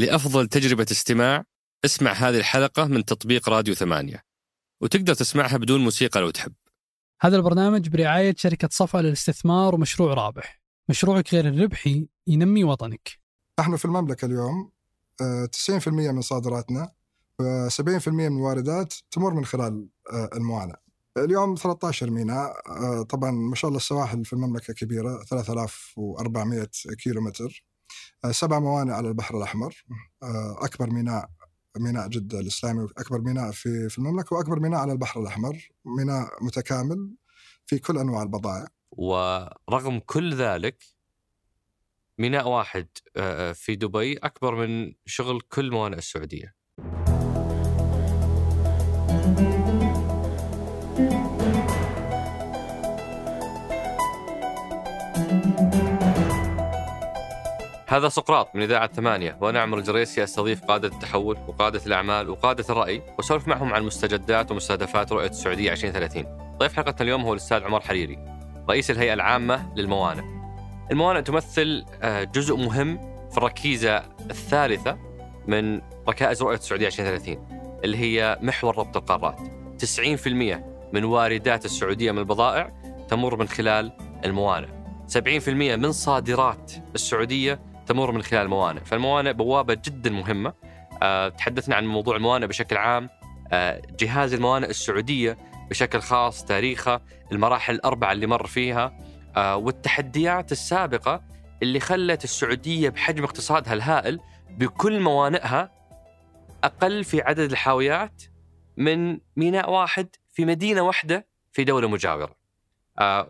لأفضل 0.00 0.46
تجربة 0.46 0.86
استماع 0.90 1.44
اسمع 1.84 2.12
هذه 2.12 2.38
الحلقة 2.38 2.84
من 2.84 3.04
تطبيق 3.04 3.48
راديو 3.48 3.74
ثمانية. 3.74 4.24
وتقدر 4.80 5.14
تسمعها 5.14 5.56
بدون 5.56 5.80
موسيقى 5.80 6.20
لو 6.20 6.30
تحب. 6.30 6.52
هذا 7.20 7.36
البرنامج 7.36 7.88
برعاية 7.88 8.34
شركة 8.38 8.68
صفا 8.72 8.98
للاستثمار 8.98 9.74
ومشروع 9.74 10.14
رابح. 10.14 10.60
مشروعك 10.88 11.34
غير 11.34 11.48
الربحي 11.48 12.08
ينمي 12.26 12.64
وطنك. 12.64 13.18
نحن 13.60 13.76
في 13.76 13.84
المملكة 13.84 14.26
اليوم 14.26 14.72
آه، 15.20 15.44
90% 15.46 15.88
من 15.88 16.20
صادراتنا 16.20 16.92
و70% 17.42 18.08
من 18.08 18.26
الواردات 18.26 18.94
تمر 19.10 19.34
من 19.34 19.44
خلال 19.44 19.88
آه، 20.12 20.30
الموانئ. 20.34 20.76
اليوم 21.16 21.54
13 21.54 22.10
ميناء 22.10 22.52
آه، 22.68 23.02
طبعا 23.02 23.30
ما 23.30 23.54
شاء 23.54 23.68
الله 23.68 23.78
السواحل 23.78 24.24
في 24.24 24.32
المملكة 24.32 24.74
كبيرة 24.74 25.24
3400 25.24 26.68
كيلو 26.98 27.20
متر 27.20 27.44
آه، 27.44 27.69
سبع 28.30 28.58
موانئ 28.58 28.92
على 28.92 29.08
البحر 29.08 29.36
الأحمر 29.36 29.84
آه، 30.22 30.56
أكبر 30.64 30.90
ميناء 30.90 31.30
ميناء 31.78 32.08
جدة 32.08 32.40
الإسلامي 32.40 32.88
أكبر 32.98 33.20
ميناء 33.20 33.50
في 33.50 33.88
في 33.88 33.98
المملكة 33.98 34.36
وأكبر 34.36 34.60
ميناء 34.60 34.80
على 34.80 34.92
البحر 34.92 35.20
الأحمر 35.20 35.68
ميناء 35.84 36.44
متكامل 36.44 37.14
في 37.66 37.78
كل 37.78 37.98
أنواع 37.98 38.22
البضائع. 38.22 38.66
ورغم 38.90 39.98
كل 39.98 40.34
ذلك 40.34 40.84
ميناء 42.18 42.48
واحد 42.48 42.88
آه، 43.16 43.52
في 43.52 43.76
دبي 43.76 44.16
أكبر 44.16 44.54
من 44.54 44.94
شغل 45.06 45.40
كل 45.40 45.70
موانئ 45.70 45.98
السعودية. 45.98 46.59
هذا 57.90 58.08
سقراط 58.08 58.56
من 58.56 58.62
إذاعة 58.62 58.92
ثمانية 58.92 59.38
وأنا 59.40 59.60
عمر 59.60 59.78
الجريسي 59.78 60.24
أستضيف 60.24 60.64
قادة 60.64 60.88
التحول 60.88 61.38
وقادة 61.48 61.80
الأعمال 61.86 62.30
وقادة 62.30 62.64
الرأي 62.70 63.02
وأسولف 63.18 63.48
معهم 63.48 63.74
عن 63.74 63.82
مستجدات 63.82 64.50
ومستهدفات 64.50 65.12
رؤية 65.12 65.28
السعودية 65.28 65.72
2030 65.72 66.24
ضيف 66.58 66.76
حلقتنا 66.76 67.02
اليوم 67.02 67.22
هو 67.22 67.32
الأستاذ 67.32 67.64
عمر 67.64 67.80
حريري 67.80 68.18
رئيس 68.68 68.90
الهيئة 68.90 69.14
العامة 69.14 69.74
للموانئ. 69.76 70.22
الموانئ 70.90 71.22
تمثل 71.22 71.84
آه، 72.02 72.24
جزء 72.24 72.56
مهم 72.56 72.98
في 73.30 73.38
الركيزة 73.38 74.02
الثالثة 74.30 74.98
من 75.46 75.80
ركائز 76.08 76.42
رؤية 76.42 76.56
السعودية 76.56 76.86
2030 76.86 77.46
اللي 77.84 77.96
هي 77.96 78.38
محور 78.42 78.78
ربط 78.78 78.96
القارات. 78.96 79.38
90% 79.78 80.64
من 80.92 81.04
واردات 81.04 81.64
السعودية 81.64 82.12
من 82.12 82.18
البضائع 82.18 82.72
تمر 83.08 83.36
من 83.36 83.48
خلال 83.48 83.92
الموانئ. 84.24 84.68
70% 85.08 85.48
من 85.76 85.92
صادرات 85.92 86.72
السعودية 86.94 87.69
تمر 87.90 88.12
من 88.12 88.22
خلال 88.22 88.42
الموانئ. 88.42 88.84
فالموانئ 88.84 89.32
بوابة 89.32 89.74
جدا 89.74 90.10
مهمة. 90.10 90.54
آه، 91.02 91.28
تحدثنا 91.28 91.76
عن 91.76 91.86
موضوع 91.86 92.16
الموانئ 92.16 92.46
بشكل 92.46 92.76
عام. 92.76 93.08
آه، 93.52 93.82
جهاز 93.98 94.34
الموانئ 94.34 94.70
السعودية 94.70 95.38
بشكل 95.70 96.00
خاص 96.00 96.44
تاريخها 96.44 97.00
المراحل 97.32 97.74
الأربعة 97.74 98.12
اللي 98.12 98.26
مر 98.26 98.46
فيها 98.46 98.98
آه، 99.36 99.56
والتحديات 99.56 100.52
السابقة 100.52 101.22
اللي 101.62 101.80
خلت 101.80 102.24
السعودية 102.24 102.88
بحجم 102.88 103.24
اقتصادها 103.24 103.72
الهائل 103.72 104.20
بكل 104.50 105.00
موانئها 105.00 105.70
أقل 106.64 107.04
في 107.04 107.22
عدد 107.22 107.50
الحاويات 107.50 108.22
من 108.76 109.18
ميناء 109.36 109.70
واحد 109.70 110.16
في 110.32 110.44
مدينة 110.44 110.82
واحدة 110.82 111.26
في 111.52 111.64
دولة 111.64 111.88
مجاورة. 111.88 112.36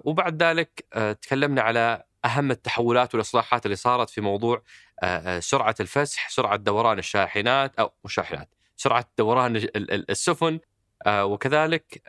وبعد 0.05 0.43
ذلك 0.43 0.85
تكلمنا 1.23 1.63
على 1.63 2.03
أهم 2.25 2.51
التحولات 2.51 3.15
والإصلاحات 3.15 3.67
اللي 3.67 3.77
صارت 3.77 4.11
في 4.11 4.21
موضوع 4.21 4.63
سرعة 5.39 5.75
الفسح 5.81 6.29
سرعة 6.29 6.57
دوران 6.57 6.99
الشاحنات 6.99 7.79
أو 7.79 7.93
مش 8.05 8.15
شاحنات 8.15 8.55
سرعة 8.77 9.11
دوران 9.19 9.57
ال- 9.57 9.77
ال- 9.77 10.11
السفن 10.11 10.61
وكذلك 11.09 12.03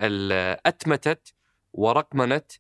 أتمتت 0.65 1.33
ورقمنت 1.73 2.51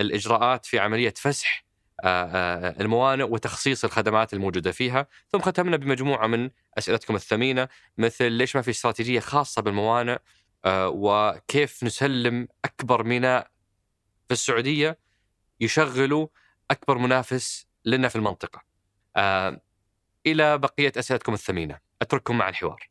الإجراءات 0.00 0.66
في 0.66 0.78
عملية 0.78 1.14
فسح 1.16 1.64
الموانئ 2.04 3.24
وتخصيص 3.24 3.84
الخدمات 3.84 4.34
الموجودة 4.34 4.72
فيها. 4.72 5.06
ثم 5.32 5.38
ختمنا 5.38 5.76
بمجموعة 5.76 6.26
من 6.26 6.50
أسئلتكم 6.78 7.14
الثمينة 7.14 7.68
مثل 7.98 8.32
ليش 8.32 8.56
ما 8.56 8.62
في 8.62 8.70
استراتيجية 8.70 9.20
خاصة 9.20 9.62
بالموانئ 9.62 10.16
وكيف 10.66 11.84
نسلم 11.84 12.48
أكبر 12.64 13.02
ميناء 13.02 13.50
في 14.28 14.32
السعودية 14.32 14.98
يشغلوا 15.60 16.26
أكبر 16.70 16.98
منافس 16.98 17.66
لنا 17.84 18.08
في 18.08 18.16
المنطقة. 18.16 18.62
آه، 19.16 19.60
إلى 20.26 20.58
بقية 20.58 20.92
أسئلتكم 20.96 21.34
الثمينة. 21.34 21.78
أترككم 22.02 22.38
مع 22.38 22.48
الحوار. 22.48 22.90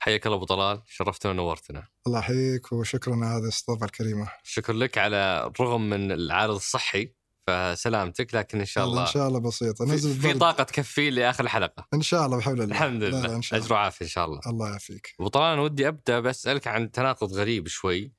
حياك 0.00 0.26
الله 0.26 0.36
أبو 0.36 0.44
طلال 0.44 0.82
شرفتنا 0.86 1.32
ونورتنا. 1.32 1.88
الله 2.06 2.18
يحييك 2.18 2.72
وشكرا 2.72 3.14
على 3.14 3.24
هذه 3.24 3.42
الاستضافة 3.42 3.86
الكريمة. 3.86 4.32
شكر 4.42 4.72
لك 4.72 4.98
على 4.98 5.52
الرغم 5.56 5.90
من 5.90 6.12
العارض 6.12 6.54
الصحي 6.54 7.12
فسلامتك 7.46 8.34
لكن 8.34 8.58
إن 8.58 8.64
شاء 8.64 8.84
الله 8.84 9.02
إن 9.02 9.06
شاء 9.06 9.28
الله 9.28 9.40
بسيطة. 9.40 9.86
في, 9.86 9.92
نزل 9.92 10.20
في 10.20 10.28
برد. 10.28 10.38
طاقة 10.38 10.64
تكفي 10.64 11.10
لآخر 11.10 11.44
الحلقة. 11.44 11.86
إن 11.94 12.02
شاء 12.02 12.26
الله 12.26 12.38
بحول 12.38 12.54
الله. 12.60 12.64
الحمد 12.64 13.02
لا 13.02 13.08
لله. 13.08 13.22
لا 13.22 13.36
إن 13.36 13.42
شاء 13.42 13.58
أجر 13.58 13.66
الله. 13.66 13.76
وعافية 13.76 14.04
إن 14.04 14.10
شاء 14.10 14.24
الله. 14.24 14.40
الله 14.46 14.68
يعافيك. 14.68 15.14
أبو 15.20 15.28
طلال 15.28 15.52
أنا 15.52 15.62
ودي 15.62 15.88
أبدأ 15.88 16.20
بسالك 16.20 16.66
عن 16.66 16.90
تناقض 16.90 17.32
غريب 17.32 17.68
شوي. 17.68 18.12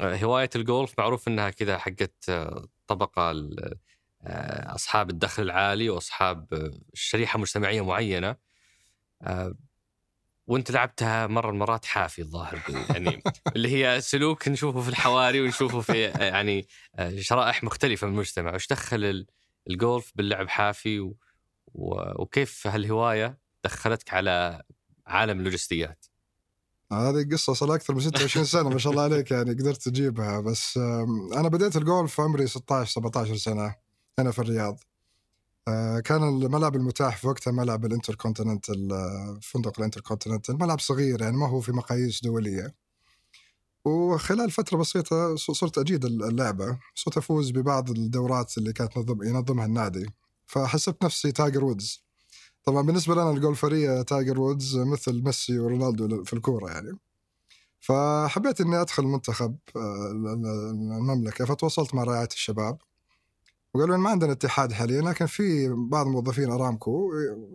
هواية 0.00 0.50
الجولف 0.56 0.94
معروف 0.98 1.28
إنها 1.28 1.50
كذا 1.50 1.78
حقت 1.78 2.30
آه، 2.90 2.94
طبقة 2.94 3.30
ال- 3.30 3.74
آه، 4.22 4.74
أصحاب 4.74 5.10
الدخل 5.10 5.42
العالي 5.42 5.88
وأصحاب 5.90 6.54
آه، 6.54 6.70
شريحة 6.94 7.38
مجتمعية 7.38 7.84
معينة 7.84 8.36
آه، 9.22 9.54
وأنت 10.46 10.70
لعبتها 10.70 11.26
مرة 11.26 11.50
المرات 11.50 11.84
حافي 11.84 12.22
الظاهر 12.22 12.62
يعني 12.90 13.22
اللي 13.56 13.68
هي 13.68 14.00
سلوك 14.00 14.48
نشوفه 14.48 14.80
في 14.80 14.88
الحواري 14.88 15.40
ونشوفه 15.40 15.80
في 15.80 16.02
يعني 16.04 16.66
شرائح 17.18 17.64
مختلفة 17.64 18.06
من 18.06 18.12
المجتمع. 18.12 18.54
وش 18.54 18.66
دخل 18.68 19.04
ال- 19.04 19.26
الجولف 19.70 20.12
باللعب 20.14 20.48
حافي 20.48 21.12
وكيف 21.74 22.66
هالهواية 22.66 23.38
دخلتك 23.64 24.14
على 24.14 24.62
عالم 25.06 25.38
اللوجستيات؟ 25.40 26.06
هذه 26.92 27.28
قصة 27.32 27.52
صار 27.52 27.68
لها 27.68 27.76
أكثر 27.76 27.94
من 27.94 28.00
26 28.00 28.44
سنة 28.44 28.68
ما 28.68 28.78
شاء 28.78 28.92
الله 28.92 29.02
عليك 29.02 29.30
يعني 29.30 29.52
قدرت 29.52 29.82
تجيبها. 29.82 30.40
بس 30.40 30.76
أنا 31.36 31.48
بديت 31.48 31.76
الجولف 31.76 32.20
عمري 32.20 32.46
16 32.46 32.92
17 32.92 33.36
سنة 33.36 33.74
هنا 34.18 34.30
في 34.30 34.38
الرياض. 34.38 34.78
آه، 35.68 36.00
كان 36.00 36.22
الملعب 36.28 36.76
المتاح 36.76 37.16
في 37.16 37.28
وقتها 37.28 37.50
ملعب 37.50 37.84
الإنتركونتيننتال 37.84 38.92
آه، 38.92 39.38
فندق 39.42 39.72
الإنتركونتيننتال. 39.78 40.58
ملعب 40.58 40.80
صغير 40.80 41.22
يعني 41.22 41.36
ما 41.36 41.48
هو 41.48 41.60
في 41.60 41.72
مقاييس 41.72 42.22
دولية. 42.24 42.74
وخلال 43.84 44.50
فترة 44.50 44.76
بسيطة 44.76 45.36
صرت 45.36 45.78
أجيد 45.78 46.04
اللعبة. 46.04 46.78
صرت 46.94 47.16
أفوز 47.16 47.50
ببعض 47.50 47.90
الدورات 47.90 48.58
اللي 48.58 48.72
كانت 48.72 48.98
نظم 48.98 49.22
ينظمها 49.22 49.66
النادي. 49.66 50.06
فحسبت 50.46 51.04
نفسي 51.04 51.32
تايجر 51.32 51.64
وودز 51.64 52.05
طبعا 52.66 52.82
بالنسبة 52.82 53.14
لنا 53.14 53.30
ال 53.30 53.38
golferية 53.38 54.02
تايجر 54.02 54.40
وودز 54.40 54.76
مثل 54.76 55.22
ميسي 55.24 55.58
ورونالدو 55.58 56.24
في 56.24 56.32
الكورة 56.32 56.70
يعني. 56.70 56.98
فحبيت 57.80 58.60
إني 58.60 58.80
أدخل 58.80 59.02
منتخب 59.04 59.56
آه، 59.76 60.10
المملكة 61.00 61.44
فتواصلت 61.44 61.94
مع 61.94 62.04
رعايه 62.04 62.28
الشباب. 62.32 62.78
وقالوا 63.74 63.96
ما 63.96 64.10
عندنا 64.10 64.32
اتحاد 64.32 64.72
حاليا 64.72 65.02
لكن 65.02 65.26
في 65.26 65.68
بعض 65.68 66.06
موظفين 66.06 66.50
أرامكو 66.50 67.10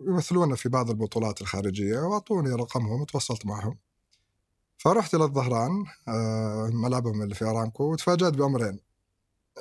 يمثلونا 0.08 0.56
في 0.56 0.68
بعض 0.68 0.90
البطولات 0.90 1.40
الخارجية 1.40 1.98
وأعطوني 1.98 2.50
رقمهم 2.50 3.00
وتواصلت 3.00 3.46
معهم. 3.46 3.78
فرحت 4.78 5.14
إلى 5.14 5.24
الظهران 5.24 5.84
آه، 6.08 6.70
ملعبهم 6.72 7.22
اللي 7.22 7.34
في 7.34 7.44
أرامكو 7.44 7.92
وتفاجأت 7.92 8.32
بأمرين. 8.32 8.78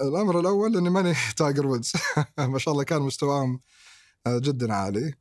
الأمر 0.01 0.39
الأول 0.39 0.77
إني 0.77 0.89
ماني 0.89 1.13
تايجر 1.37 1.67
وودز. 1.67 1.93
ما 2.37 2.59
شاء 2.59 2.71
الله 2.73 2.83
كان 2.83 3.01
مستواهم 3.01 3.59
آه، 4.27 4.39
جدا 4.39 4.73
عالي. 4.73 5.13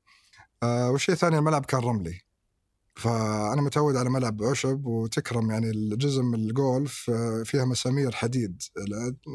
آه، 0.62 0.90
والشيء 0.90 1.14
الثاني 1.14 1.38
الملعب 1.38 1.64
كان 1.66 1.80
رملي. 1.80 2.20
فأنا 2.96 3.62
متعود 3.62 3.96
على 3.96 4.10
ملعب 4.10 4.42
عشب 4.42 4.86
وتكرم 4.86 5.50
يعني 5.50 5.70
الجزم 5.70 6.34
الجولف 6.34 7.10
آه، 7.10 7.42
فيها 7.44 7.64
مسامير 7.64 8.12
حديد. 8.12 8.62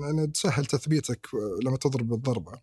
يعني 0.04 0.28
تسهل 0.28 0.66
تثبيتك 0.66 1.28
لما 1.66 1.78
تضرب 1.78 2.08
بالضربة. 2.08 2.54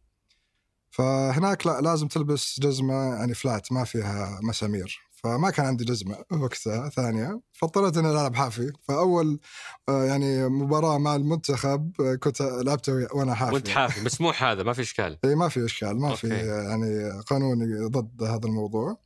فهناك 0.91 1.67
لا 1.67 1.81
لازم 1.81 2.09
تلبس 2.09 2.61
جزمة 2.61 2.95
يعني 2.95 3.35
flat 3.35 3.73
ما 3.73 3.85
فيها 3.85 4.41
مسامير. 4.43 5.01
فما 5.25 5.51
كان 5.51 5.67
عندي 5.67 5.85
جزمه 5.85 6.17
وقتها 6.31 6.89
ثانية 6.89 7.41
فاضطريت 7.53 7.97
إني 7.97 8.11
ألعب 8.11 8.35
حافي. 8.35 8.73
فأول 8.89 9.41
آه، 9.89 10.05
يعني 10.05 10.49
مباراة 10.49 10.99
مع 10.99 11.17
المنتخب 11.17 11.93
آه، 12.01 12.15
كنت 12.15 12.43
لعبتها 12.43 13.09
وأنا 13.13 13.35
حافي. 13.35 13.55
وأنت 13.55 13.69
حافي 13.69 14.01
مسموح 14.01 14.45
هذا 14.45 14.63
ما 14.63 14.73
في 14.73 14.83
إشكال. 14.83 15.19
إي 15.25 15.35
ما 15.35 15.49
في 15.49 15.65
إشكال 15.65 16.01
ما 16.01 16.15
في. 16.15 16.29
يعني 16.29 17.21
قانوني 17.21 17.85
ضد 17.87 18.23
هذا 18.23 18.47
الموضوع. 18.47 18.97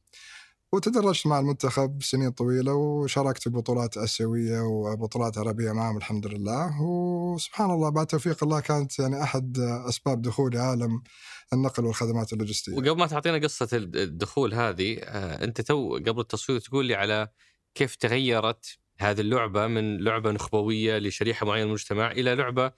وتدرجت 0.73 1.27
مع 1.27 1.39
المنتخب 1.39 2.03
سنين 2.03 2.31
طويلة 2.31 2.75
وشاركت 2.75 3.49
ببطولات 3.49 3.97
آسيوية 3.97 4.61
وبطولات 4.61 5.39
عربية 5.39 5.73
معهم 5.73 5.97
الحمد 5.97 6.27
لله. 6.27 6.83
وسبحان 6.83 7.71
الله 7.71 7.89
بعد 7.89 8.07
توفيق 8.07 8.45
الله 8.45 8.61
كانت 8.61 8.99
يعني 8.99 9.23
أحد 9.23 9.59
أسباب 9.89 10.23
دخولي 10.23 10.59
عالم 10.59 11.03
النقل 11.53 11.85
والخدمات 11.85 12.33
اللوجستية. 12.33 12.73
وقبل 12.73 12.97
ما 12.97 13.07
تعطينا 13.07 13.39
قصة 13.39 13.69
الدخول 13.73 14.55
هذه 14.55 14.99
آه، 14.99 15.45
أنت 15.45 15.61
تو 15.61 15.95
قبل 15.97 16.21
التصوير 16.21 16.61
تقول 16.61 16.87
لي 16.87 16.95
على 16.95 17.29
كيف 17.75 17.97
تغيرت 17.97 18.79
هذه 18.99 19.21
اللعبة 19.21 19.67
من 19.67 20.05
لعبة 20.05 20.31
نخبوية 20.31 20.99
لشريحة 20.99 21.47
معينة 21.47 21.65
من 21.65 21.71
المجتمع 21.71 22.11
إلى 22.11 22.35
لعبة 22.35 22.73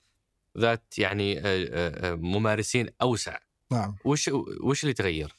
ذات 0.57 0.93
يعني 0.97 1.39
آه، 1.39 1.43
آه، 1.45 2.15
ممارسين 2.15 2.89
أوسع. 3.01 3.37
نعم. 3.71 3.95
وش 4.05 4.29
وش 4.63 4.83
اللي 4.83 4.93
تغير؟ 4.93 5.35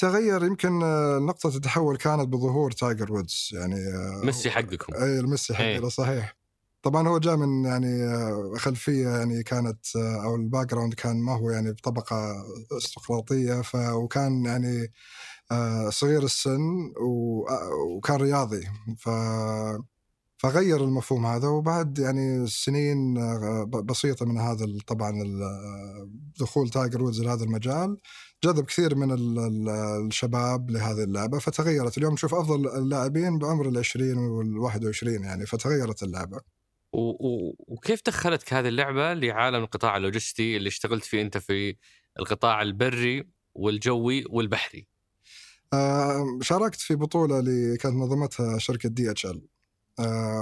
تغير 0.00 0.44
يمكن 0.44 0.78
نقطة 1.26 1.56
التحول 1.56 1.96
كانت 1.96 2.28
بظهور 2.28 2.70
تايجر 2.70 3.12
وودز 3.12 3.50
يعني 3.52 3.76
ميسي 4.24 4.50
حقكم 4.50 4.94
اي 4.94 5.20
الميسي 5.20 5.54
حقنا 5.54 5.88
صحيح 5.88 6.39
طبعا 6.82 7.08
هو 7.08 7.18
جاء 7.18 7.36
من 7.36 7.64
يعني 7.64 7.88
خلفية 8.58 9.08
يعني 9.08 9.42
كانت 9.42 9.96
أو 9.96 10.36
ال 10.36 10.66
background 10.66 10.94
كان 10.94 11.16
ما 11.22 11.36
هو 11.36 11.50
يعني 11.50 11.72
بطبقه 11.72 12.34
ارستقراطية 12.78 13.62
ف 13.62 13.74
وكان 13.76 14.44
يعني 14.44 14.92
صغير 15.90 16.22
السن 16.22 16.60
وكان 17.96 18.16
رياضي 18.16 18.62
ف 18.98 19.08
فغير 20.38 20.84
المفهوم 20.84 21.26
هذا 21.26 21.48
وبعد 21.48 21.98
يعني 21.98 22.46
سنين 22.46 23.14
بسيطة 23.70 24.26
من 24.26 24.38
هذا 24.38 24.66
طبعا 24.86 25.12
دخول 26.40 26.68
تايجر 26.70 27.02
وودز 27.02 27.22
لهذا 27.22 27.44
المجال 27.44 27.96
جذب 28.44 28.64
كثير 28.64 28.94
من 28.94 29.08
الشباب 30.06 30.70
لهذه 30.70 31.04
اللعبة 31.04 31.38
فتغيرت 31.38 31.98
اليوم 31.98 32.12
نشوف 32.12 32.34
أفضل 32.34 32.68
اللاعبين 32.68 33.38
بعمر 33.38 33.68
ال 33.68 33.78
20 33.78 34.18
وال 34.18 34.58
21 34.58 35.24
يعني 35.24 35.46
فتغيرت 35.46 36.02
اللعبة. 36.02 36.59
وكيف 36.92 38.02
دخلتك 38.06 38.52
هذه 38.52 38.68
اللعبة 38.68 39.14
لعالم 39.14 39.62
القطاع 39.62 39.96
اللوجستي 39.96 40.56
اللي 40.56 40.68
اشتغلت 40.68 41.04
فيه 41.04 41.22
أنت 41.22 41.38
في 41.38 41.76
القطاع 42.18 42.62
البري 42.62 43.28
والجوي 43.54 44.24
والبحري؟ 44.30 44.86
آه 45.72 46.38
شاركت 46.42 46.80
في 46.80 46.94
بطولة 46.94 47.38
اللي 47.38 47.76
كانت 47.76 47.94
نظمتها 47.94 48.58
شركة 48.58 48.88
DHL. 48.88 49.42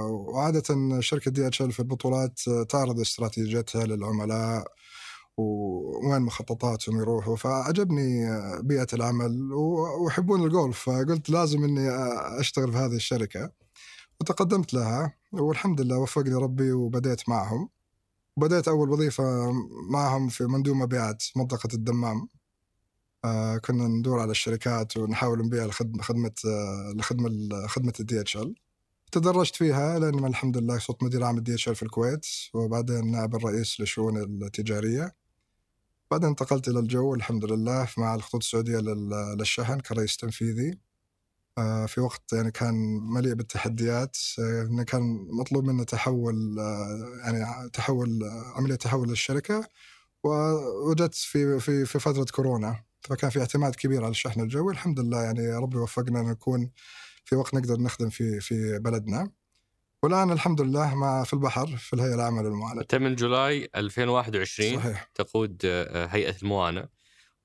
وعادة 0.09 0.99
شركة 0.99 1.31
DHL 1.31 1.71
في 1.71 1.79
البطولات 1.79 2.39
تعرض 2.69 2.99
استراتيجيتها 2.99 3.85
للعملاء 3.85 4.67
ووين 5.37 6.21
مخططاتهم 6.21 6.99
يروحوا 7.01 7.35
فعجبني 7.35 8.25
بيئة 8.63 8.87
العمل 8.93 9.53
ويحبون 9.53 10.43
الجولف 10.43 10.79
فقلت 10.79 11.29
لازم 11.29 11.63
إني 11.63 11.89
أشتغل 12.39 12.71
في 12.71 12.77
هذه 12.77 12.95
الشركة 12.95 13.51
وتقدمت 14.21 14.73
لها 14.73 15.13
والحمد 15.31 15.81
لله 15.81 15.97
وفقني 15.97 16.35
ربي 16.35 16.71
وبديت 16.71 17.29
معهم. 17.29 17.69
بديت 18.37 18.67
أول 18.67 18.89
وظيفة 18.89 19.51
معهم 19.91 20.29
في 20.29 20.43
مندوب 20.43 20.75
مبيعات 20.75 21.23
منطقة 21.35 21.69
الدمام. 21.73 22.27
آه 23.25 23.57
كنا 23.57 23.87
ندور 23.87 24.19
على 24.19 24.31
الشركات 24.31 24.97
ونحاول 24.97 25.45
نبيع 25.45 25.65
الخدمة 25.65 26.03
خدمة 26.03 26.31
آه 26.45 26.91
الخدمة 26.95 27.29
خدمة 27.67 28.37
ال 28.37 28.41
DHL 28.41 28.55
تدرجت 29.11 29.55
فيها 29.55 29.99
لين 29.99 30.25
الحمد 30.25 30.57
لله 30.57 30.79
صرت 30.79 31.03
مدير 31.03 31.23
عام 31.23 31.69
ال 31.69 31.70
DHL 31.70 31.75
في 31.75 31.83
الكويت 31.83 32.25
وبعدين 32.53 33.11
نائب 33.11 33.35
الرئيس 33.35 33.79
للشؤون 33.79 34.17
التجارية. 34.17 35.15
بعدين 36.11 36.29
انتقلت 36.29 36.67
إلى 36.67 36.79
الجو 36.79 37.15
الحمد 37.15 37.45
لله 37.45 37.87
مع 37.97 38.15
الخطوط 38.15 38.41
السعودية 38.43 38.79
للشحن 39.39 39.79
كرئيس 39.79 40.17
تنفيذي. 40.17 40.69
آه، 40.71 40.77
في 41.87 42.01
وقت 42.01 42.33
يعني 42.33 42.51
كان 42.51 42.73
مليء 43.01 43.33
بالتحديات 43.33 44.17
آه، 44.39 44.61
إنه 44.61 44.83
كان 44.83 45.27
مطلوب 45.29 45.65
منا 45.65 45.83
تحول 45.83 46.59
آه، 46.59 47.21
يعني 47.25 47.69
تحول 47.69 48.19
عملية 48.55 48.75
تحول 48.75 49.09
للشركة 49.09 49.67
ووجدت 50.23 51.15
في 51.15 51.59
في 51.59 51.85
في 51.85 51.99
فترة 51.99 52.25
كورونا 52.31 52.83
فكان 53.01 53.29
في 53.29 53.39
اعتماد 53.39 53.75
كبير 53.75 54.03
على 54.03 54.11
الشحن 54.11 54.41
الجوي 54.41 54.73
الحمد 54.73 54.99
لله 54.99 55.21
يعني 55.21 55.53
ربي 55.53 55.77
وفقنا 55.77 56.21
نكون 56.21 56.71
في 57.25 57.35
وقت 57.35 57.53
نقدر 57.53 57.79
نخدم 57.81 58.09
في 58.09 58.39
في 58.39 58.79
بلدنا 58.79 59.31
والآن 60.03 60.31
الحمد 60.31 60.61
لله 60.61 60.95
مع 60.95 61.23
في 61.23 61.33
البحر 61.33 61.67
في 61.67 61.93
الهيئة 61.93 62.15
العامة 62.15 62.41
للموانئ. 62.41 62.81
انت 62.81 62.95
من 62.95 63.15
جولاي 63.15 63.69
2021 63.75 64.79
صحيح. 64.79 65.09
تقود 65.15 65.61
آه، 65.65 66.05
هيئة 66.05 66.35
الموانئ 66.43 66.85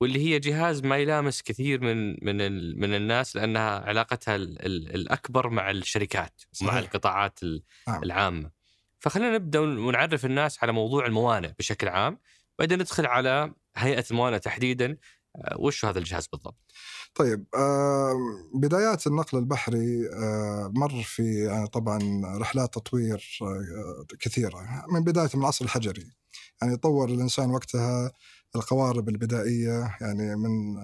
واللي 0.01 0.19
هي 0.19 0.39
جهاز 0.39 0.83
ما 0.83 0.97
يلامس 0.97 1.41
كثير 1.41 1.81
من 1.81 2.25
من 2.25 2.37
من 2.79 2.95
الناس 2.95 3.35
لأنها 3.35 3.79
علاقتها 3.79 4.35
الأكبر 4.35 5.49
مع 5.49 5.71
الشركات 5.71 6.41
صحيح. 6.51 6.69
ومع 6.69 6.79
القطاعات 6.79 7.39
نعم. 7.87 8.03
العامة. 8.03 8.51
فخلينا 8.99 9.35
نبدأ 9.35 9.59
ونعرف 9.59 10.25
الناس 10.25 10.63
على 10.63 10.71
موضوع 10.71 11.05
الموانئ 11.05 11.51
بشكل 11.59 11.87
عام 11.87 12.19
بعدين 12.59 12.79
ندخل 12.79 13.05
على 13.05 13.53
هيئة 13.75 14.05
الموانئ 14.11 14.39
تحديدا 14.39 14.97
آه، 15.35 15.55
وش 15.59 15.85
هذا 15.85 15.99
الجهاز 15.99 16.27
بالضبط؟ 16.27 16.71
طيب 17.15 17.45
بدايات 18.53 19.07
النقل 19.07 19.37
البحري 19.37 20.09
مر 20.75 21.03
في 21.03 21.43
يعني 21.43 21.67
طبعا 21.67 22.21
رحلات 22.37 22.73
تطوير 22.73 23.39
كثيرة 24.19 24.85
من 24.91 25.03
بداية 25.03 25.29
من 25.33 25.41
العصر 25.41 25.65
الحجري 25.65 26.11
يعني 26.61 26.77
طور 26.77 27.09
الإنسان 27.09 27.49
وقتها 27.49 28.11
القوارب 28.55 29.09
البدائية 29.09 29.97
يعني 30.01 30.35
من 30.35 30.77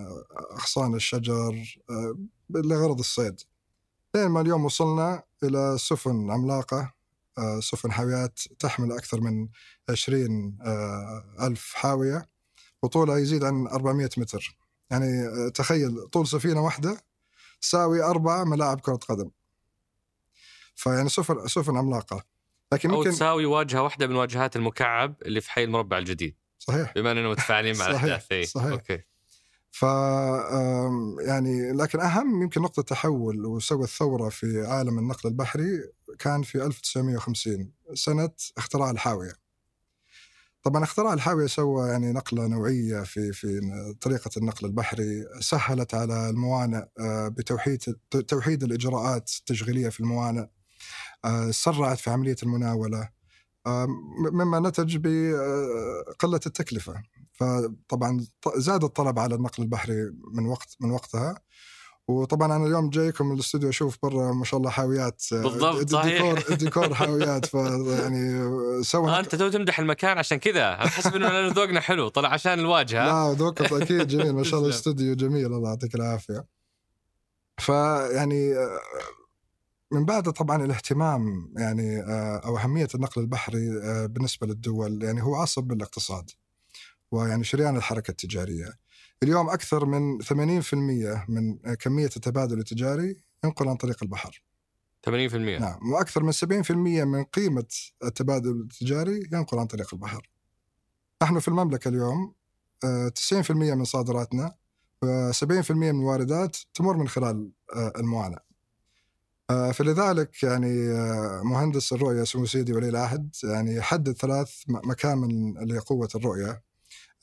أغصان 0.52 0.96
الشجر 0.96 1.80
لغرض 2.50 3.00
الصيد. 3.00 3.42
لين 4.16 4.28
ما 4.28 4.42
اليوم 4.42 4.66
وصلنا 4.66 5.24
إلى 5.44 5.76
سفن 5.80 6.32
عملاقة 6.32 6.94
سفن 7.60 7.92
حاويات 7.92 8.40
تحمل 8.60 8.92
أكثر 8.92 9.22
من 9.22 9.48
20 9.90 10.58
ألف 11.42 11.74
حاوية 11.74 12.30
وطولها 12.82 13.18
يزيد 13.18 13.44
عن 13.44 13.68
400 13.68 14.10
متر. 14.18 14.58
يعني 14.92 15.28
آه، 15.28 15.50
تخيل 15.50 16.08
طول 16.08 16.28
سفينة 16.28 16.64
واحدة 16.64 17.02
تساوي 17.62 18.04
أربع 18.04 18.44
ملاعب 18.44 18.80
كرة 18.80 18.96
قدم. 18.96 19.30
فيعني 20.76 21.10
سفن 21.10 21.48
سفن 21.48 21.78
عملاقة. 21.78 22.24
لكن 22.74 22.90
ممكن 22.90 23.08
أو 23.08 23.14
تساوي 23.14 23.46
واجهة 23.46 23.82
واحدة 23.82 24.08
من 24.08 24.16
واجهات 24.16 24.56
المكعب 24.56 25.16
اللي 25.22 25.42
في 25.42 25.52
حي 25.52 25.64
المربع 25.64 25.98
الجديد. 25.98 26.36
صحيح. 26.62 26.94
بما 26.96 27.12
إننا 27.12 27.30
متفاعلين 27.30 27.78
مع 27.78 27.88
الأحداث 27.90 28.32
إيه. 28.32 28.46
صحيح. 28.46 28.72
أوكي. 28.72 29.00
ف 29.72 29.82
يعني 31.28 31.72
لكن 31.72 32.00
أهم 32.00 32.42
يمكن 32.42 32.62
نقطة 32.62 32.82
تحول 32.82 33.46
وسوى 33.46 33.84
الثورة 33.84 34.30
في 34.30 34.66
عالم 34.68 35.00
النقل 35.00 35.30
البحري 35.30 35.92
كان 36.20 36.42
في 36.42 36.66
1950 36.66 37.72
سنة 37.94 38.30
اختراع 38.58 38.92
الحاوية. 38.92 39.34
طبعا 40.64 40.84
اختراع 40.84 41.14
الحاوية 41.14 41.48
سوى 41.48 41.90
يعني 41.90 42.12
نقلة 42.14 42.48
نوعية 42.48 43.04
في 43.04 43.34
في 43.34 43.62
طريقة 44.02 44.32
النقل 44.38 44.66
البحري 44.66 45.26
سهلت 45.40 45.94
على 45.94 46.30
الموانئ 46.30 46.84
آه، 47.00 47.28
بتوحيد 47.28 47.84
توحيد 48.28 48.64
الإجراءات 48.64 49.30
التشغيلية 49.40 49.90
في 49.90 50.00
الموانئ 50.00 50.46
آه، 51.26 51.52
سرعت 51.52 52.00
في 52.00 52.10
عملية 52.10 52.36
المناولة. 52.44 53.21
مما 54.32 54.60
نتج 54.60 54.98
بقله 54.98 56.40
التكلفة. 56.46 56.94
فطبعا 57.34 58.26
زاد 58.56 58.84
الطلب 58.84 59.20
على 59.20 59.36
النقل 59.36 59.64
البحري 59.64 60.12
من 60.34 60.46
وقت 60.46 60.76
من 60.80 60.92
وقتها. 60.92 61.36
وطبعا 62.08 62.56
أنا 62.56 62.66
اليوم 62.68 62.90
جايكم 62.90 63.32
الاستوديو 63.32 63.70
أشوف 63.70 63.98
برا 64.04 64.34
ما 64.34 64.46
شاء 64.46 64.58
الله 64.58 64.70
حاويات 64.70 65.24
آه، 65.34 65.42
بالضبط 65.42 65.90
صحيح. 65.90 66.06
الديكور 66.06 66.44
الديكور 66.54 66.94
حاويات. 66.94 67.46
فيعني 67.46 68.54
سوى 68.84 69.12
آه 69.12 69.20
أنت 69.20 69.36
تو 69.36 69.50
تمدح 69.50 69.80
المكان 69.80 70.18
عشان 70.18 70.38
كذا. 70.38 70.74
احسب 70.74 71.16
إنه 71.16 71.48
ذوقنا 71.48 71.80
حلو 71.80 72.08
طلع 72.08 72.30
عشان 72.34 72.60
الواجهة. 72.60 73.06
لا 73.06 73.34
ذوقك 73.34 73.74
أكيد 73.74 74.08
جميل 74.08 74.34
ما 74.34 74.44
شاء 74.44 74.56
الله 74.60 74.70
الاستوديو 74.70 75.16
جميل 75.16 75.46
الله 75.46 75.70
يعطيك 75.70 75.96
العافية. 75.96 76.46
فيعني 77.58 78.54
آه، 78.58 78.80
من 79.92 80.06
بعد 80.06 80.32
طبعا 80.32 80.66
الاهتمام 80.66 81.54
يعني 81.58 82.02
آه، 82.02 82.38
أو 82.38 82.58
أهمية 82.58 82.88
النقل 82.96 83.22
البحري 83.22 83.70
بالنسبة 84.08 84.48
للدول 84.48 85.04
يعني 85.04 85.24
هو 85.24 85.36
عصب 85.36 85.72
الاقتصاد 85.72 86.32
ويعني 87.12 87.44
شريان 87.44 87.78
الحركة 87.78 88.12
التجارية. 88.12 88.74
اليوم 89.24 89.50
أكثر 89.50 89.86
من 89.86 90.22
80% 90.22 90.74
من 91.30 91.58
كمية 91.76 92.10
التبادل 92.16 92.60
التجاري 92.60 93.24
ينقل 93.44 93.68
عن 93.68 93.76
طريق 93.76 93.98
البحر. 94.04 94.44
80% 95.10 95.60
نعم 95.60 95.92
وأكثر 95.92 96.24
من 96.24 96.32
70% 96.32 96.72
من 97.06 97.24
قيمة 97.24 97.68
التبادل 98.04 98.62
التجاري 98.62 99.30
ينقل 99.34 99.60
عن 99.60 99.66
طريق 99.66 99.94
البحر. 99.94 100.30
نحن 101.24 101.40
في 101.40 101.48
المملكة 101.48 101.90
اليوم 101.90 102.34
90% 103.16 103.52
آه، 103.52 103.76
من 103.76 103.84
صادراتنا 103.84 104.56
و70% 105.06 105.72
من 105.72 105.90
الواردات 105.90 106.58
تمر 106.74 106.98
من 106.98 107.08
خلال 107.08 107.52
آه، 107.76 107.94
الموانئ. 107.98 108.36
آه، 108.36 108.51
فلذلك 109.74 110.44
يعني 110.44 110.94
مهندس 111.44 111.94
الرؤية 111.94 112.24
سمو 112.24 112.46
سيدي 112.46 112.74
ولي 112.74 112.90
العهد 112.90 113.36
يعني 113.44 113.82
حدد 113.82 114.12
ثلاث 114.12 114.52
مكامن 114.68 115.54
لقوة 115.68 116.10
الرؤية 116.16 116.64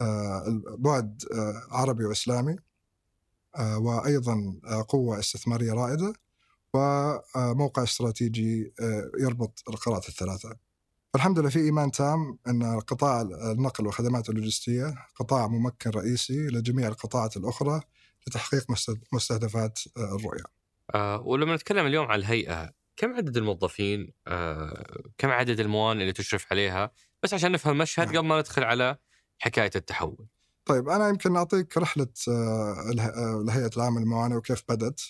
آه، 0.01 0.63
بعد 0.79 1.23
آه، 1.35 1.63
عربي 1.71 2.05
وإسلامي 2.05 2.57
آه، 3.57 3.79
وأيضا 3.79 4.61
آه، 4.67 4.87
قوة 4.89 5.19
استثمارية 5.19 5.73
رائدة 5.73 6.13
وموقع 6.75 7.83
استراتيجي 7.83 8.73
آه، 8.81 9.11
يربط 9.21 9.63
القارات 9.69 10.09
الثلاثة. 10.09 10.57
الحمد 11.15 11.39
لله 11.39 11.49
في 11.51 11.59
إيمان 11.59 11.91
تام 11.91 12.39
إن 12.49 12.81
قطاع 12.81 13.21
النقل 13.21 13.87
والخدمات 13.87 14.29
اللوجستية 14.31 14.95
قطاع 15.17 15.47
ممكن 15.47 15.91
رئيسي 15.91 16.47
لجميع 16.47 16.89
القطاعات 16.89 17.37
الأخرى 17.37 17.81
لتحقيق 18.27 18.67
مستهدفات 19.13 19.79
الرؤية. 19.97 20.58
آه 20.95 21.21
ولما 21.21 21.55
نتكلم 21.55 21.87
اليوم 21.87 22.07
عن 22.07 22.19
الهيئة 22.19 22.71
كم 22.97 23.15
عدد 23.15 23.37
الموظفين؟ 23.37 24.13
آه 24.27 24.85
كم 25.19 25.29
عدد 25.31 25.61
الموانئ 25.61 26.01
اللي 26.03 26.13
تشرف 26.13 26.47
عليها؟ 26.53 26.91
بس 27.23 27.35
عشان 27.35 27.53
نفهم 27.53 27.73
المشهد 27.73 28.07
نعم. 28.07 28.17
قبل 28.17 28.27
ما 28.27 28.39
ندخل 28.39 28.65
على 28.65 28.97
حكاية 29.39 29.71
التحول. 29.77 30.27
طيب 30.65 30.89
أنا 30.89 31.09
يمكن 31.09 31.37
أعطيك 31.37 31.77
رحلة 31.79 32.07
آه، 32.29 32.91
اله- 32.93 33.07
آه، 33.09 33.41
الهيئه 33.41 33.71
العامه 33.77 34.01
للموانئ 34.01 34.35
وكيف 34.37 34.63
بدت. 34.69 35.01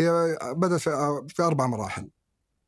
هي 0.00 0.36
بدأت 0.56 0.80
في, 0.80 0.90
آه، 0.90 1.26
في 1.28 1.42
أربع 1.42 1.66
مراحل. 1.66 2.10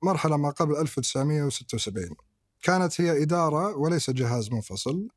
مرحلة 0.02 0.36
ما 0.36 0.50
قبل 0.50 0.76
1976 0.76 2.16
كانت 2.62 3.00
هي 3.00 3.22
إدارة 3.22 3.76
وليس 3.76 4.10
جهاز 4.10 4.50
منفصل. 4.52 5.08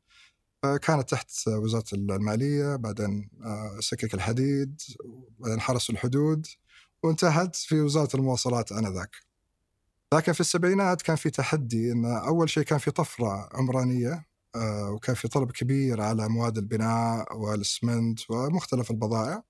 آه، 0.64 0.76
كانت 0.76 1.10
تحت 1.10 1.30
وزارة 1.48 1.84
المالية، 1.92 2.76
بعدين 2.76 3.30
آه، 3.44 3.76
سكك 3.80 4.14
الحديد، 4.14 4.80
بعدين 5.38 5.60
حرس 5.60 5.90
الحدود، 5.90 6.46
وانتهت 7.02 7.56
في 7.56 7.80
وزارة 7.80 8.16
المواصلات 8.16 8.72
آنذاك. 8.72 9.16
لكن 10.14 10.32
في 10.32 10.40
السبعينات 10.40 11.02
كان 11.02 11.16
في 11.16 11.30
تحدي 11.30 11.92
إن 11.92 12.04
أول 12.04 12.50
شيء 12.50 12.62
كان 12.62 12.78
في 12.78 12.90
طفرة 12.90 13.48
عمرانية 13.52 14.28
آه، 14.56 14.90
وكان 14.90 15.14
في 15.14 15.28
طلب 15.28 15.52
كبير 15.52 16.00
على 16.00 16.28
مواد 16.28 16.58
البناء 16.58 17.36
والاسمنت 17.36 18.30
ومختلف 18.30 18.90
البضائع. 18.90 19.42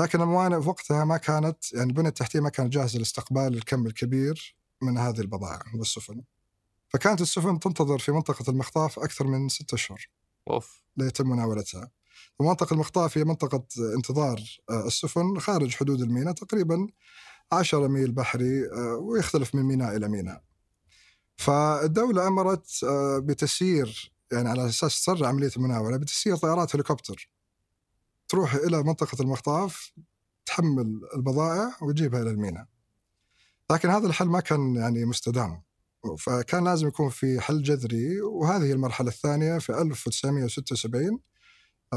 لكن 0.00 0.20
الموانئ 0.20 0.60
في 0.60 0.68
وقتها 0.68 1.04
ما 1.04 1.16
كانت 1.16 1.72
يعني 1.72 1.90
البنيه 1.90 2.08
التحتية 2.08 2.40
ما 2.40 2.48
كانت 2.48 2.72
جاهزة 2.72 2.98
لاستقبال 2.98 3.54
الكم 3.54 3.86
الكبير 3.86 4.56
من 4.82 4.98
هذه 4.98 5.20
البضائع 5.20 5.62
والسفن. 5.74 6.22
فكانت 6.88 7.20
السفن 7.20 7.60
تنتظر 7.60 7.98
في 7.98 8.12
منطقة 8.12 8.50
المخطاف 8.50 8.98
أكثر 8.98 9.26
من 9.26 9.48
ستة 9.48 9.74
أشهر 9.74 10.08
أوف. 10.50 10.82
ليتم 10.96 11.28
مناولتها. 11.28 11.90
المخطاف 12.72 13.18
هي 13.18 13.24
منطقة 13.24 13.64
انتظار 13.96 14.40
آه، 14.70 14.86
السفن 14.86 15.38
خارج 15.38 15.74
حدود 15.74 16.00
الميناء 16.00 16.34
تقريبا 16.34 16.88
10 17.52 17.88
ميل 17.88 18.12
بحري 18.12 18.66
آه، 18.66 18.96
ويختلف 18.96 19.54
من 19.54 19.62
ميناء 19.62 19.96
إلى 19.96 20.08
ميناء. 20.08 20.42
فالدولة 21.36 22.26
أمرت 22.26 22.84
آه، 22.84 23.18
بتسيير 23.18 24.12
يعني 24.32 24.48
على 24.48 24.66
أساس 24.66 25.00
تسرع 25.00 25.28
عملية 25.28 25.50
المناولة 25.56 25.96
بتسيير 25.96 26.36
طائرات 26.36 26.74
هليكوبتر. 26.74 27.30
تروح 28.28 28.54
إلى 28.54 28.82
منطقة 28.82 29.22
المخطاف 29.22 29.92
تحمل 30.46 31.00
البضائع 31.14 31.76
وتجيبها 31.82 32.22
إلى 32.22 32.30
الميناء. 32.30 32.66
لكن 33.70 33.90
هذا 33.90 34.06
الحل 34.06 34.26
ما 34.26 34.40
كان 34.40 34.76
يعني 34.76 35.04
مستدام. 35.04 35.62
فكان 36.18 36.64
لازم 36.64 36.88
يكون 36.88 37.08
في 37.08 37.40
حل 37.40 37.62
جذري 37.62 38.20
وهذه 38.20 38.72
المرحلة 38.72 39.08
الثانية 39.08 39.58
في 39.58 39.80
1976 39.82 41.04
آه، 41.04 41.27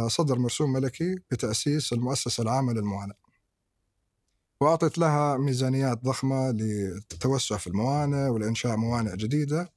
صدر 0.08 0.40
مرسوم 0.40 0.74
ملكي 0.74 1.16
بتأسيس 1.32 1.94
المؤسسة 1.94 2.44
العامة 2.44 2.74
للموانئ. 2.74 3.14
وأعطت 4.62 4.98
لها 4.98 5.38
ميزانيات 5.38 6.04
ضخمة 6.04 6.52
للتوسع 6.52 7.58
في 7.58 7.68
الموانئ 7.68 8.28
ولإنشاء 8.30 8.76
موانئ 8.78 9.16
جديدة 9.18 9.74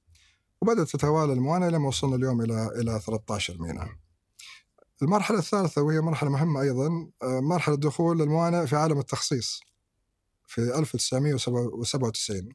وبدأت 0.62 0.88
تتوالى 0.88 1.32
الموانئ 1.32 1.68
لما 1.70 1.88
وصلنا 1.88 2.16
اليوم 2.16 2.40
إلى 2.42 2.66
إلى 2.66 3.00
13 3.00 3.62
ميناء. 3.62 3.88
المرحلة 5.02 5.38
الثالثة 5.38 5.82
وهي 5.82 6.00
مرحلة 6.00 6.30
مهمة 6.30 6.60
أيضا 6.60 6.86
آه، 7.22 7.40
مرحلة 7.40 7.76
دخول 7.76 8.22
الموانئ 8.22 8.66
في 8.66 8.76
عالم 8.76 8.98
التخصيص 8.98 9.60
في 10.46 10.78
1997 10.78 12.48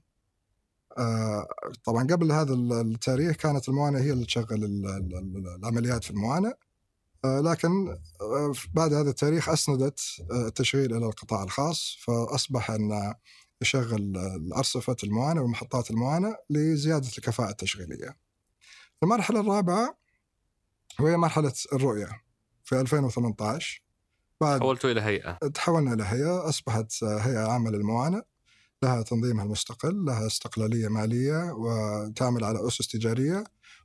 آه، 0.97 1.47
طبعا 1.83 2.03
قبل 2.07 2.31
هذا 2.31 2.53
التاريخ 2.53 3.35
كانت 3.35 3.69
الموانئ 3.69 3.99
هي 3.99 4.11
اللي 4.11 4.25
تشغل 4.25 4.63
ال- 4.63 4.85
ال- 4.87 5.15
ال- 5.17 5.55
العمليات 5.59 6.03
في 6.03 6.11
الموانئ. 6.11 6.49
آه، 6.49 6.57
لكن 7.25 7.97
آه، 8.21 8.53
بعد 8.73 8.93
هذا 8.93 9.09
التاريخ 9.09 9.49
أسندت 9.49 9.99
آه، 10.31 10.47
التشغيل 10.47 10.95
إلى 10.95 11.05
القطاع 11.05 11.43
الخاص 11.43 11.97
فأصبح 12.01 12.71
أن 12.71 13.13
يشغل 13.61 14.17
الأرصفة 14.17 14.95
الموانئ 15.03 15.41
ومحطات 15.41 15.91
الموانئ 15.91 16.33
لزيادة 16.49 17.07
الكفاءة 17.17 17.49
التشغيلية. 17.49 18.17
المرحلة 19.03 19.39
الرابعة 19.39 19.97
وهي 20.99 21.17
مرحلة 21.17 21.53
الرؤية 21.73 22.09
في 22.63 22.79
2018 22.79 23.83
بعد 24.41 24.59
حولتوا 24.59 24.91
إلى 24.91 25.01
هيئة 25.01 25.33
تحولنا 25.33 25.93
إلى 25.93 26.03
هيئة 26.03 26.49
أصبحت 26.49 27.03
هيئة 27.03 27.51
عامة 27.51 27.71
للموانئ 27.71 28.21
لها 28.83 29.01
تنظيمها 29.01 29.45
المستقل 29.45 30.05
لها 30.05 30.27
استقلالية 30.27 30.88
مالية 30.88 31.51
وتعمل 31.51 32.43
على 32.43 32.67
أسس 32.67 32.88
تجارية 32.88 33.43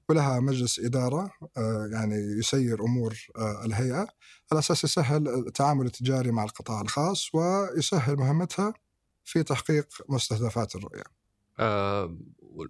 ولها 0.08 0.40
مجلس 0.40 0.78
إدارة 0.78 1.30
آه، 1.56 1.88
يعني 1.92 2.14
يسير 2.38 2.84
أمور 2.84 3.16
آه، 3.38 3.64
الهيئة. 3.64 4.06
على 4.52 4.58
أساس 4.58 4.84
يسهل 4.84 5.28
التعامل 5.28 5.86
التجاري 5.86 6.30
مع 6.30 6.44
القطاع 6.44 6.80
الخاص 6.80 7.34
ويسهل 7.34 8.16
مهمتها 8.16 8.74
في 9.24 9.42
تحقيق 9.42 9.88
مستهدفات 10.08 10.76
الرؤية. 10.76 11.04
آه 11.58 12.18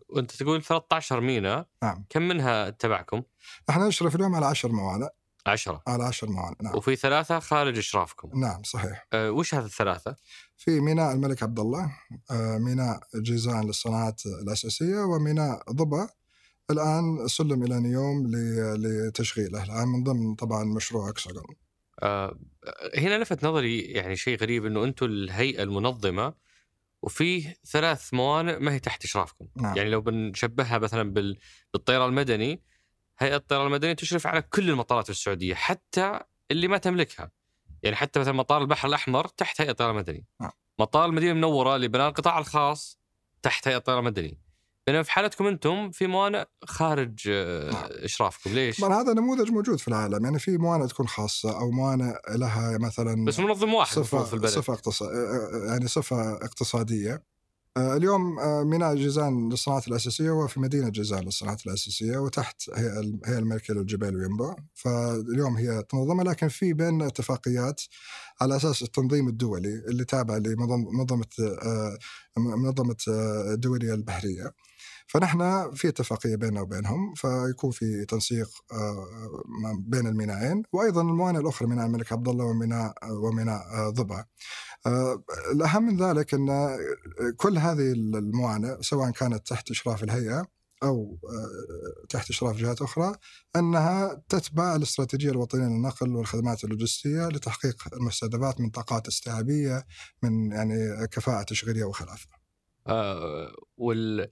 وأنت 0.09 0.31
تقول 0.31 0.63
13 0.63 1.21
ميناء. 1.21 1.67
نعم. 1.83 2.05
كم 2.11 2.23
منها 2.23 2.71
تبعكم؟ 2.71 3.23
إحنا 3.71 3.89
نشرف 3.89 4.17
اليوم 4.17 4.35
على 4.35 4.47
عشر 4.47 4.73
موانئ. 4.73 5.09
10 5.47 5.83
على 5.87 6.05
عشر 6.05 6.31
موانئ 6.31 6.57
نعم. 6.63 6.77
وفي 6.77 6.97
ثلاثة 6.97 7.39
خارج 7.39 7.79
إشرافكم. 7.79 8.41
نعم 8.41 8.63
صحيح. 8.63 9.07
آه 9.13 9.31
وش 9.31 9.55
هذه 9.55 9.65
الثلاثة؟ 9.65 10.17
في 10.57 10.81
ميناء 10.81 11.13
الملك 11.13 11.43
عبد 11.43 11.59
الله 11.59 11.93
آه، 12.31 12.59
ميناء 12.59 13.01
جيزان 13.17 13.67
للصناعات 13.67 14.27
الأساسية 14.27 14.99
وميناء 14.99 15.73
ضبا 15.73 16.09
الآن 16.71 17.29
سلم 17.29 17.63
إلى 17.63 17.81
نيوم 17.81 18.27
لتشغيله 18.77 19.65
الآن 19.65 19.89
من 19.89 20.03
ضمن 20.05 20.35
طبعا 20.35 20.65
مشروع 20.65 21.09
أكسجون 21.09 21.45
آه 22.03 22.39
هنا 22.97 23.19
لفت 23.19 23.45
نظري 23.45 23.81
يعني 23.81 24.17
شيء 24.17 24.39
غريب 24.39 24.67
إنه 24.67 24.85
أنتم 24.85 25.07
الهيئة 25.07 25.63
المنظمة 25.63 26.35
وفيه 27.03 27.57
ثلاث 27.67 28.15
موانئ 28.15 28.59
ما 28.59 28.73
هي 28.73 28.79
تحت 28.79 29.05
إشرافكم، 29.05 29.47
نعم 29.57 29.77
يعني 29.77 29.91
لو 29.91 30.01
بنشبهها 30.01 30.79
مثلا 30.79 31.13
بال- 31.13 31.39
بالطيران 31.73 32.09
المدني 32.09 32.63
هيئة 33.19 33.37
الطيران 33.37 33.67
المدني 33.67 33.95
تشرف 33.95 34.27
على 34.27 34.43
كل 34.43 34.71
المطارات 34.71 35.05
في 35.05 35.11
السعودية 35.11 35.55
حتى 35.55 36.21
اللي 36.51 36.69
ما 36.69 36.79
تملكها. 36.79 37.31
يعني 37.83 37.97
حتى 37.97 38.21
مثلا 38.21 38.33
مطار 38.33 38.63
البحر 38.63 38.89
الأحمر 38.89 39.27
تحت 39.27 39.61
هيئة 39.61 39.71
الطيران 39.71 39.91
المدني. 39.95 40.27
نعم. 40.41 40.51
مطار 40.79 41.05
المدينة 41.05 41.33
المنورة 41.33 41.77
لبناء 41.77 42.09
القطاع 42.09 42.39
الخاص 42.39 42.99
تحت 43.43 43.69
هيئة 43.69 43.77
الطيران 43.77 43.99
المدني. 43.99 44.41
بينما 44.87 45.03
في 45.03 45.13
حالتكم 45.13 45.47
أنتم 45.47 45.91
في 45.91 46.07
موانئ 46.07 46.45
خارج 46.65 47.19
آه، 47.29 47.71
نعم. 47.71 47.89
إشرافكم، 47.91 48.51
ليش؟ 48.51 48.81
طبعا 48.81 49.03
هذا 49.03 49.13
نموذج 49.13 49.51
موجود 49.51 49.79
في 49.79 49.89
العالم 49.89 50.25
يعني 50.25 50.39
في 50.39 50.59
موانئ 50.59 50.87
تكون 50.87 51.09
خاصة 51.09 51.61
أو 51.61 51.71
موانئ 51.71 52.15
لها 52.29 52.79
مثلا 52.79 53.25
بس 53.25 53.41
منظم 53.41 53.75
واحد 53.75 53.97
المفروض 53.97 54.25
في 54.25 54.35
البلد. 54.35 54.51
صفة 54.51 54.73
اقتصاد 54.73 55.11
يعني 55.69 55.89
صفة 55.89 56.33
اقتصادية 56.33 57.23
آه، 57.77 57.97
اليوم 57.97 58.39
آه، 58.39 58.63
ميناء 58.63 58.95
جيزان 58.95 59.49
للصناعات 59.49 59.89
الأساسية 59.89 60.31
هو 60.31 60.47
في 60.47 60.61
مدينة 60.61 60.89
جيزان 60.89 61.25
للصناعات 61.25 61.67
الأساسية 61.67 62.19
وتحت 62.19 62.71
هي 63.27 63.39
الملكية 63.39 63.75
للجبال 63.75 64.17
وينبع 64.17 64.57
فاليوم 64.75 65.57
هي 65.57 65.83
تنظمة 65.83 66.25
لكن 66.25 66.49
في 66.49 66.73
بيننا 66.73 67.07
اتفاقيات 67.07 67.83
على 68.41 68.57
أساس 68.57 68.83
التنظيم 68.83 69.29
الدولي 69.29 69.75
اللي 69.89 70.05
تابع 70.05 70.37
لمنظمة 70.37 71.27
آه، 71.41 71.99
منظمة 72.37 72.97
آه، 73.09 73.53
الدولية 73.55 73.95
البحرية. 73.95 74.55
فنحن 75.07 75.71
في 75.71 75.89
اتفاقية 75.89 76.37
بيننا 76.37 76.61
وبينهم 76.61 77.15
فيكون 77.15 77.71
في 77.71 78.05
تنسيق 78.05 78.49
آه، 78.73 79.07
بين 79.79 80.07
الميناءين 80.07 80.63
وأيضا 80.73 81.03
الموانئ 81.03 81.39
الأخرى 81.39 81.69
ميناء 81.69 81.87
الملك 81.87 82.13
عبد 82.13 82.29
الله 82.29 82.45
وميناء 82.45 82.95
وميناء 83.11 83.61
آه، 83.73 83.91
ضبع 83.91 84.25
آه، 84.87 85.23
الأهم 85.53 85.83
من 85.83 86.03
ذلك 86.03 86.35
أن 86.35 86.77
كل 87.37 87.59
هذه 87.59 87.93
الموانئ 87.93 88.83
سواء 88.83 89.11
كانت 89.11 89.47
تحت 89.47 89.71
إشراف 89.71 90.05
الهيئة 90.05 90.47
أو 90.85 91.19
آه، 91.25 92.07
تحت 92.09 92.31
إشراف 92.31 92.57
جهات 92.57 92.83
أخرى 92.83 93.17
أنها 93.57 94.23
تتبع 94.29 94.77
الاستراتيجية 94.77 95.31
الوطنية 95.31 95.65
للنقل 95.65 96.17
والخدمات 96.17 96.65
اللوجستية 96.65 97.29
لتحقيق 97.29 97.95
المستهدفات 97.95 98.61
من 98.61 98.71
طاقات 98.71 99.09
استيعابية 99.09 99.87
من 100.23 100.53
يعني 100.53 101.07
كفاءة 101.07 101.43
تشغيلية 101.43 101.85
وخلافة. 101.85 102.29
آه 102.87 103.53
وال 103.77 104.31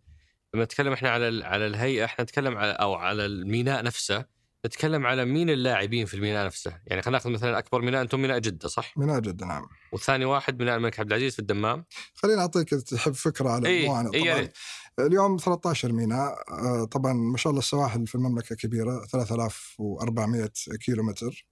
لما 0.54 0.64
نتكلم 0.64 0.92
إحنا 0.92 1.11
على 1.11 1.44
على 1.44 1.66
الهيئة 1.66 2.04
إحنا 2.04 2.25
نتكلم 2.25 2.56
على 2.56 2.73
أو 2.73 2.94
على 2.94 3.26
الميناء 3.26 3.85
نفسه 3.85 4.25
نتكلم 4.66 5.07
على 5.07 5.25
مين 5.25 5.50
اللاعبين 5.50 6.07
في 6.07 6.14
الميناء 6.14 6.47
نفسه؟ 6.47 6.81
يعني 6.87 7.02
خلينا 7.02 7.19
ناخذ 7.19 7.31
مثلا 7.31 7.59
أكبر 7.59 7.83
ميناء 7.83 8.02
أنتم 8.02 8.23
ميناء 8.23 8.38
جدة 8.38 8.69
صح؟ 8.69 8.99
ميناء 8.99 9.21
جدة 9.21 9.47
نعم. 9.47 9.66
والثاني 9.92 10.25
واحد 10.25 10.59
ميناء 10.59 10.76
الملك 10.76 11.00
عبد 11.00 11.09
العزيز 11.12 11.33
في 11.33 11.38
الدمام. 11.38 11.85
خليني 12.14 12.40
أعطيك 12.40 12.69
تحب 12.69 13.12
فكرة 13.12 13.50
على 13.50 13.69
اي 13.69 13.81
الموانئ. 13.85 14.16
يا 14.19 14.23
طبعاً. 14.33 14.40
ريت. 14.40 14.52
اليوم 14.99 15.37
13 15.37 15.92
ميناء 15.92 16.35
آه، 16.50 16.85
طبعا 16.85 17.12
ما 17.12 17.37
شاء 17.37 17.50
الله 17.50 17.61
السواحل 17.61 18.07
في 18.07 18.14
المملكة 18.14 18.57
كبيرة 18.57 19.04
3400 19.07 20.50
كيلو 20.85 21.02
متر 21.02 21.47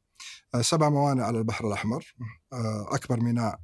آه، 0.55 0.61
سبع 0.63 0.89
موانئ 0.89 1.23
على 1.23 1.39
البحر 1.39 1.67
الأحمر. 1.69 2.15
آه، 2.53 2.89
أكبر 2.91 3.21
ميناء 3.21 3.59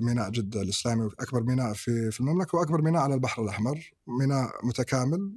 ميناء 0.00 0.30
جدة 0.30 0.62
الإسلامي 0.62 1.10
أكبر 1.20 1.42
ميناء 1.42 1.72
في 1.72 2.10
في 2.10 2.20
المملكة 2.20 2.58
وأكبر 2.58 2.82
ميناء 2.82 3.02
على 3.02 3.14
البحر 3.14 3.42
الأحمر. 3.42 3.90
ميناء 4.06 4.66
متكامل 4.66 5.36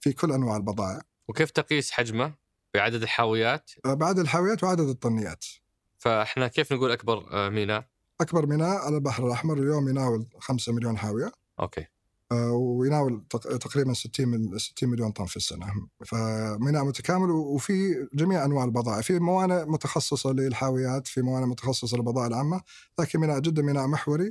في 0.00 0.12
كل 0.12 0.32
أنواع 0.32 0.56
البضائع. 0.56 1.00
وكيف 1.28 1.50
تقيس 1.50 1.90
حجمه؟ 1.90 2.43
بعدد 2.74 3.02
الحاويات؟ 3.02 3.70
آه، 3.84 3.94
بعدد 3.94 4.18
الحاويات 4.18 4.64
وعدد 4.64 4.88
الطنيات. 4.88 5.44
فاحنا 5.98 6.48
كيف 6.48 6.72
نقول 6.72 6.90
أكبر 6.92 7.26
آه، 7.32 7.48
ميناء؟ 7.48 7.86
أكبر 8.20 8.46
ميناء 8.46 8.76
على 8.78 8.94
البحر 8.96 9.26
الأحمر 9.26 9.58
اليوم 9.58 9.88
يناول 9.88 10.26
5 10.38 10.72
مليون 10.72 10.98
حاوية. 10.98 11.32
okay. 11.60 11.86
آه، 12.32 12.52
ويناول 12.52 13.24
تق- 13.30 13.56
تقريبا 13.56 13.92
60 13.92 14.28
من 14.28 14.58
60 14.58 14.88
مليون 14.88 15.10
طن 15.10 15.24
في 15.24 15.36
السنة. 15.36 15.66
فميناء 16.06 16.84
متكامل 16.84 17.30
وفي 17.30 18.08
جميع 18.14 18.44
أنواع 18.44 18.64
البضائع. 18.64 19.00
في 19.00 19.18
موانئ 19.18 19.64
متخصصة 19.64 20.32
للحاويات 20.32 21.06
في 21.06 21.22
موانئ 21.22 21.46
متخصصة 21.46 21.96
للبضائع 21.96 22.26
العامة 22.26 22.60
لكن 22.98 23.18
ميناء 23.18 23.38
جده 23.38 23.62
ميناء 23.62 23.86
محوري 23.86 24.30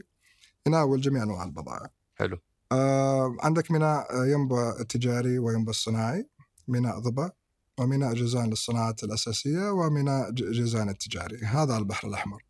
يناول 0.68 1.02
جميع 1.02 1.24
أنواع 1.24 1.44
البضائع. 1.44 1.90
حلو. 2.16 2.38
آه، 2.72 3.36
عندك 3.40 3.72
ميناء 3.72 4.26
ينبع 4.26 4.76
التجاري 4.80 5.40
وينبع 5.40 5.70
الصناعي 5.70 6.28
ميناء 6.68 7.00
ضبا. 7.00 7.30
وميناء 7.80 8.14
جيزان 8.14 8.50
للصناعات 8.50 9.04
الأساسية 9.04 9.72
وميناء 9.72 10.32
ج- 10.32 10.52
جيزان 10.52 10.90
التجاري. 10.90 11.38
هذا 11.38 11.74
على 11.74 11.78
البحر 11.82 12.08
الأحمر. 12.08 12.44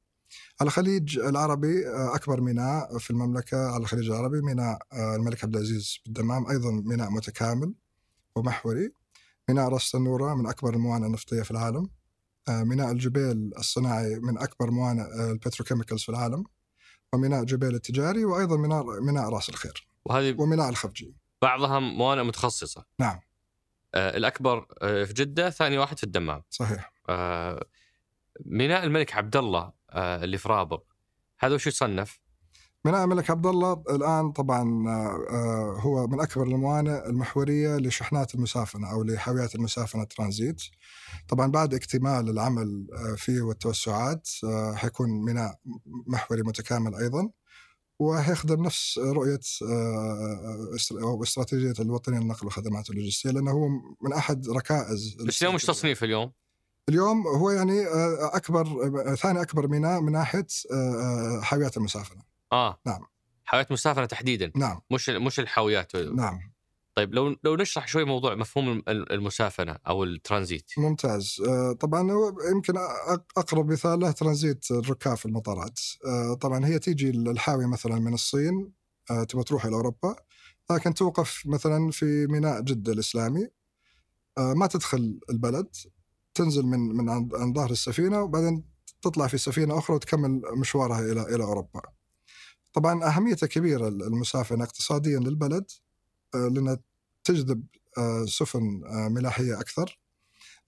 على 0.62 0.68
الخليج 0.68 1.20
العربي 1.20 1.88
آه، 1.88 2.16
أكبر 2.16 2.42
ميناء 2.42 2.98
في 2.98 3.12
المملكة 3.12 3.68
على 3.68 3.82
الخليج 3.84 4.10
العربي 4.10 4.42
ميناء 4.42 4.80
آه، 4.94 5.16
الملك 5.16 5.44
عبد 5.44 5.56
العزيز 5.56 5.98
بالدمام 6.06 6.48
أيضا 6.48 6.72
ميناء 6.72 7.10
متكامل 7.10 7.74
ومحوري. 8.36 8.92
ميناء 9.50 9.70
راس 9.70 9.92
تنورة 9.92 10.34
من 10.36 10.48
أكبر 10.48 10.74
الموانئ 10.74 11.06
النفطية 11.06 11.42
في 11.42 11.52
العالم. 11.52 11.90
آه، 12.48 12.64
ميناء 12.64 12.92
الجبيل 12.92 13.52
الصناعي 13.58 14.20
من 14.20 14.38
أكبر 14.38 14.72
موانئ 14.72 15.32
ال 15.32 15.37
petrochemicals 15.37 16.02
في 16.02 16.10
العالم. 16.10 16.44
وميناء 17.14 17.44
جبيل 17.44 17.76
التجاري 17.76 18.26
وأيضا 18.26 18.58
ميناء 18.58 19.02
ميناء 19.02 19.30
رأس 19.30 19.50
الخير. 19.50 19.88
وهذه 20.06 20.36
وميناء 20.42 20.70
الخفجي. 20.70 21.16
بعضها 21.42 21.80
موانئ 21.80 22.24
متخصصة. 22.24 22.86
نعم. 23.00 23.20
آه 23.96 24.18
الأكبر 24.18 24.68
آه 24.82 25.04
في 25.04 25.14
جدة 25.14 25.50
ثاني 25.50 25.78
واحد 25.78 25.98
في 25.98 26.04
الدمام 26.04 26.44
صحيح 26.50 26.94
آه 27.10 27.66
ميناء 28.46 28.84
الملك 28.84 29.16
عبد 29.16 29.36
الله 29.36 29.72
اللي 29.96 30.38
في 30.38 30.50
رابغ 30.50 30.80
هذا 31.40 31.56
وش 31.56 31.68
يصنف؟ 31.68 32.20
ميناء 32.86 33.04
الملك 33.04 33.30
عبد 33.30 33.46
الله 33.46 33.84
الآن 33.90 34.32
طبعا 34.32 34.64
هو 35.80 36.08
من 36.08 36.22
أكبر 36.22 36.44
الموانئ 36.44 37.06
المحورية 37.10 37.78
لشحنات 37.78 38.36
المسافنة 38.36 38.92
أو 38.92 39.04
لحاويات 39.04 39.56
المسافنة 39.56 40.04
ترانزيت. 40.04 40.62
طبعا 41.28 41.52
بعد 41.52 41.74
اكتمال 41.74 42.30
العمل 42.30 42.88
فيه 43.18 43.42
والتوسعات 43.42 44.30
حيكون 44.76 45.26
ميناء 45.26 45.60
محوري 46.08 46.42
متكامل 46.42 46.96
أيضا 46.96 47.30
وحيخدم 48.04 48.64
نفس 48.64 48.98
رؤية 48.98 49.40
آه، 49.62 50.78
أو 50.92 51.24
استراتيجية 51.24 51.74
الوطنية 51.80 52.20
للنقل 52.20 52.46
والخدمات 52.46 52.90
اللوجستية 52.90 53.30
لأنه 53.30 53.52
هو 53.52 53.68
من 54.02 54.14
أحد 54.14 54.50
ركائز 54.50 55.16
بس 55.28 55.42
اليوم 55.42 55.56
وش 55.56 55.66
تصنيف 55.66 56.04
اليوم؟ 56.04 56.32
اليوم 56.90 57.28
هو 57.28 57.50
يعني 57.50 57.88
آه، 57.88 58.32
أكبر 58.34 58.68
آه، 59.12 59.16
ثاني 59.16 59.42
أكبر 59.42 59.68
ميناء 59.68 60.02
من 60.02 60.12
ناحية 60.12 60.48
حاويات 61.42 61.78
المسافنه. 61.78 62.22
آه 62.52 62.82
نعم. 62.86 63.06
حاويات 63.46 63.72
مسافنه 63.72 64.06
تحديدا 64.06 64.52
نعم 64.56 64.82
مش 64.92 65.10
مش 65.10 65.40
الحاويات 65.40 65.96
نعم 65.96 66.53
طيب 66.96 67.14
لو 67.14 67.36
لو 67.44 67.56
نشرح 67.56 67.88
شوي 67.88 68.04
موضوع 68.06 68.36
مفهوم 68.36 68.70
الم- 68.88 69.06
المسافنه 69.12 69.72
أو 69.88 70.04
الترانزيت. 70.04 70.72
ممتاز. 70.78 71.42
آه، 71.48 71.72
طبعا 71.74 72.12
يمكن 72.52 72.74
أقرب 73.38 73.72
مثال 73.72 74.00
له 74.00 74.12
ترانزيت 74.12 74.72
الركاب 74.72 75.18
في 75.18 75.26
المطارات. 75.26 75.80
آه، 76.06 76.34
طبعا 76.34 76.66
هي 76.66 76.80
تيجي 76.80 77.10
الحاويه 77.10 77.66
مثلا 77.66 77.96
من 78.00 78.14
الصين 78.14 78.72
آه، 79.12 79.24
تبغى 79.24 79.44
تروح 79.44 79.66
إلى 79.66 79.76
أوروبا 79.76 80.16
لكن 80.72 80.94
توقف 80.94 81.44
مثلا 81.46 81.92
في 81.92 82.28
ميناء 82.28 82.62
جدة 82.62 82.94
الإسلامي. 82.94 83.48
ما 84.38 84.68
تدخل 84.68 85.20
البلد 85.30 85.76
تنزل 86.34 86.64
من 86.66 86.80
من 86.80 87.10
عند 87.10 87.56
ظهر 87.56 87.72
السفينة 87.72 88.22
وبعدين 88.22 88.64
تطلع 89.02 89.28
في 89.28 89.38
سفينة 89.38 89.78
أخرى 89.78 89.96
وتكمل 89.96 90.42
مشوارها 90.58 91.00
إلى 91.00 91.36
إلى 91.36 91.44
أوروبا. 91.44 91.82
طبعا 92.74 93.06
اهميتها 93.08 93.48
كبيرة 93.48 93.88
المسافنه 93.88 94.64
اقتصاديا 94.64 95.20
للبلد. 95.20 95.66
آه، 96.36 96.48
لأنها 96.48 96.78
تجذب 97.24 97.64
آه، 97.98 98.26
سفن 98.26 98.82
آه، 98.86 99.08
ملاحية 99.10 99.60
أكثر 99.60 100.00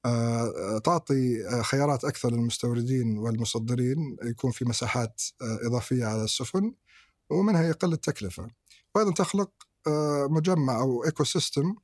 آه، 0.06 0.78
تعطي 0.78 1.44
خيارات 1.64 2.04
أكثر 2.06 2.32
للمستوردين 2.32 3.18
والمصدرين 3.18 4.18
يكون 4.24 4.52
في 4.52 4.66
مساحات 4.66 5.22
إضافية 5.42 6.06
على 6.06 6.24
السفن 6.24 6.74
ومنها 7.30 7.64
يقل 7.64 7.94
التكلفة 7.94 8.48
وأيضا 8.96 9.12
تخلق 9.12 9.52
مجمع 10.30 10.80
أو 10.80 11.06
ecosystem 11.06 11.76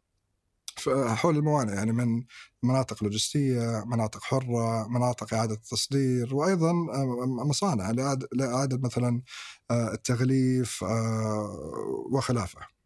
حول 1.08 1.38
الموانئ 1.38 1.74
يعني 1.74 1.91
من 1.91 2.24
مناطق 2.63 3.04
لوجستية، 3.04 3.84
مناطق 3.86 4.24
حرة، 4.24 4.88
مناطق 4.88 5.34
إعادة 5.34 5.56
تصدير 5.56 6.36
وأيضا 6.36 6.70
آه، 6.72 7.26
مصانع 7.26 7.91
لإعادة- 7.91 8.80
مثلا 8.84 9.22
التغليف 9.72 10.84
وخلافه. 12.12 12.81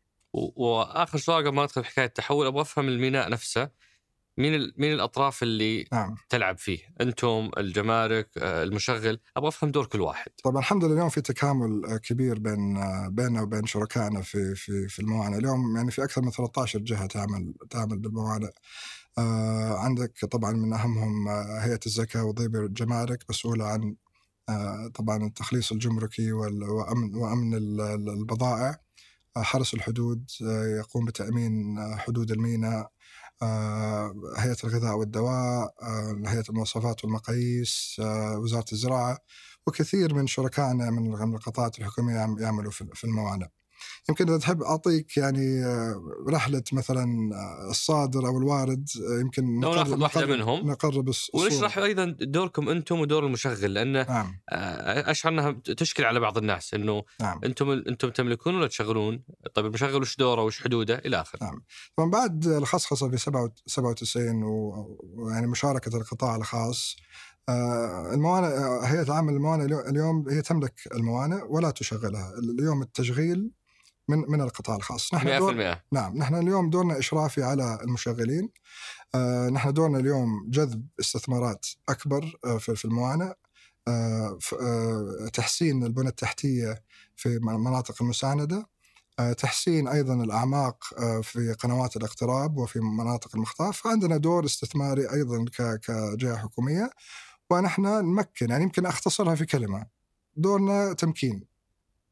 واخر 0.56 1.18
سؤال 1.18 1.46
قبل 1.46 1.56
ما 1.56 1.64
ندخل 1.64 1.84
في 1.84 1.90
حكايه 1.90 2.06
التحول 2.06 2.46
أبغى 2.48 2.62
أفهم 2.62 2.88
الميناء 2.88 3.30
نفسه 3.30 3.70
مين 4.38 4.56
ال- 4.56 4.74
مين 4.78 4.94
الأطراف 4.94 5.44
اللي 5.44 5.86
نعم 5.94 6.16
تلعب 6.30 6.58
فيه؟ 6.58 6.80
أنتم 7.02 7.52
الجمارك 7.58 8.30
آه، 8.38 8.64
المشغل 8.64 9.20
أبغى 9.38 9.48
أفهم 9.50 9.72
دور 9.72 9.86
كل 9.86 10.02
واحد. 10.02 10.32
طبعا 10.44 10.60
الحمد 10.60 10.84
لله 10.84 10.94
اليوم 10.94 11.10
في 11.10 11.22
تكامل 11.22 11.86
آه، 11.86 11.98
كبير 11.98 12.40
بين 12.40 12.78
آه، 12.78 13.08
بيننا 13.12 13.42
وبين 13.42 13.66
شركائنا 13.66 14.22
في 14.22 14.56
في 14.56 14.88
في 14.88 15.00
الموانئ، 15.00 15.38
اليوم 15.38 15.76
يعني 15.78 15.92
في 15.92 16.04
أكثر 16.04 16.22
من 16.22 16.32
13 16.32 16.80
جهة 16.80 17.06
تعمل 17.06 17.54
تعمل 17.70 17.98
بالموانئ. 18.00 18.50
آه، 19.18 19.78
عندك 19.80 20.26
طبعا 20.32 20.52
من 20.52 20.74
أهمهم 20.74 21.28
هيئة 21.62 21.80
الزكاة 21.86 22.24
وضيب 22.26 22.56
الجمارك 22.56 23.24
مسؤولة 23.30 23.66
عن 23.66 23.96
آه، 24.50 24.92
طبعا 24.96 25.18
التخليص 25.26 25.72
الجمركي 25.72 26.32
وال- 26.32 26.64
وأمن 26.64 27.16
وأمن 27.16 27.54
ال- 27.54 27.82
ال- 27.82 28.10
البضائع. 28.10 28.85
حرس 29.44 29.74
الحدود 29.74 30.30
آه، 30.44 30.66
يقوم 30.80 31.06
بتأمين 31.06 31.78
آه، 31.80 31.96
حدود 31.96 32.32
الميناء. 32.32 32.92
آه، 33.42 34.14
هيئة 34.38 34.58
الغذاء 34.64 34.96
والدواء، 34.98 35.74
آه، 35.82 36.22
هيئة 36.28 36.44
المواصفات 36.50 37.04
والمقاييس، 37.06 38.02
وزارة 38.38 38.66
الزراعة. 38.74 39.18
وكثير 39.68 40.14
من 40.14 40.28
شركائنا 40.28 40.90
من 40.92 41.36
القطاعات 41.36 41.80
الحكومية 41.80 42.16
يعم- 42.16 42.40
يعملوا 42.40 42.72
في 42.72 43.04
الموانئ. 43.04 43.48
يمكن 44.10 44.30
إذا 44.30 44.38
تحب 44.38 44.62
أعطيك 44.62 45.18
يعني 45.18 45.66
آه، 45.66 46.02
رحلة 46.30 46.64
مثلا 46.74 47.04
آه، 47.36 47.70
الصادر 47.70 48.28
أو 48.28 48.38
الوارد 48.38 48.90
آه، 49.18 49.22
يمكن 49.22 49.44
لو 49.46 49.60
نقرب- 49.60 49.88
ناخذ 50.00 50.20
نقرب- 50.20 50.30
منهم 50.30 50.68
نقرب 50.72 51.06
الص- 51.06 51.30
الصورة. 51.36 51.44
ونشرح 51.44 51.78
أيضا 51.78 52.16
دوركم 52.22 52.70
أنتم 52.70 53.00
ودور 53.00 53.26
المشغل 53.26 53.74
لأنه 53.74 54.04
نعم 54.04 54.40
أشعر 54.50 55.32
أنها 55.34 55.52
تشكل 55.52 56.06
على 56.06 56.20
بعض 56.20 56.38
الناس 56.38 56.74
إنه 56.74 57.04
نعم 57.22 57.40
أنتم 57.44 57.70
أنتم 57.70 58.10
تملكون 58.10 58.56
ولا 58.56 58.68
تشغلون؟ 58.68 59.24
طيب 59.54 59.66
المشغل 59.66 60.02
وش 60.02 60.18
دوره 60.18 60.44
وش 60.44 60.64
حدوده 60.64 60.96
إلى 61.06 61.22
آخره. 61.22 61.44
نعم. 61.44 61.64
طبعا 61.98 62.10
بعد 62.10 62.48
الخصخصة 62.48 63.10
في 63.10 63.18
97 63.66 64.44
و- 64.44 64.98
ويعني 65.04 65.48
مشاركة 65.48 65.98
القطاع 65.98 66.36
الخاص 66.36 66.96
الموانئ 68.14 68.48
هيئة 68.88 69.02
العامه 69.02 69.32
للموانئ 69.32 69.66
اليو- 69.66 69.80
اليوم 69.90 70.30
هي 70.30 70.42
تملك 70.42 70.74
الموانئ 70.96 71.42
ولا 71.50 71.72
تشغلها، 71.72 72.34
اليوم 72.60 72.82
التشغيل 72.82 73.52
من 74.08 74.18
من 74.28 74.42
القطاع 74.42 74.76
الخاص، 74.76 75.14
نحن 75.14 75.28
100% 75.28 75.40
دور 75.40 75.54
نعم 75.92 76.18
نحن 76.18 76.36
اليوم 76.36 76.70
دورنا 76.70 77.00
إشرافي 77.00 77.44
على 77.44 77.80
المشغلين. 77.84 78.50
آه، 79.16 79.50
نحن 79.50 79.74
دورنا 79.74 80.00
اليوم 80.00 80.46
جذب 80.50 80.88
استثمارات 81.00 81.66
أكبر 81.90 82.34
آه، 82.46 82.58
في 82.58 82.76
في 82.76 82.86
الموانئ. 82.86 83.34
آه، 83.88 84.38
آه، 84.62 85.30
تحسين 85.34 85.84
البنى 85.84 86.10
التحتية 86.10 86.84
في 87.16 87.40
مناطق 87.40 88.02
المساندة. 88.02 88.70
آه، 89.20 89.34
تحسين 89.34 89.88
أيضا 89.88 90.14
الأعماق 90.14 90.84
آه، 91.00 91.22
في 91.22 91.54
قنوات 91.54 91.96
الاقتراب 91.98 92.58
وفي 92.58 92.80
مناطق 92.80 93.36
المخطاف 93.36 93.82
فعندنا 93.82 94.18
دور 94.18 94.46
استثماري 94.46 95.12
أيضا 95.14 95.46
ك- 95.46 95.80
كجهة 95.80 96.38
حكومية. 96.38 96.90
ونحن 97.50 97.82
نمكن 97.86 98.50
يعني 98.50 98.64
يمكن 98.64 98.86
أختصرها 98.86 99.36
في 99.36 99.46
كلمة. 99.46 99.86
دورنا 100.36 100.94
تمكين. 100.94 101.55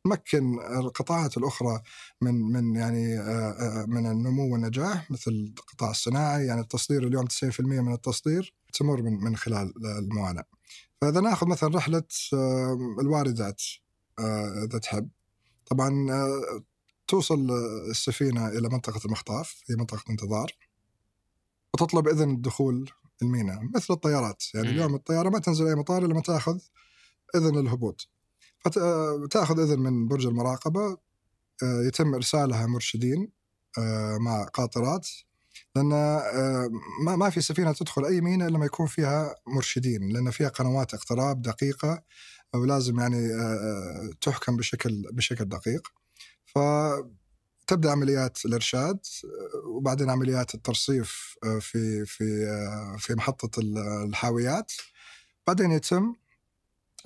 نمكن 0.06 0.60
القطاعات 0.60 1.38
الأخرى 1.38 1.82
من 2.22 2.34
من 2.34 2.76
يعني 2.76 3.20
آه، 3.20 3.52
آه، 3.52 3.86
من 3.86 4.06
النمو 4.12 4.54
والنجاح 4.54 5.12
مثل 5.12 5.32
القطاع 5.32 5.92
الصناعي 5.92 6.46
يعني 6.46 6.62
التصدير 6.62 7.08
اليوم 7.08 7.26
90% 7.26 7.82
من 7.82 7.94
التصدير 7.94 8.54
تمر 8.74 9.02
من 9.02 9.14
من 9.14 9.36
خلال 9.36 9.74
الموانئ. 9.86 10.44
فإذا 11.02 11.22
ناخذ 11.22 11.48
مثلا 11.48 11.76
رحلة 11.76 12.04
آه، 12.34 12.78
الواردات 13.02 13.62
إذا 14.64 14.78
تحب 14.80 15.10
طبعا 15.66 16.08
توصل 17.08 17.52
السفينة 17.90 18.48
إلى 18.48 18.70
منطقة 18.70 19.06
المخطاف 19.06 19.64
هي 19.70 19.76
منطقة 19.76 20.12
انتظار 20.12 20.52
وتطلب 21.74 22.08
إذن 22.08 22.32
الدخول 22.32 22.92
الميناء 23.22 23.60
مثل 23.76 23.94
الطيارات 23.94 24.44
يعني. 24.54 24.70
اليوم 24.70 24.96
الطيارة 24.96 25.30
ما 25.30 25.40
تنزل 25.40 25.68
أي 25.68 25.76
مطار 25.76 26.06
إلا 26.06 26.14
ما 26.14 26.22
تأخذ 26.22 26.60
إذن 27.36 27.58
الهبوط 27.58 28.10
فتاخذ 28.66 29.60
إذن 29.60 29.80
من 29.80 30.08
برج 30.08 30.26
المراقبة 30.26 30.98
آه، 31.64 31.82
يتم 31.88 32.14
إرسالها 32.16 32.66
مرشدين 32.66 33.30
آه، 33.78 34.18
مع 34.18 34.44
قاطرات 34.44 35.08
لأن 35.76 35.92
آه، 35.94 36.70
ما 37.06 37.16
ما 37.16 37.30
في 37.30 37.42
سفينة 37.42 37.72
تدخل 37.74 38.06
أي 38.06 38.22
ميناء 38.22 38.48
إلا 38.48 38.56
لما 38.58 38.66
يكون 38.66 38.88
فيها 38.88 39.36
مرشدين 39.48 40.10
لأن 40.10 40.32
فيها 40.32 40.50
قنوات 40.50 40.94
اقتراب 40.94 41.42
دقيقة 41.42 42.04
ولازم 42.54 43.00
يعني 43.00 43.34
آه، 43.34 43.40
آه، 43.40 44.10
تحكم 44.22 44.58
بشكل 44.58 45.04
بشكل 45.12 45.46
دقيق. 45.46 45.88
فتبدأ 46.46 47.92
عمليات 47.92 48.46
الإرشاد 48.46 49.00
آه، 49.26 49.68
وبعدين 49.68 50.10
عمليات 50.10 50.56
الترصيف 50.56 51.36
آه، 51.44 51.60
في 51.60 52.06
في 52.06 52.46
آه، 52.48 52.98
في 53.00 53.16
محطة 53.16 53.60
ال- 53.60 53.78
الحاويات. 53.78 54.72
بعدين 55.48 55.72
يتم 55.72 56.04
آه، 56.06 56.16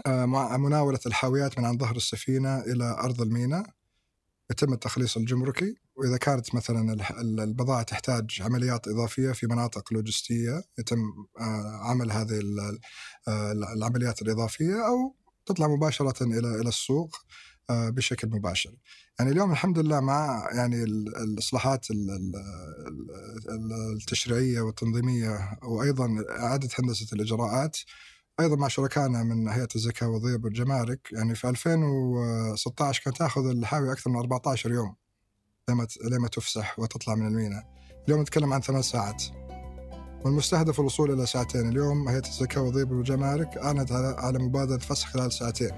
مع 0.08 0.58
مناولة 0.58 1.00
الحاويات 1.06 1.60
من 1.60 1.66
عن 1.66 1.78
ظهر 1.78 1.96
السفينة 1.96 2.60
إلى 2.60 2.98
أرض 3.00 3.22
الميناء 3.22 3.66
يتم 4.52 4.74
التخليص 4.74 5.18
الجمركي 5.18 5.76
وإذا 5.96 6.18
كانت 6.18 6.56
مثلا 6.56 6.94
الح- 6.94 7.12
ال- 7.12 7.40
البضائع 7.40 7.84
تحتاج 7.84 8.42
عمليات 8.42 8.88
إضافية 8.88 9.32
في 9.32 9.48
مناطق 9.48 9.94
لوجستية 9.94 10.64
يتم 10.80 11.00
آه، 11.40 11.80
عمل 11.84 12.12
هذه 12.12 12.40
آه، 13.28 13.52
العمليات 13.52 14.22
الإضافية 14.22 14.88
أو 14.88 15.16
تطلع 15.46 15.68
مباشرة 15.68 16.24
إلى 16.24 16.62
إلى 16.62 16.70
السوق 16.70 17.16
آه، 17.70 17.90
بشكل 17.90 18.30
مباشر. 18.30 18.74
يعني 19.20 19.32
اليوم 19.32 19.52
الحمد 19.52 19.80
لله 19.80 20.00
مع 20.00 20.50
يعني 20.54 20.84
ال- 20.84 21.18
الإصلاحات 21.18 21.92
ال- 21.92 22.10
ال- 22.12 22.36
ال- 23.50 23.98
التشريعية 24.02 24.62
والتنظيمية 24.62 25.58
وأيضا 25.64 26.26
إعادة 26.30 26.70
هندسة 26.80 27.08
الإجراءات 27.14 27.78
أيضا 28.40 28.56
مع 28.56 28.68
شركائنا 28.68 29.24
من 29.24 29.48
هيئه 29.48 29.68
الزكاة 29.76 30.10
والضريبه 30.10 30.46
والجمارك 30.46 31.12
يعني 31.12 31.36
في 31.36 31.50
2016 31.50 33.04
كانت 33.04 33.18
تأخذ 33.18 33.46
الحاوي 33.46 33.92
أكثر 33.92 34.10
من 34.10 34.16
14 34.16 34.72
يوم 34.72 34.96
لما 35.70 35.88
لما 36.04 36.28
تفسح 36.28 36.80
وتطلع 36.80 37.16
من 37.16 37.28
الميناء. 37.28 37.64
اليوم 38.06 38.22
نتكلم 38.22 38.54
عن 38.54 38.62
ثمان 38.62 38.82
ساعات. 38.82 39.24
والمستهدف 40.26 40.80
الوصول 40.80 41.12
إلى 41.12 41.26
ساعتين، 41.26 41.70
اليوم 41.70 42.10
هيئه 42.10 42.28
الزكاة 42.28 42.62
والضريبه 42.62 42.96
والجمارك 42.96 43.58
أعلنت 43.58 43.92
على 43.92 44.40
مبادرة 44.40 44.78
فسخ 44.78 45.08
خلال 45.08 45.34
ساعتين. 45.34 45.72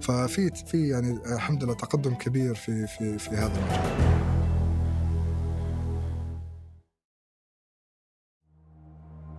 ففي 0.00 0.50
في 0.66 0.88
يعني 0.88 1.10
الحمد 1.34 1.64
لله 1.64 1.74
تقدم 1.74 2.14
كبير 2.14 2.54
في 2.54 2.86
في 2.86 3.18
في 3.18 3.30
هذا 3.30 3.58
المجال. 3.58 4.25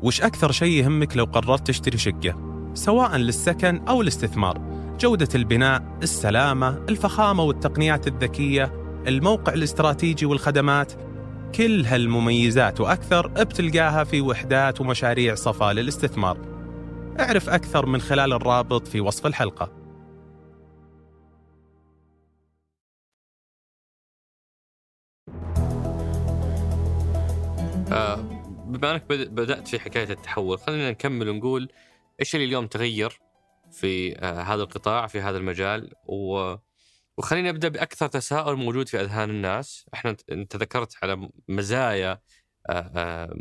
وش 0.01 0.21
أكثر 0.21 0.51
شيء 0.51 0.83
يهمك 0.83 1.17
لو 1.17 1.25
قررت 1.25 1.67
تشتري 1.67 1.97
شقة؟ 1.97 2.47
سواء 2.73 3.15
للسكن 3.15 3.87
أو 3.87 4.01
الاستثمار. 4.01 4.61
جودة 4.99 5.27
البناء، 5.35 5.97
السلامة، 6.03 6.69
الفخامة 6.89 7.43
والتقنيات 7.43 8.07
الذكية 8.07 8.73
الموقع 9.07 9.53
الاستراتيجي 9.53 10.25
والخدمات. 10.25 10.93
كل 11.55 11.85
هالمميزات 11.85 12.81
وأكثر 12.81 13.27
بتلقاها 13.27 14.03
في 14.03 14.21
وحدات 14.21 14.81
ومشاريع 14.81 15.35
صفا 15.35 15.73
للاستثمار. 15.73 16.37
اعرف 17.19 17.49
أكثر 17.49 17.85
من 17.85 18.01
خلال 18.01 18.33
الرابط 18.33 18.87
في 18.87 19.01
وصف 19.01 19.27
الحلقة. 19.27 19.71
آه، 27.91 28.36
بما 28.77 28.91
انك 28.91 29.03
بد- 29.09 29.35
بدأت 29.35 29.67
في 29.67 29.79
حكاية 29.79 30.09
التحول. 30.09 30.59
خلينا 30.59 30.91
نكمل 30.91 31.29
ونقول 31.29 31.69
إيش 32.19 32.35
اللي 32.35 32.45
اليوم 32.45 32.67
تغير 32.67 33.19
في 33.71 34.19
آه، 34.19 34.41
هذا 34.41 34.63
القطاع 34.63 35.07
في 35.07 35.21
هذا 35.21 35.37
المجال؟ 35.37 35.91
و 36.05 36.55
وخلينا 37.17 37.51
نبدأ 37.51 37.67
بأكثر 37.67 38.07
تساؤل 38.07 38.55
موجود 38.55 38.87
في 38.89 39.01
أذهان 39.01 39.29
الناس، 39.29 39.85
إحنا 39.93 40.15
أنت 40.31 40.55
ذكرت 40.55 40.93
على 41.03 41.29
مزايا 41.47 42.21
آه، 42.69 42.73
آه، 42.95 43.37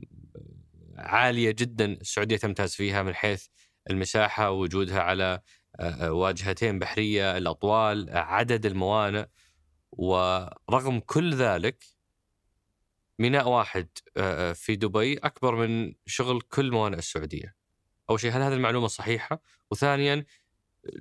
عالية 0.96 1.50
جدا 1.50 1.84
السعودية 1.84 2.36
تمتاز 2.36 2.74
فيها 2.74 3.02
من 3.02 3.14
حيث 3.14 3.46
المساحة 3.90 4.50
ووجودها 4.50 5.00
على 5.00 5.40
واجهتين 6.02 6.78
بحرية، 6.78 7.36
الأطوال، 7.36 8.10
عدد 8.10 8.66
الموانئ. 8.66 9.26
ورغم 9.92 11.00
كل 11.06 11.34
ذلك 11.34 11.84
ميناء 13.18 13.48
واحد 13.48 13.88
آه، 14.16 14.52
في 14.52 14.76
دبي 14.76 15.14
أكبر 15.18 15.54
من 15.66 15.94
شغل 16.06 16.40
كل 16.40 16.70
موانئ 16.70 16.98
السعودية. 16.98 17.54
أول 18.10 18.20
شيء 18.20 18.30
هل 18.32 18.42
هذه 18.42 18.52
المعلومة 18.54 18.86
صحيحة؟ 18.86 19.40
وثانيا 19.70 20.24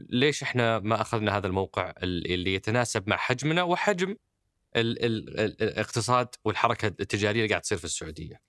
ليش 0.10 0.43
إحنا 0.43 0.80
ما 0.80 1.01
أخذنا 1.01 1.38
هذا 1.38 1.47
الموقع 1.47 1.89
ال- 2.04 2.32
اللي 2.34 2.54
يتناسب 2.54 3.10
مع 3.10 3.17
حجمنا 3.17 3.63
وحجم 3.63 4.10
ال 4.75 5.06
ال 5.06 5.39
ال 5.39 5.62
الاقتصاد 5.63 6.28
والحركة 6.45 6.88
التجارية 6.88 7.39
اللي 7.41 7.49
قاعد 7.49 7.62
تصير 7.62 7.78
في 7.78 7.86
السعودية. 7.86 8.41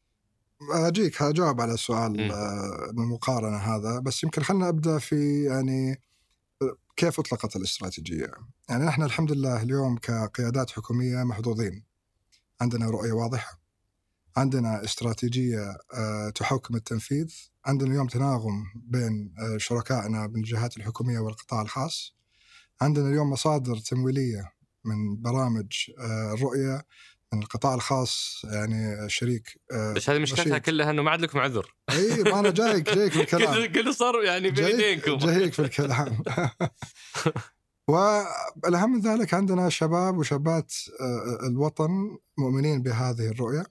أجيك 0.72 1.22
هجاوب 1.22 1.60
على 1.60 1.74
السؤال 1.74 2.10
مم. 2.12 2.30
آه، 2.32 2.90
المقارنه 2.90 3.56
هذا 3.56 4.00
بس 4.00 4.24
يمكن 4.24 4.42
خلينا 4.42 4.68
أبدأ 4.68 4.98
في 4.98 5.44
يعني 5.44 6.00
آه، 6.62 6.76
كيف 6.96 7.20
أطلقت 7.20 7.56
الاستراتيجية؟ 7.56 8.30
يعني 8.68 8.84
نحن 8.84 9.02
الحمد 9.02 9.32
لله 9.32 9.62
اليوم 9.62 9.98
كقيادات 9.98 10.70
حكومية 10.70 11.24
محظوظين. 11.24 11.85
عندنا 12.60 12.86
رؤية 12.90 13.12
واضحة. 13.12 13.60
عندنا 14.36 14.84
استراتيجية 14.84 15.76
آه، 15.94 16.30
تحكم 16.34 16.74
التنفيذ، 16.76 17.34
عندنا 17.66 17.90
اليوم 17.90 18.06
تناغم 18.06 18.64
بين 18.74 19.34
آه، 19.38 19.58
شركائنا 19.58 20.26
من 20.26 20.36
الجهات 20.36 20.76
الحكومية 20.76 21.18
والقطاع 21.18 21.62
الخاص. 21.62 22.16
عندنا 22.80 23.08
اليوم 23.08 23.30
مصادر 23.30 23.76
تمويلية 23.76 24.52
من 24.84 25.22
برامج 25.22 25.72
آه، 26.00 26.32
الرؤيه 26.34 26.82
من 27.32 27.42
القطاع 27.42 27.74
الخاص 27.74 28.42
يعني 28.44 29.08
شريك 29.08 29.60
آه، 29.72 29.92
بس 29.92 30.10
هذه 30.10 30.18
مشكلتها. 30.18 30.58
كلها 30.58 30.90
إنه 30.90 31.02
ما 31.02 31.10
عاد 31.10 31.20
لكم 31.20 31.38
عذر. 31.38 31.74
إي 31.90 32.22
ما 32.22 32.38
أنا 32.40 32.50
جايك 32.50 32.94
جايك 32.94 33.12
في 33.12 33.20
الكلام 33.24 33.54
كله 33.54 33.66
كله 33.66 33.92
صار 33.92 34.22
يعني 34.24 34.50
بين 34.50 34.54
جايك, 34.54 34.80
ايدينكم. 34.80 35.26
جايك 35.26 35.52
في 35.52 35.58
الكلام 35.62 36.22
والأهم 37.88 38.92
من 38.92 39.00
ذلك 39.00 39.34
عندنا 39.34 39.68
شباب 39.68 40.18
وشابات 40.18 40.74
آه، 41.00 41.46
الوطن 41.46 42.18
مؤمنين 42.38 42.82
بهذه 42.82 43.28
الرؤية 43.28 43.66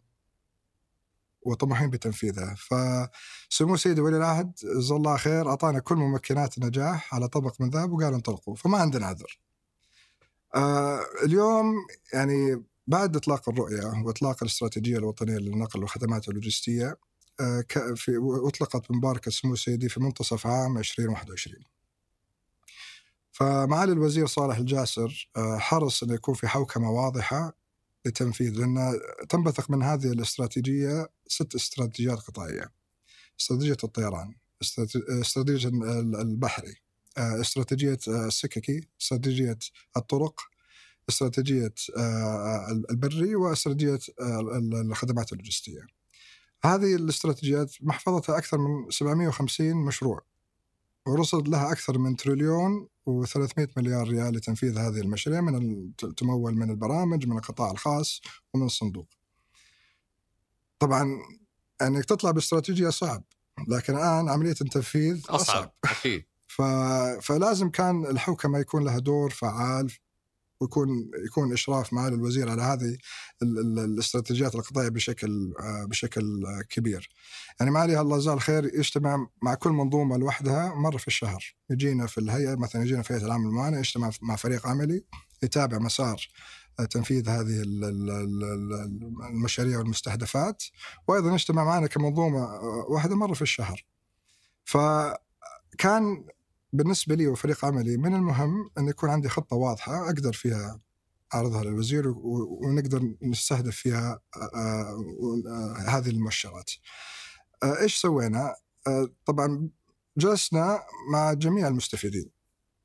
وطموحين 1.41 1.89
بتنفيذها. 1.89 2.55
فسمو 2.55 3.77
سيدي 3.77 4.01
ولي 4.01 4.17
العهد 4.17 4.51
جزاه 4.63 4.97
الله 4.97 5.17
خير 5.17 5.49
أعطانا 5.49 5.79
كل 5.79 5.95
ممكنات 5.95 6.57
النجاح 6.57 7.15
على 7.15 7.27
طبق 7.27 7.61
من 7.61 7.69
ذهب 7.69 7.91
وقال 7.91 8.13
انطلقوا 8.13 8.55
فما 8.55 8.77
عندنا 8.77 9.05
عذر. 9.05 9.39
آه 10.55 11.01
اليوم 11.23 11.75
يعني 12.13 12.63
بعد 12.87 13.15
إطلاق 13.15 13.49
الرؤية 13.49 14.03
وإطلاق 14.05 14.43
الاستراتيجية 14.43 14.97
الوطنية 14.97 15.37
للنقل 15.37 15.79
والخدمات 15.79 16.29
آه، 17.39 17.65
في 17.95 18.19
أطلقت 18.47 18.91
بمباركه 18.91 19.31
سمو 19.31 19.55
سيدي 19.55 19.89
في 19.89 19.99
منتصف 19.99 20.47
عام 20.47 20.77
2021 20.77 21.74
فمعالي 23.39 23.91
الوزير 23.91 24.25
صالح 24.27 24.57
الجاسر 24.57 25.29
آه، 25.37 25.57
حرص 25.57 26.03
إنه 26.03 26.13
يكون 26.13 26.33
في 26.35 26.47
حوكمة 26.47 26.91
واضحة 26.91 27.53
لتنفيذ 28.05 28.59
لأن 28.59 28.99
تنبثق 29.29 29.71
من 29.71 29.83
هذه 29.83 30.11
الاستراتيجية 30.11 31.07
ست 31.27 31.55
استراتيجيات 31.55 32.17
قطاعيه. 32.19 32.71
استراتيجية 33.39 33.77
الطيران، 33.83 34.35
استراتي- 34.63 35.21
استراتيجية 35.21 35.69
ال- 35.69 36.15
البحري، 36.15 36.75
آه، 37.17 37.41
استراتيجية 37.41 37.97
آه، 38.07 38.27
السككي، 38.27 38.87
استراتيجية 39.01 39.57
الطرق، 39.97 40.41
استراتيجية 41.09 41.73
آه، 41.97 42.67
البري 42.91 43.35
واستراتيجية 43.35 43.99
آه، 44.21 44.39
ال- 44.39 44.75
الخدمات 44.91 45.31
اللوجستية. 45.33 45.81
هذه 46.65 46.95
الاستراتيجيات 46.95 47.71
محفظتها 47.81 48.37
أكثر 48.37 48.57
من 48.57 48.89
750 48.91 49.75
مشروع 49.75 50.21
ورصد 51.07 51.47
لها 51.47 51.71
أكثر 51.71 51.97
من 51.97 52.15
تريليون 52.15 52.87
و300 53.09 53.67
مليار 53.77 54.07
ريال 54.07 54.33
لتنفيذ 54.33 54.77
هذه 54.77 55.01
المشاريع 55.01 55.41
من 55.41 55.95
تمول 55.95 56.55
من 56.55 56.69
البرامج 56.69 57.27
من 57.27 57.37
القطاع 57.37 57.71
الخاص 57.71 58.21
ومن 58.53 58.65
الصندوق. 58.65 59.07
طبعا 60.79 61.19
انك 61.81 62.05
تطلع 62.05 62.31
باستراتيجية 62.31 62.89
صعب 62.89 63.23
لكن 63.67 63.95
الآن 63.95 64.29
عملية 64.29 64.55
التنفيذ 64.61 65.25
أصعب, 65.29 65.39
أصعب 65.39 65.71
أكيد. 65.83 66.25
ف... 66.55 66.61
فلازم 67.21 67.69
كان 67.69 68.05
الحوكمه 68.05 68.59
يكون 68.59 68.83
لها 68.83 68.99
دور 68.99 69.29
فعال 69.29 69.91
ويكون 70.61 70.89
يكون 71.25 71.53
إشراف 71.53 71.93
معالي 71.93 72.15
الوزير 72.15 72.49
على 72.49 72.61
هذه 72.61 72.97
ال- 73.41 73.59
ال- 73.59 73.79
الاستراتيجيات 73.79 74.55
القطاعية 74.55 74.89
بشكل 74.89 75.53
آه، 75.59 75.85
بشكل 75.85 76.45
آه، 76.45 76.61
كبير. 76.69 77.09
يعني 77.59 77.71
معالي 77.71 78.01
الله 78.01 78.17
جزاه 78.17 78.33
الخير 78.33 78.65
يجتمع 78.65 79.27
مع 79.41 79.53
كل 79.53 79.69
منظومة 79.69 80.17
لوحدها 80.17 80.73
مرة 80.75 80.97
في 80.97 81.07
الشهر، 81.07 81.55
يجينا 81.69 82.07
في 82.07 82.17
الهيئة 82.17 82.55
مثلا 82.55 82.81
يجينا 82.83 83.01
في 83.01 83.13
هيئة 83.13 83.25
العمل 83.25 83.45
المعاناه 83.45 83.79
يجتمع 83.79 84.11
مع 84.21 84.35
فريق 84.35 84.67
عملي 84.67 85.03
يتابع 85.43 85.77
مسار 85.77 86.27
تنفيذ 86.89 87.29
هذه 87.29 87.61
ال- 87.61 87.83
ال- 87.83 88.09
ال- 88.11 88.43
ال- 88.43 89.25
المشاريع 89.29 89.77
والمستهدفات 89.77 90.63
وأيضا 91.07 91.31
نجتمع 91.31 91.63
معنا 91.63 91.87
كمنظومة 91.87 92.45
واحدة 92.89 93.15
مرة 93.15 93.33
في 93.33 93.41
الشهر. 93.41 93.85
فكان 94.65 96.25
بالنسبة 96.73 97.15
لي 97.15 97.27
وفريق 97.27 97.65
عملي 97.65 97.97
من 97.97 98.15
المهم 98.15 98.69
إن 98.77 98.87
يكون 98.87 99.09
عندي 99.09 99.29
خطة 99.29 99.55
واضحة 99.55 100.05
أقدر 100.05 100.33
فيها 100.33 100.79
أعرضها 101.33 101.63
للوزير 101.63 102.07
ونقدر 102.17 103.15
نستهدف 103.21 103.75
فيها 103.75 104.19
هذه 105.87 106.09
المؤشرات. 106.09 106.71
إيش 107.63 107.95
سوينا؟ 107.97 108.55
طبعا 109.25 109.69
جلسنا 110.17 110.79
مع 111.11 111.33
جميع 111.33 111.67
المستفيدين 111.67 112.29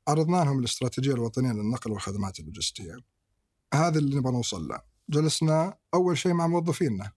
عرضنا 0.07 0.37
لهم 0.37 0.59
الاستراتيجيه 0.59 1.13
الوطنية 1.13 1.51
للنقل 1.51 1.91
والخدمات 1.91 2.39
اللوجستية. 2.39 2.95
هذا 3.73 3.99
اللي 3.99 4.15
نبغى 4.15 4.33
نوصل 4.33 4.67
له. 4.67 4.81
جلسنا 5.09 5.77
أول 5.93 6.17
شيء 6.17 6.33
مع 6.33 6.47
موظفينا. 6.47 7.11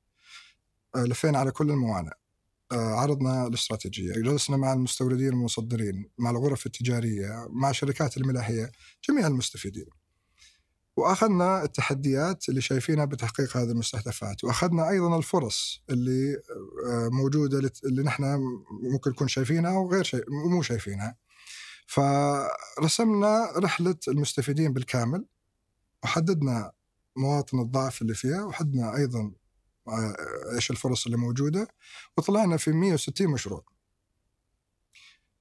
لفينا 0.96 1.38
على 1.38 1.50
كل 1.50 1.70
الموانئ. 1.70 2.12
آه، 2.74 2.94
عرضنا 2.94 3.46
الاستراتيجية، 3.46 4.12
جلسنا 4.12 4.56
مع 4.56 4.72
المستوردين 4.72 5.34
والمصدرين، 5.34 6.10
مع 6.18 6.30
الغرف 6.30 6.66
التجارية، 6.66 7.46
مع 7.50 7.72
شركات 7.72 8.16
الملاحية، 8.16 8.72
جميع 9.08 9.26
المستفيدين. 9.26 9.87
وأخذنا 10.96 11.62
التحديات 11.62 12.48
اللي 12.48 12.60
شايفينها 12.60 13.04
بتحقيق 13.04 13.56
هذه 13.56 13.70
المستهدفات، 13.70 14.44
وأخذنا 14.44 14.90
أيضا 14.90 15.18
الفرص 15.18 15.82
اللي 15.90 16.34
آه، 16.87 17.08
موجودة 17.12 17.70
اللي 17.84 18.02
نحن 18.02 18.24
ممكن 18.92 19.10
نكون 19.10 19.28
شايفينها 19.28 19.78
وغير 19.78 20.04
شيء 20.04 20.24
مو 20.50 20.62
شايفينها. 20.62 21.16
فرسمنا 21.87 23.52
رحلة 23.56 23.96
المستفيدين 24.08 24.72
بالكامل 24.72 25.24
وحددنا 26.04 26.72
مواطن 27.16 27.60
الضعف 27.60 28.02
اللي 28.02 28.14
فيها 28.14 28.44
وحددنا 28.44 28.96
أيضا 28.96 29.32
إيش 30.55 30.70
الفرص 30.70 31.05
اللي 31.07 31.16
موجودة 31.18 31.68
وطلعنا 32.16 32.57
في 32.57 32.73
160 32.73 33.29
مشروع. 33.29 33.64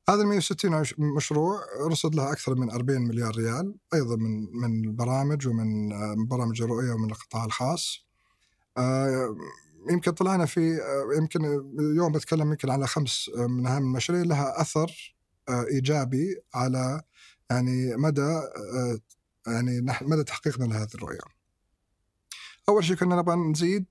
هذا 0.09 0.21
ال 0.21 0.27
160 0.27 0.73
عش- 0.73 0.95
مشروع 1.17 1.59
رصد 1.87 2.15
لها 2.15 2.31
أكثر 2.31 2.55
من 2.55 2.71
40 2.71 3.01
مليار 3.01 3.35
ريال 3.35 3.75
أيضا 3.93 4.15
من 4.15 4.47
من 4.61 4.85
البرامج 4.85 5.47
ومن 5.47 5.93
آه، 5.93 6.15
برامج 6.27 6.61
الرؤية 6.61 6.91
ومن 6.91 7.11
القطاع 7.11 7.45
الخاص. 7.45 8.07
آه، 8.77 9.35
يمكن 9.89 10.11
طلعنا 10.11 10.45
في 10.45 10.59
آه، 10.81 11.17
يمكن 11.17 11.45
اليوم 11.79 12.11
بتكلم 12.11 12.49
يمكن 12.51 12.69
على 12.69 12.87
خمس 12.87 13.29
آه، 13.37 13.47
من 13.47 13.67
أهم 13.67 13.83
المشاريع 13.83 14.21
لها 14.23 14.61
أثر 14.61 15.15
آه، 15.49 15.65
إيجابي 15.71 16.41
على 16.53 17.01
يعني 17.49 17.95
مدى 17.95 18.21
آه، 18.21 18.99
يعني 19.47 19.81
مدى 20.01 20.23
تحقيقنا 20.23 20.65
لهذه 20.65 20.89
الرؤية. 20.95 21.19
أول 22.69 22.83
شيء 22.83 22.95
كنا 22.95 23.15
نبغى 23.15 23.35
نزيد 23.35 23.85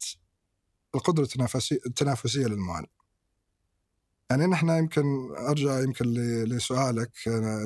القدرة 0.94 1.22
التنافسيه 1.22 1.78
التنافسية 1.86 2.46
للمعالج. 2.46 2.86
يعني 4.30 4.46
نحن 4.46 4.68
يمكن 4.68 5.04
أرجع 5.48 5.80
يمكن 5.80 6.04
لسؤالك 6.44 7.10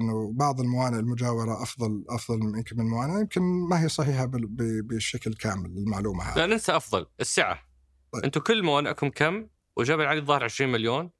إنه 0.01 0.33
بعض 0.33 0.61
الموانئ 0.61 0.99
المجاورة 0.99 1.63
أفضل 1.63 2.05
أفضل 2.09 2.37
يمكن 2.37 2.77
من 2.77 2.85
الموانئ 2.87 3.21
يمكن 3.21 3.43
ما 3.43 3.83
هي 3.85 3.89
صحيحة 3.89 4.25
بالشكل 4.83 5.35
كامل 5.35 5.67
المعلومة 5.79 6.25
هذه. 6.25 6.37
لا 6.39 6.47
ننسى 6.47 6.77
أفضل 6.77 7.07
السعة 7.21 7.59
طيب. 8.13 8.25
أنتم 8.25 8.41
كل 8.41 8.63
موانئكم 8.63 9.09
كم 9.11 9.47
وجبل 9.77 10.05
علي 10.05 10.19
الظاهر 10.21 10.45
20 10.45 10.73
مليون 10.73 11.11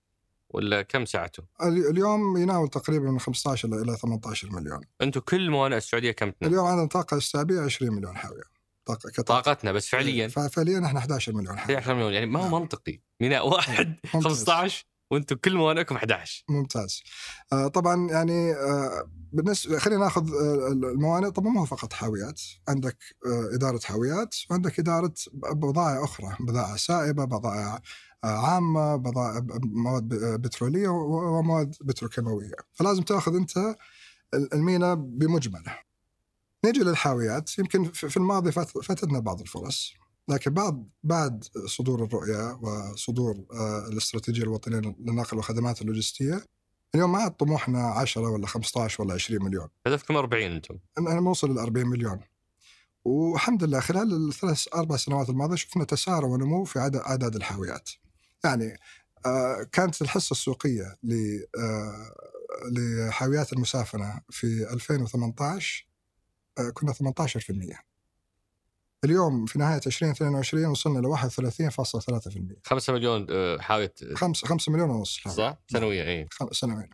ولا 0.51 0.83
كم 0.83 1.05
سعته؟ 1.05 1.43
ال- 1.63 1.91
اليوم 1.91 2.37
يناول 2.37 2.69
تقريبا 2.69 3.11
من 3.11 3.21
15 3.21 3.69
إلى 3.69 3.83
إلى 3.83 3.97
18 3.97 4.51
مليون. 4.51 4.81
أنتم 5.03 5.21
كل 5.21 5.51
موانئ 5.51 5.77
السعودية 5.77 6.13
كم 6.13 6.31
تنام؟ 6.31 6.51
اليوم 6.53 6.67
عندنا 6.67 6.87
طاقه 6.89 7.17
استيعابيه 7.17 7.61
20 7.61 7.93
مليون 7.93 8.17
حاوية. 8.17 8.56
كطاقة. 8.95 9.23
طاقتنا 9.23 9.73
بس 9.73 9.89
فعليا. 9.89 10.29
فعليا 10.29 10.87
إحنا 10.87 10.99
11 10.99 11.33
مليون. 11.33 11.59
حاويه. 11.59 11.79
11 11.79 11.95
مليون 11.95 12.13
يعني 12.13 12.27
ما 12.27 12.41
هو 12.41 12.43
نعم. 12.51 12.53
منطقي. 12.63 13.01
ميناء 13.21 13.49
واحد 13.49 13.87
ممتاز. 14.15 14.33
15 14.33 14.85
وأنتم 15.11 15.37
كل 15.37 15.55
موانئكم 15.57 15.97
11 15.97 16.45
ممتاز. 16.49 17.03
آه 17.53 17.69
طبعا 17.69 18.11
يعني 18.11 18.53
آه 18.53 19.11
بالنسبة 19.33 19.79
خلينا 19.79 20.01
ناخذ 20.05 20.33
آه 20.35 20.69
الموانئ. 20.73 21.31
طبعا 21.31 21.53
ما 21.53 21.61
هو 21.61 21.65
فقط 21.65 21.93
حاويات. 21.93 22.41
عندك 22.69 22.99
آه 23.27 23.55
إدارة 23.55 23.81
حاويات 23.85 24.35
وعندك 24.51 24.79
إدارة 24.79 25.15
بضائع 25.33 26.05
أخرى. 26.05 26.37
بضائع 26.41 26.77
سائبة 26.77 27.25
بضائع 27.25 27.81
آه 28.25 28.47
عامة 28.47 28.97
بضائع 28.97 29.41
مواد 29.65 30.09
بترولية 30.41 30.89
ومواد 30.89 31.75
بتروكيماوية. 31.81 32.53
فلازم 32.73 33.03
تأخذ 33.03 33.37
أنت 33.37 33.77
المينا 34.53 34.95
بمجمله 34.95 35.79
نيجي 36.67 36.81
للحاويات. 36.81 37.59
يمكن 37.59 37.85
في 37.93 38.17
الماضي 38.17 38.53
فات- 38.53 38.79
فاتتنا 38.79 39.19
بعض 39.19 39.41
الفرص 39.41 39.93
لكن 40.29 40.51
بعد 40.55 40.89
بعد 41.03 41.45
صدور 41.67 42.05
الرؤية 42.05 42.53
وصدور 42.63 43.45
آه، 43.53 43.89
الاستراتيجية 43.89 44.43
الوطنية 44.43 44.79
للنقل 45.01 45.37
والخدمات 45.37 45.83
اللوجستية 45.83 46.45
اليوم 46.95 47.13
ما 47.13 47.19
عاد 47.19 47.31
طموحنا 47.31 47.87
10 47.87 48.31
ولا 48.31 48.47
15 48.47 49.03
ولا 49.03 49.15
20 49.15 49.43
مليون. 49.45 49.69
هدفكم 49.87 50.17
40 50.17 50.53
أنتم. 50.53 50.79
أنا 50.99 51.21
نوصل 51.21 51.51
لل 51.51 51.59
40 51.59 51.87
مليون. 51.87 52.21
والحمد 53.05 53.65
لله 53.65 53.81
خلال 53.81 54.29
الثلاث 54.29 54.69
أربع 54.75 54.97
سنوات 54.97 55.29
الماضية 55.29 55.57
شفنا 55.57 55.85
تسارع 55.85 56.27
ونمو 56.29 56.65
في 56.65 56.79
عدد 56.79 56.97
أعداد 56.97 57.37
الحاويات. 57.37 57.91
يعني 58.45 58.79
آه، 59.27 59.67
كانت 59.73 60.03
الحصة 60.03 60.33
السوقية 60.33 60.97
ل 61.03 61.15
آه، 61.59 62.15
لحاويات 62.73 63.53
المسافنة 63.53 64.21
في 64.31 64.73
2018 64.73 65.87
آه، 65.87 65.96
كنا 66.75 66.93
18% 66.93 67.77
اليوم 69.05 69.47
في 69.47 69.59
نهاية 69.59 69.81
2022 69.87 70.67
وصلنا 70.67 70.99
ل 70.99 71.17
31.3% 71.17 72.55
5 72.65 72.93
مليون 72.93 73.27
حاويه 73.61 73.95
5 74.15 74.47
5 74.47 74.73
مليون 74.73 74.91
ونص 74.91 75.19
صح؟ 75.29 75.57
سنويا 75.69 76.05
اي 76.05 76.29
خم- 76.33 76.53
سنويا 76.53 76.89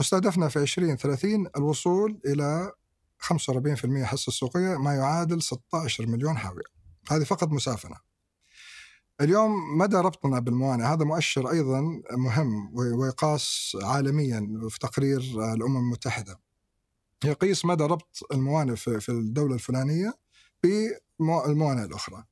مستهدفنا 0.00 0.48
في 0.48 0.58
2030 0.58 1.46
الوصول 1.56 2.20
إلى 2.26 2.72
45% 3.20 4.04
حصة 4.04 4.32
سوقيه 4.32 4.76
ما 4.76 4.94
يعادل 4.94 5.42
16 5.42 6.06
مليون 6.06 6.38
حاوية. 6.38 6.62
هذه 7.10 7.24
فقط 7.24 7.48
مسافنه 7.48 7.96
اليوم 9.20 9.78
مدى 9.78 9.96
ربطنا 9.96 10.38
بالموانئ؟ 10.40 10.84
هذا 10.84 11.04
مؤشر 11.04 11.50
أيضا 11.50 11.80
مهم 12.12 12.70
ويقاس 12.78 13.76
عالميا 13.82 14.68
في 14.68 14.78
تقرير 14.78 15.20
الأمم 15.54 15.76
المتحدة. 15.76 16.40
يقيس 17.24 17.64
مدى 17.64 17.84
ربط 17.84 18.18
الموانئ 18.32 18.76
في 18.76 19.00
في 19.00 19.08
الدولة 19.08 19.54
الفلانية 19.54 20.14
بالموانئ 20.62 21.84
الأخرى. 21.84 22.24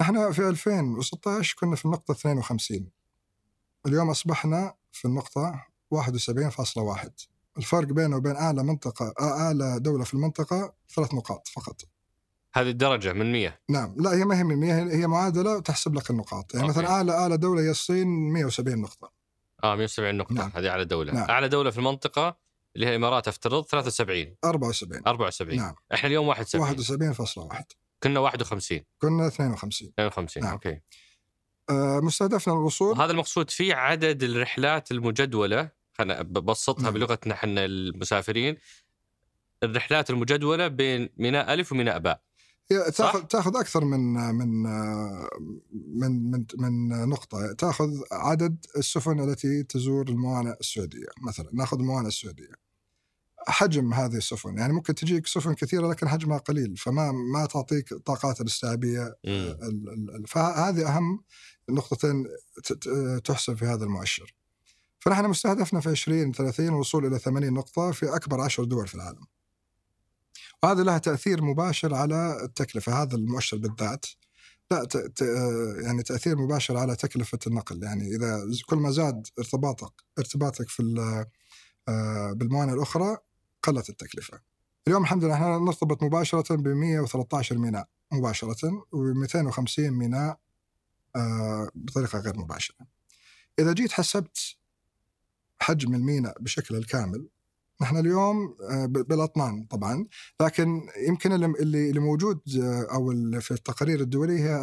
إحنا 0.00 0.32
في 0.32 0.48
2016 0.48 1.56
كنا 1.58 1.76
في 1.76 1.84
النقطة 1.84 2.12
52 2.12 2.90
اليوم 3.86 4.10
أصبحنا 4.10 4.74
في 4.92 5.04
النقطة 5.04 5.66
71.1 5.94 7.10
الفرق 7.58 7.86
بينه 7.86 8.16
وبين 8.16 8.36
أعلى 8.36 8.62
منطقه 8.62 9.14
أعلى 9.20 9.80
دولة 9.80 10.04
في 10.04 10.14
المنطقة 10.14 10.74
ثلاث 10.94 11.14
نقاط 11.14 11.48
فقط. 11.48 11.82
هذه 12.54 12.70
الدرجة 12.70 13.12
من 13.12 13.32
100 13.32 13.58
نعم. 13.68 13.94
لا 13.98 14.14
هي 14.14 14.24
ما 14.24 14.38
هي 14.38 14.44
من 14.44 14.56
100 14.56 14.96
هي 14.96 15.06
معادلة 15.06 15.56
وتحسب 15.56 15.94
لك 15.94 16.10
النقاط. 16.10 16.54
يعني 16.54 16.66
أوكي. 16.66 16.78
مثلا 16.78 16.90
اعلى 16.90 17.12
أعلى 17.12 17.36
دولة 17.36 17.62
هي 17.62 17.70
الصين 17.70 18.32
170 18.32 18.78
نقطة. 18.78 19.12
آه 19.64 19.74
170 19.74 20.14
نقطة. 20.14 20.34
نعم. 20.34 20.50
هذه 20.54 20.68
أعلى 20.68 20.84
دولة. 20.84 21.12
نعم. 21.12 21.30
أعلى 21.30 21.48
دولة 21.48 21.70
في 21.70 21.78
المنطقة 21.78 22.36
اللي 22.76 22.86
هي 22.86 22.90
الإمارات 22.90 23.28
أفترض 23.28 23.64
73 23.64 24.36
74 24.44 25.02
74 25.06 25.56
نعم. 25.56 25.74
إحنا 25.94 26.08
اليوم 26.08 26.28
71 26.28 27.52
71.1 27.52 27.62
كنا 28.02 28.20
51 28.20 28.80
كنا 28.98 29.26
52 29.26 29.92
52 29.98 30.42
نعم. 30.42 30.52
أوكي. 30.52 30.80
آه 31.70 32.00
مستهدفنا 32.00 32.54
الوصول. 32.54 32.98
وهذا 32.98 33.12
المقصود 33.12 33.50
فيه 33.50 33.74
عدد 33.74 34.22
الرحلات 34.22 34.90
المجدولة. 34.90 35.70
خلينا 35.92 36.22
ببسطها 36.22 36.82
نعم. 36.82 36.92
بلغتنا 36.92 37.34
إحنا 37.34 37.64
المسافرين. 37.64 38.56
الرحلات 39.62 40.10
المجدولة 40.10 40.68
بين 40.68 41.08
ميناء 41.16 41.54
ألف 41.54 41.72
وميناء 41.72 41.98
باء؟ 41.98 42.22
تاخذ 42.68 43.22
تاخذ 43.22 43.56
أكثر 43.56 43.84
من 43.84 44.00
من 44.34 44.66
آه، 44.66 45.28
من 45.96 46.30
من 46.30 46.44
من 46.58 47.08
نقطة. 47.08 47.52
تاخذ 47.52 47.90
عدد 48.12 48.66
السفن 48.76 49.20
التي 49.20 49.62
تزور 49.62 50.08
الموانئ 50.08 50.54
السعودية. 50.60 51.06
مثلا 51.22 51.50
ناخذ 51.52 51.78
الموانئ 51.78 52.08
السعودية. 52.08 52.64
حجم 53.48 53.94
هذه 53.94 54.16
السفن. 54.16 54.58
يعني 54.58 54.72
ممكن 54.72 54.94
تجيك 54.94 55.26
سفن 55.26 55.54
كثيرة 55.54 55.88
لكن 55.88 56.08
حجمها 56.08 56.38
قليل 56.38 56.76
فما 56.76 57.12
ما 57.12 57.46
تعطيك 57.46 57.92
الطاقات 57.92 58.40
الاستيعابية 58.40 59.16
ال- 59.24 60.24
فهذه 60.28 60.88
أهم 60.96 61.24
نقطتين 61.68 62.26
تحسب 63.24 63.54
في 63.56 63.64
هذا 63.64 63.84
المؤشر. 63.84 64.34
فنحن 65.00 65.24
مستهدفنا 65.24 65.80
في 65.80 65.88
2030 65.88 66.68
الوصول 66.68 67.06
إلى 67.06 67.18
80 67.18 67.52
نقطة 67.52 67.90
في 67.92 68.16
أكبر 68.16 68.40
عشر 68.40 68.64
دول 68.64 68.86
في 68.88 68.94
العالم. 68.94 69.24
وهذا 70.64 70.82
لها 70.82 70.98
تأثير 70.98 71.42
مباشر 71.42 71.94
على 71.94 72.44
التكلفة 72.44 73.02
هذا 73.02 73.16
المؤشر 73.16 73.56
بالذات 73.56 74.06
لا. 74.70 74.88
يعني 75.84 76.02
تأثير 76.02 76.36
مباشر 76.36 76.76
على 76.76 76.96
تكلفة 76.96 77.38
النقل 77.46 77.82
يعني 77.82 78.16
إذا 78.16 78.42
كل 78.66 78.76
ما 78.76 78.90
زاد 78.90 79.26
ارتباطك 79.38 79.92
ارتباطك 80.18 80.68
في 80.68 80.82
آه، 81.88 82.32
بالموانئ 82.32 82.72
الأخرى 82.72 83.16
قلت 83.62 83.88
التكلفة. 83.88 84.40
اليوم 84.86 85.02
الحمد 85.02 85.24
لله 85.24 85.34
إحنا 85.34 85.58
نرتبط 85.58 86.02
مباشرة 86.02 86.56
ب 86.56 86.68
113 86.68 87.58
ميناء 87.58 87.88
مباشرة 88.12 88.86
و 88.92 89.12
250 89.14 89.90
ميناء 89.90 90.38
آه، 91.16 91.70
بطريقة 91.74 92.18
غير 92.18 92.38
مباشرة. 92.38 92.86
إذا 93.58 93.72
جيت 93.72 93.92
حسبت 93.92 94.38
حجم 95.60 95.94
الميناء 95.94 96.42
بشكل 96.42 96.76
الكامل 96.76 97.28
نحن 97.80 97.96
اليوم 97.96 98.56
آه، 98.70 98.86
بالاطنان 98.86 99.64
طبعا 99.70 100.06
لكن 100.40 100.80
يمكن 101.08 101.32
اللي 101.32 101.90
اللي 101.90 102.00
موجود 102.00 102.40
آه، 102.62 102.86
أو 102.94 103.10
في 103.40 103.50
التقارير 103.50 104.00
الدولية 104.00 104.38
هي 104.38 104.54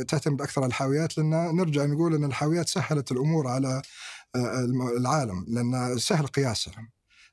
آه، 0.00 0.02
تعتمد 0.02 0.42
أكثر 0.42 0.60
على 0.62 0.68
الحاويات 0.68 1.18
لأن 1.18 1.30
نرجع 1.56 1.84
نقول 1.84 2.14
إن 2.14 2.24
الحاويات 2.24 2.68
سهلت 2.68 3.12
الأمور 3.12 3.46
على 3.48 3.82
الم- 4.36 4.88
العالم 4.88 5.44
لأن 5.48 5.98
سهل 5.98 6.26
قياسها. 6.26 6.88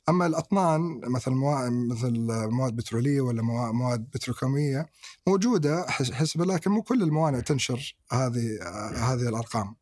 أما 0.10 0.26
الاطنان 0.26 0.82
مثل. 1.04 1.32
مثل 1.32 2.12
مواد 2.52 2.76
بترولية 2.76 3.22
ولا 3.22 3.42
موا- 3.42 3.72
مواد 3.72 4.00
بتروكيمية 4.00 4.86
موجودة 5.28 5.86
حس- 5.90 6.12
حسب 6.12 6.42
لكن 6.42 6.72
مو 6.72 6.82
كل 6.82 7.04
الموانئ 7.04 7.42
تنشر 7.42 7.96
هذه 8.12 8.60
هذه 8.96 9.30
الأرقام. 9.30 9.76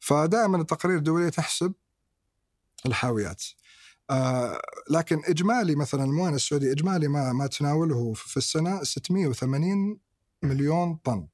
فدائما 0.00 0.56
التقارير 0.56 0.98
الدولية 0.98 1.28
تحسب 1.28 1.72
الحاويات. 2.86 3.42
آه 4.10 4.60
لكن 4.90 5.22
إجمالي 5.24 5.74
مثلا 5.76 6.04
الموانئ 6.04 6.36
السعودية 6.36 6.72
إجمالي 6.72 7.08
ما 7.08 7.32
ما 7.32 7.46
تناوله 7.46 8.12
في 8.12 8.36
السنة 8.36 8.82
680 8.82 10.00
مليون 10.42 10.94
طن. 11.04 11.28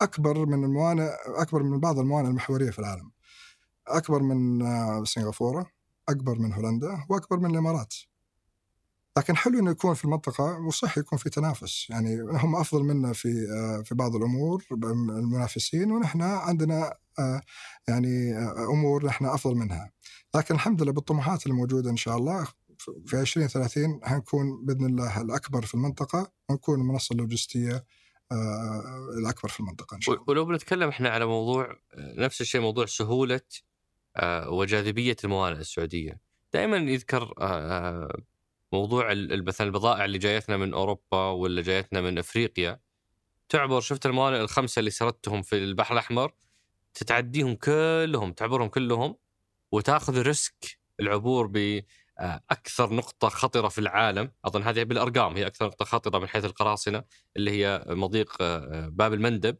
أكبر 0.00 0.46
من 0.46 0.64
الموانئ 0.64 1.08
أكبر 1.26 1.62
من 1.62 1.80
بعض 1.80 1.98
الموانئ 1.98 2.28
المحورية 2.28 2.70
في 2.70 2.78
العالم. 2.78 3.10
أكبر 3.88 4.22
من 4.22 4.62
آه، 4.62 5.04
سنغافورة، 5.04 5.66
أكبر 6.08 6.38
من 6.38 6.52
هولندا، 6.52 7.04
وأكبر 7.08 7.38
من 7.38 7.50
الإمارات. 7.50 7.94
لكن 9.18 9.36
حلو 9.36 9.58
إنه 9.58 9.70
يكون 9.70 9.94
في 9.94 10.04
المنطقة 10.04 10.60
وصح 10.66 10.98
يكون 10.98 11.18
في 11.18 11.30
تنافس، 11.30 11.90
يعني 11.90 12.20
هم 12.20 12.56
أفضل 12.56 12.82
منا 12.82 13.12
في 13.12 13.28
آه، 13.28 13.82
في 13.82 13.94
بعض 13.94 14.16
الأمور 14.16 14.64
المنافسين 14.72 15.92
ونحن 15.92 16.22
عندنا 16.22 16.96
آه، 17.18 17.40
يعني 17.88 18.36
آه، 18.36 18.66
أمور 18.70 19.06
نحن 19.06 19.24
أفضل 19.24 19.54
منها. 19.54 19.92
لكن 20.34 20.54
الحمد 20.54 20.82
لله 20.82 20.92
بالطموحات 20.92 21.46
الموجودة 21.46 21.90
إن 21.90 21.96
شاء 21.96 22.16
الله 22.16 22.48
في 23.06 23.20
2030 23.20 24.00
حنكون 24.04 24.64
بإذن 24.64 24.86
الله 24.86 25.20
الأكبر 25.20 25.66
في 25.66 25.74
المنطقة 25.74 26.32
ونكون 26.48 26.80
المنصة 26.80 27.12
اللوجستية 27.12 27.84
الأكبر 29.18 29.48
في 29.48 29.60
المنطقة 29.60 29.94
إن 29.94 30.00
شاء 30.00 30.14
الله. 30.14 30.24
ولو 30.28 30.44
بنتكلم 30.44 30.88
إحنا 30.88 31.08
على 31.08 31.26
موضوع 31.26 31.76
نفس 31.96 32.40
الشيء 32.40 32.60
موضوع 32.60 32.86
سهولة 32.86 33.40
وجاذبية 34.46 35.16
الموانئ 35.24 35.58
السعودية 35.58 36.20
دائما 36.52 36.76
يذكر 36.76 37.34
موضوع 38.72 39.14
مثلا 39.14 39.66
البضائع 39.66 40.04
اللي 40.04 40.18
جايتنا 40.18 40.56
من 40.56 40.74
أوروبا 40.74 41.30
ولا 41.30 41.62
جايتنا 41.62 42.00
من 42.00 42.18
أفريقيا 42.18 42.80
تعبر 43.48 43.80
شفت 43.80 44.06
الموانئ 44.06 44.40
الخمسة 44.40 44.80
اللي 44.80 44.90
سردتهم 44.90 45.42
في 45.42 45.58
البحر 45.58 45.94
الأحمر؟ 45.94 46.32
تتعديهم 46.94 47.54
كلهم 47.54 48.32
تعبرهم 48.32 48.68
كلهم 48.68 49.16
وتأخذ 49.72 50.22
ريسك 50.22 50.78
العبور 51.00 51.46
ب 51.46 51.82
آه، 52.20 52.42
نقطة 52.80 53.28
خطرة 53.28 53.68
في 53.68 53.78
العالم. 53.78 54.32
أظن 54.44 54.62
هذه 54.62 54.82
بالأرقام 54.82 55.36
هي 55.36 55.46
أكثر 55.46 55.66
نقطة 55.66 55.84
خطرة 55.84 56.18
من 56.18 56.28
حيث 56.28 56.44
القراصنة 56.44 57.04
اللي 57.36 57.50
هي 57.50 57.84
مضيق 57.88 58.36
آه، 58.40 58.88
باب 58.88 59.12
المندب. 59.12 59.56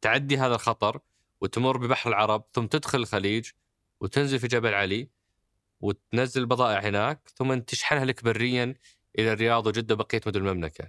تعدي 0.00 0.38
هذا 0.38 0.54
الخطر 0.54 1.00
وتمر 1.40 1.76
ببحر 1.76 2.10
العرب 2.10 2.44
ثم 2.52 2.66
تدخل 2.66 2.98
الخليج 2.98 3.50
وتنزل 4.00 4.38
في 4.38 4.46
جبل 4.46 4.74
علي. 4.74 5.10
وتنزل 5.82 6.40
البضائع 6.40 6.80
هناك 6.80 7.30
ثم 7.34 7.54
تشحنها 7.54 8.04
لك 8.04 8.24
بريا 8.24 8.74
إلى 9.18 9.32
الرياض 9.32 9.66
وجدة 9.66 9.94
وبقية 9.94 10.20
مدن 10.26 10.40
المملكة. 10.48 10.88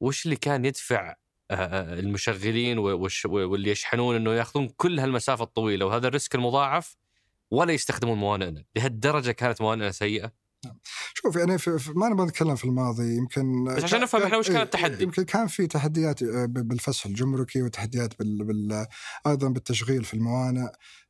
وش 0.00 0.24
اللي 0.24 0.36
كان 0.36 0.64
يدفع 0.64 1.14
آه، 1.50 1.54
آه، 1.54 1.94
المشغلين 1.98 2.78
و- 2.78 2.98
والش- 3.08 3.24
واللي 3.26 3.70
يشحنون 3.70 4.16
إنه 4.16 4.32
يأخذون 4.34 4.68
كل 4.68 4.98
هالمسافة 5.00 5.44
الطويلة 5.44 5.86
وهذا 5.86 6.08
الريسك 6.08 6.34
المضاعف 6.34 6.96
ولا 7.50 7.72
يستخدمون 7.72 8.18
موانئنا، 8.18 8.64
لهالدرجة 8.76 9.30
كانت 9.30 9.60
موانئنا 9.60 9.90
سيئة؟ 9.90 10.32
شوف 11.14 11.36
يعني 11.36 11.58
في 11.58 11.92
ما 11.96 12.08
نبغى 12.08 12.26
نتكلم 12.26 12.56
في 12.56 12.64
الماضي 12.64 13.16
يمكن 13.16 13.64
بس 13.64 13.84
عشان 13.84 14.00
نفهم 14.00 14.22
إحنا 14.22 14.36
وش 14.38 14.46
كان 14.46 14.56
إيه، 14.56 14.62
التحدي. 14.62 15.02
يمكن 15.04 15.22
كان 15.22 15.46
في 15.46 15.66
تحديات 15.66 16.22
آه، 16.22 16.44
ب- 16.44 16.68
بالفسح 16.68 17.06
الجمركي 17.06 17.62
وتحديات 17.62 18.18
بال, 18.18 18.44
بال 18.44 18.86
أيضا 19.26 19.48
بالتشغيل 19.48 20.04
في 20.04 20.14
الموانئ. 20.14 20.68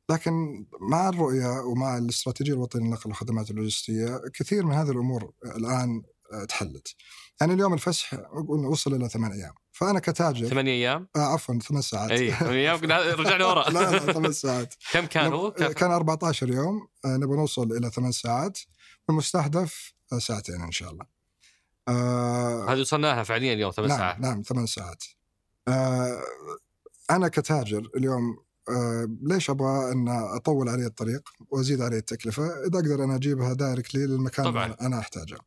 لكن 0.09 0.65
مع 0.81 1.09
الرؤية 1.09 1.47
ومع 1.61 1.97
الاستراتيجية 1.97 2.53
الوطنية 2.53 2.83
للنقل 2.83 3.09
والخدمات 3.09 3.51
اللوجستية 3.51 4.21
كثير 4.33 4.65
من 4.65 4.73
هذه 4.73 4.91
الأمور 4.91 5.31
الآن 5.45 6.01
آه، 6.33 6.45
تحلت. 6.45 6.87
يعني 7.41 7.53
اليوم 7.53 7.73
الفسح 7.73 8.13
وصل 8.69 8.93
إلى 8.95 9.09
ثمان 9.09 9.31
أيام. 9.31 9.53
فأنا 9.71 9.99
كتاجر 9.99 10.47
ثمانية 10.47 10.71
أيام؟ 10.71 11.07
آه 11.15 11.19
عفوا 11.33 11.59
ثمان 11.59 11.81
ساعات. 11.81 12.11
اي 12.11 12.31
ثمانية 12.31 12.59
أيام؟ 12.71 12.79
رجعنا 13.19 13.45
ورا. 13.45 13.69
لا 13.73 13.79
لا 13.91 13.99
ثمان 14.13 14.31
ساعات. 14.31 14.73
كم 14.91 15.05
كانوا؟ 15.05 15.49
نب- 15.61 15.71
كان 15.71 15.91
14 15.91 16.49
يوم. 16.49 16.87
آه، 17.05 17.17
نبغى 17.17 17.37
نوصل 17.37 17.71
إلى 17.71 17.89
ثمان 17.89 18.11
ساعات. 18.11 18.59
والمستهدف 19.07 19.93
آه، 20.13 20.19
ساعتين 20.19 20.61
إن 20.61 20.71
شاء 20.71 20.91
الله. 20.91 21.05
آه 21.87 22.73
هذه 22.73 22.79
وصلنا 22.79 23.07
لها 23.07 23.23
فعليا 23.23 23.53
اليوم 23.53 23.71
ثمان 23.71 23.87
نعم 23.89 23.97
ساعات 23.99 24.19
نعم 24.19 24.41
ثمان 24.41 24.65
ساعات. 24.65 25.03
آه 25.67 26.21
أنا 27.11 27.27
كتاجر 27.27 27.89
اليوم 27.95 28.37
آه 28.69 29.07
ليش 29.21 29.49
أبغى 29.49 29.91
أن 29.91 30.07
أطول 30.09 30.69
عليه 30.69 30.85
الطريق 30.85 31.29
وأزيد 31.49 31.81
عليه 31.81 31.97
التكلفة 31.97 32.43
إذا 32.45 32.79
أقدر 32.79 33.03
أنا 33.03 33.15
أجيبها 33.15 33.53
directly 33.53 34.05
للمكان 34.05 34.45
طبعاً. 34.45 34.65
اللي 34.65 34.77
أنا 34.81 34.99
أحتاجه. 34.99 35.37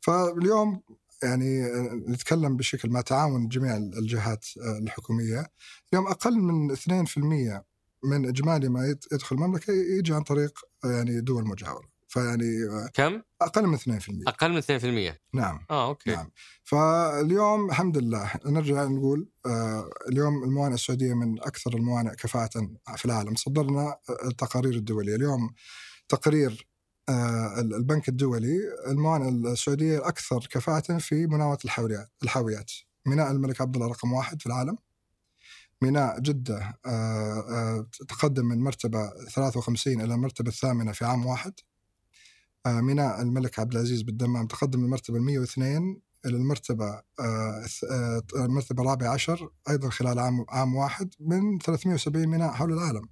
فاليوم 0.00 0.82
يعني 1.22 1.64
آه، 1.66 1.90
نتكلم 2.08 2.56
بشكل 2.56 2.90
مع 2.90 3.00
تعاون 3.00 3.48
جميع 3.48 3.76
الجهات 3.76 4.44
آه، 4.62 4.78
الحكومية 4.78 5.46
اليوم 5.92 6.06
أقل 6.06 6.38
من 6.38 6.70
2% 6.76 7.64
من 8.04 8.28
إجمالي 8.28 8.68
ما 8.68 8.86
يد- 8.86 9.04
يدخل 9.12 9.36
المملكة 9.36 9.72
يجي 9.72 10.14
عن 10.14 10.22
طريق 10.22 10.58
يعني 10.84 11.20
دول 11.20 11.44
مجاورة 11.46 11.88
فيعني 12.08 12.64
آه، 12.64 12.90
كم؟ 12.94 13.22
أقل 13.42 13.66
من 13.66 13.74
2% 13.74 14.28
أقل 14.28 14.52
من 14.52 14.58
2% 14.58 15.18
نعم. 15.34 15.66
آه 15.70 15.88
okay. 15.88 16.10
نعم. 16.10 16.30
فاليوم 16.64 17.70
الحمد 17.70 17.98
لله 17.98 18.30
نرجع 18.46 18.84
نقول 18.84 19.28
آه، 19.46 19.90
اليوم 20.08 20.44
الموانئ 20.44 20.74
السعودية 20.74 21.14
من 21.14 21.40
أكثر 21.42 21.74
الموانئ 21.74 22.14
كفاءة 22.14 22.68
في 22.96 23.04
العالم. 23.04 23.34
صدرنا 23.34 23.96
التقارير 24.24 24.74
الدولية. 24.74 25.16
اليوم 25.16 25.54
تقرير 26.08 26.68
آه، 27.08 27.60
البنك 27.60 28.08
الدولي 28.08 28.58
الموانئ 28.86 29.28
السعودية 29.28 29.98
الاكثر 29.98 30.46
كفاءة 30.50 30.98
في 30.98 31.26
مناوله 31.26 31.58
الحاويات 31.64 32.10
الحاويات. 32.22 32.70
ميناء 33.06 33.30
الملك 33.30 33.60
عبد 33.60 33.76
الله 33.76 33.88
رقم 33.88 34.12
واحد 34.12 34.40
في 34.40 34.46
العالم. 34.46 34.78
ميناء 35.82 36.20
جدة 36.20 36.78
آه، 36.86 36.88
آه، 36.88 37.86
تقدم 38.08 38.46
من 38.46 38.60
مرتبة 38.60 39.10
53 39.34 40.00
إلى 40.00 40.14
المرتبة 40.14 40.48
الثامنة 40.48 40.92
في 40.92 41.04
عام 41.04 41.26
واحد. 41.26 41.52
آه، 41.52 41.75
ميناء 42.66 43.22
الملك 43.22 43.58
عبد 43.58 43.72
العزيز 43.74 44.02
بالدمام 44.02 44.46
تقدم 44.46 44.78
من 44.78 44.84
المرتبة 44.84 45.18
102 45.18 46.00
إلى 46.26 46.36
المرتبة 46.36 46.86
آه، 47.20 47.64
آه، 47.90 48.22
المرتبة 48.36 48.82
الرابعة 48.82 49.08
عشر 49.12 49.50
أيضا 49.70 49.90
خلال 49.90 50.18
عام 50.18 50.44
عام 50.48 50.74
واحد 50.76 51.14
من 51.20 51.58
370 51.58 52.26
ميناء 52.28 52.52
حول 52.52 52.72
العالم. 52.72 53.08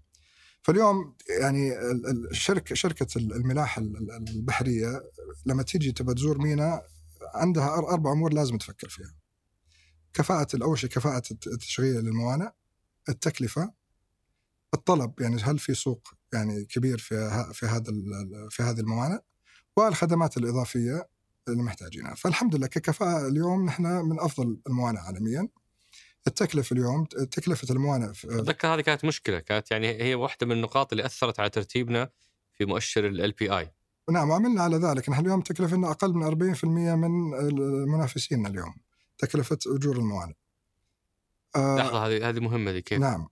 فاليوم 0.62 1.16
يعني 1.40 1.72
ال- 1.78 2.06
ال- 2.06 2.30
الشركة 2.30 2.74
شركة 2.74 3.06
الملاحة 3.18 3.82
ال- 3.82 3.96
ال- 3.96 4.28
البحرية 4.28 5.02
لما 5.46 5.62
تيجي 5.62 5.92
تبى 5.92 6.14
تزور 6.14 6.38
ميناء 6.38 6.86
عندها 7.34 7.68
أر- 7.76 7.88
أربع 7.92 8.12
أمور 8.12 8.32
لازم 8.32 8.58
تفكر 8.58 8.88
فيها. 8.88 9.14
كفاءة 10.14 10.48
أول 10.62 10.78
شيء 10.78 10.90
كفاءة 10.90 11.22
الت- 11.30 11.46
التشغيل 11.46 11.94
للموانئ، 11.96 12.48
التكلفة، 13.08 13.72
الطلب 14.74 15.20
يعني 15.20 15.42
هل 15.42 15.58
في 15.58 15.74
سوق 15.74 16.08
يعني 16.32 16.64
كبير 16.64 16.98
في 16.98 17.48
في 17.54 17.66
هذا 17.66 17.84
في 18.50 18.62
هذه 18.62 18.80
الموانئ 18.80 19.18
والخدمات 19.76 20.36
الإضافية 20.36 21.08
اللي 21.48 21.62
محتاجينها. 21.62 22.14
فالحمد 22.14 22.54
لله 22.54 22.66
ككفاءة 22.66 23.28
اليوم 23.28 23.64
نحن 23.64 23.82
من 23.82 24.20
أفضل 24.20 24.58
الموانئ 24.66 24.98
عالميا. 24.98 25.48
التكلفة 26.26 26.74
اليوم 26.74 27.04
تكلفة 27.04 27.74
الموانئ 27.74 28.10
أتذكر 28.10 28.68
هذه 28.68 28.80
كانت 28.80 29.04
مشكلة 29.04 29.38
كانت 29.38 29.70
يعني 29.70 30.02
هي 30.02 30.14
واحدة 30.14 30.46
من 30.46 30.52
النقاط 30.52 30.92
اللي 30.92 31.06
أثرت 31.06 31.40
على 31.40 31.50
ترتيبنا 31.50 32.10
في 32.52 32.64
مؤشر 32.64 33.06
ال 33.06 33.32
بي 33.32 33.58
اي 33.58 33.72
نعم 34.10 34.30
وعملنا 34.30 34.62
على 34.62 34.76
ذلك. 34.76 35.08
نحن 35.08 35.26
اليوم 35.26 35.40
تكلفتنا 35.40 35.90
أقل 35.90 36.14
من 36.14 36.54
40% 36.54 36.64
من 36.64 37.34
المنافسين 37.34 38.46
اليوم 38.46 38.74
تكلفة 39.18 39.58
أجور 39.66 39.96
الموانئ. 39.96 40.34
آه 41.56 41.76
لحظة 41.76 42.06
هذه 42.06 42.28
هذه 42.28 42.40
مهمة 42.40 42.70
ذي 42.70 42.82
كيف؟ 42.82 43.00
نعم. 43.00 43.28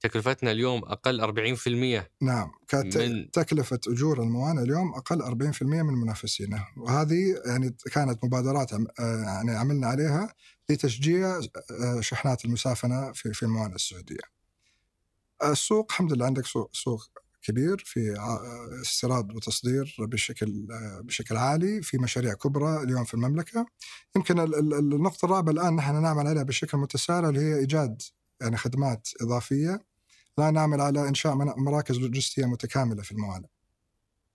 تكلفتنا 0.00 0.50
اليوم 0.50 0.84
أقل 0.84 1.20
40% 1.20 2.10
نعم 2.20 2.50
كانت 2.68 2.98
من- 2.98 3.30
تكلفة 3.30 3.80
أجور 3.88 4.22
الموانئ 4.22 4.62
اليوم 4.62 4.94
أقل 4.94 5.22
40% 5.22 5.62
من 5.82 5.94
منافسينه 5.94 6.66
وهذه 6.76 7.42
يعني 7.46 7.76
كانت 7.92 8.24
مبادرات 8.24 8.72
آه، 8.72 8.82
يعني 9.00 9.50
عملنا 9.50 9.86
عليها 9.86 10.34
لتشجيع 10.70 11.38
آه، 11.70 12.00
شحنات 12.00 12.44
المسافنة 12.44 13.12
في 13.12 13.32
في 13.32 13.42
الموانئ 13.42 13.74
السعودية. 13.74 14.40
السوق 15.44 15.86
الحمد 15.92 16.12
لله 16.12 16.26
عندك 16.26 16.46
سوق 16.46 16.70
سوق 16.72 17.10
كبير 17.42 17.82
في 17.86 18.14
استيراد 18.82 19.32
وتصدير 19.36 19.96
بشكل 19.98 20.66
بشكل 21.02 21.36
عالي 21.36 21.82
في 21.82 21.98
مشاريع 21.98 22.34
كبرى 22.34 22.82
اليوم 22.82 23.04
في 23.04 23.14
المملكة. 23.14 23.66
يمكن 24.16 24.40
النقطة 24.40 25.24
الرابعة 25.26 25.52
الآن 25.52 25.76
نحن 25.76 26.02
نعمل 26.02 26.26
عليها 26.26 26.42
بشكل 26.42 26.78
متسارع 26.78 27.28
اللي 27.28 27.40
هي 27.40 27.56
إيجاد 27.56 28.02
يعني 28.40 28.56
خدمات 28.56 29.08
إضافية 29.20 29.89
لا 30.38 30.50
نعمل 30.50 30.80
على 30.80 31.08
إنشاء 31.08 31.34
مراكز 31.34 31.98
لوجستية 31.98 32.46
متكاملة 32.46 33.02
في 33.02 33.12
الموانئ. 33.12 33.46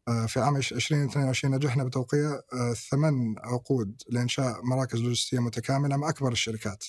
آه، 0.08 0.26
في 0.26 0.40
عام 0.40 0.56
2022 0.56 1.56
نجحنا 1.56 1.84
بتوقيع 1.84 2.42
آه، 2.54 2.74
ثمان 2.74 3.36
عقود 3.38 4.02
لإنشاء 4.10 4.62
مراكز 4.64 5.00
لوجستية 5.00 5.40
متكاملة 5.40 5.98
مع 5.98 6.10
أكبر 6.10 6.32
الشركات. 6.32 6.84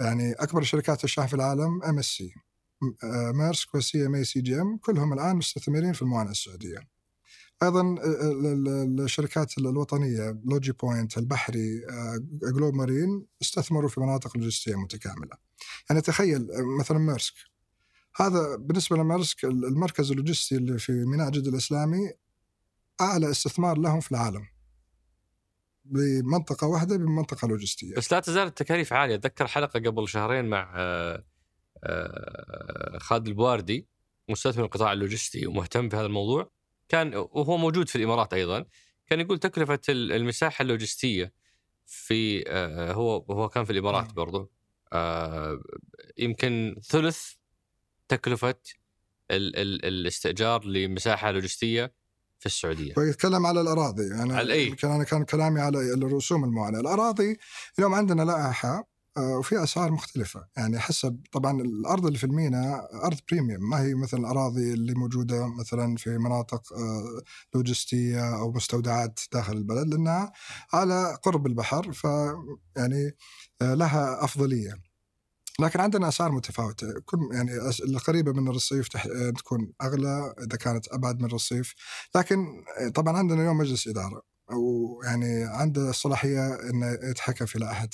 يعني 0.00 0.32
أكبر 0.32 0.60
الشركات 0.62 1.04
الشحن 1.04 1.26
في 1.26 1.34
العالم 1.34 1.82
ام 1.82 1.98
اس 1.98 2.06
سي 2.06 2.34
ميرسك 3.34 3.74
وسي 3.74 4.06
إم 4.06 4.14
إي 4.14 4.24
سي 4.24 4.40
جي 4.40 4.60
إم 4.60 4.76
كلهم 4.76 5.12
الآن 5.12 5.36
مستثمرين 5.36 5.92
في 5.92 6.02
الموانئ 6.02 6.30
السعودية. 6.30 6.78
أيضا 7.62 7.80
آه، 7.80 9.04
الشركات 9.04 9.58
الوطنية 9.58 10.40
LogiPoint 10.44 11.18
البحري 11.18 11.82
Globe 12.54 12.74
Marine 12.74 13.26
استثمروا 13.42 13.88
في 13.88 14.00
مناطق 14.00 14.36
لوجستية 14.36 14.74
متكاملة. 14.76 15.36
يعني 15.90 16.00
تخيل 16.02 16.48
مثلا 16.80 16.98
ميرسك. 16.98 17.34
هذا 18.20 18.56
بالنسبة 18.56 18.96
لميرسك 18.96 19.44
المركز 19.44 20.10
اللوجستي 20.10 20.56
اللي 20.56 20.78
في 20.78 20.92
ميناء 20.92 21.30
جدة 21.30 21.50
الإسلامي 21.50 22.12
أعلى 23.00 23.30
استثمار 23.30 23.78
لهم 23.78 24.00
في 24.00 24.12
العالم. 24.12 24.46
بمنطقة 25.84 26.66
واحدة 26.66 26.96
بمنطقة 26.96 27.48
لوجستية. 27.48 27.94
بس 27.94 28.12
لا 28.12 28.20
تزال 28.20 28.46
التكاليف 28.46 28.92
عالية. 28.92 29.14
أتذكر 29.14 29.46
حلقة 29.46 29.80
قبل 29.80 30.08
شهرين 30.08 30.44
مع 30.44 30.72
آه، 30.76 31.24
آه، 31.84 32.98
خالد 32.98 33.28
البواردي 33.28 33.88
مستثمر 34.28 34.64
القطاع 34.64 34.92
اللوجستي 34.92 35.46
ومهتم 35.46 35.88
بهذا 35.88 36.06
الموضوع. 36.06 36.50
كان 36.88 37.14
وهو 37.14 37.56
موجود 37.56 37.88
في 37.88 37.96
الإمارات 37.96 38.34
أيضا. 38.34 38.64
كان 39.06 39.20
يقول 39.20 39.38
تكلفة 39.38 39.80
المساحة 39.88 40.62
اللوجستية 40.62 41.32
في 41.86 42.44
آه، 42.48 42.92
هو 42.92 43.16
هو 43.16 43.48
كان 43.48 43.64
في 43.64 43.72
الإمارات 43.72 44.04
نعم. 44.04 44.14
برضو. 44.14 44.50
يمكن 46.18 46.76
ثلث 46.82 47.37
تكلفة 48.08 48.54
ال 49.30 49.56
ال 49.56 49.84
الاستئجار 49.84 50.64
لمساحة 50.64 51.30
لوجستية 51.30 51.92
في 52.38 52.46
السعودية. 52.46 52.94
ويتكلم 52.96 53.46
على 53.46 53.60
الأراضي. 53.60 54.08
يعني 54.08 54.36
على 54.36 54.52
أي؟ 54.52 54.70
كان 54.70 54.90
أنا 54.90 55.04
كان 55.04 55.24
كلامي 55.24 55.60
على 55.60 55.78
الرسوم 55.78 56.44
المعلنة، 56.44 56.80
الأراضي 56.80 57.38
اليوم 57.78 57.94
عندنا 57.94 58.22
لائحة 58.22 58.88
آه، 59.16 59.38
وفي 59.38 59.62
أسعار 59.62 59.90
مختلفة. 59.90 60.46
يعني 60.56 60.78
حسب 60.78 61.20
طبعا 61.32 61.60
الأرض 61.60 62.06
اللي 62.06 62.18
في 62.18 62.24
المينا 62.24 62.88
أرض 63.04 63.18
premium 63.30 63.70
ما 63.70 63.80
هي 63.82 63.94
مثل 63.94 64.18
الأراضي 64.18 64.72
اللي 64.74 64.94
موجودة 64.94 65.46
مثلا 65.46 65.96
في 65.96 66.18
مناطق 66.18 66.72
آه، 66.72 67.22
لوجستية 67.54 68.38
أو 68.38 68.52
مستودعات 68.52 69.20
داخل 69.32 69.52
البلد 69.52 69.88
لأنها 69.88 70.32
على 70.72 71.18
قرب 71.22 71.46
البحر 71.46 71.92
ف 71.92 72.04
يعني 72.76 73.16
آه، 73.62 73.74
لها 73.74 74.24
أفضلية. 74.24 74.87
لكن 75.60 75.80
عندنا 75.80 76.08
أسعار 76.08 76.32
متفاوتة. 76.32 76.86
كل 77.04 77.18
يعني 77.32 77.50
القريبة 77.84 78.32
من 78.32 78.48
الرصيف 78.48 78.88
تح... 78.88 79.06
تكون 79.38 79.72
أغلى 79.82 80.34
إذا 80.38 80.56
كانت 80.56 80.88
أبعد 80.88 81.18
من 81.20 81.24
الرصيف. 81.24 81.74
لكن 82.16 82.64
طبعا 82.94 83.16
عندنا 83.16 83.40
اليوم 83.40 83.58
مجلس 83.58 83.88
إدارة. 83.88 84.22
ويعني 84.50 85.44
عنده 85.44 85.90
الصلاحية 85.90 86.70
إنه 86.70 87.10
يتحكم 87.10 87.46
في 87.46 87.58
لائحة 87.58 87.88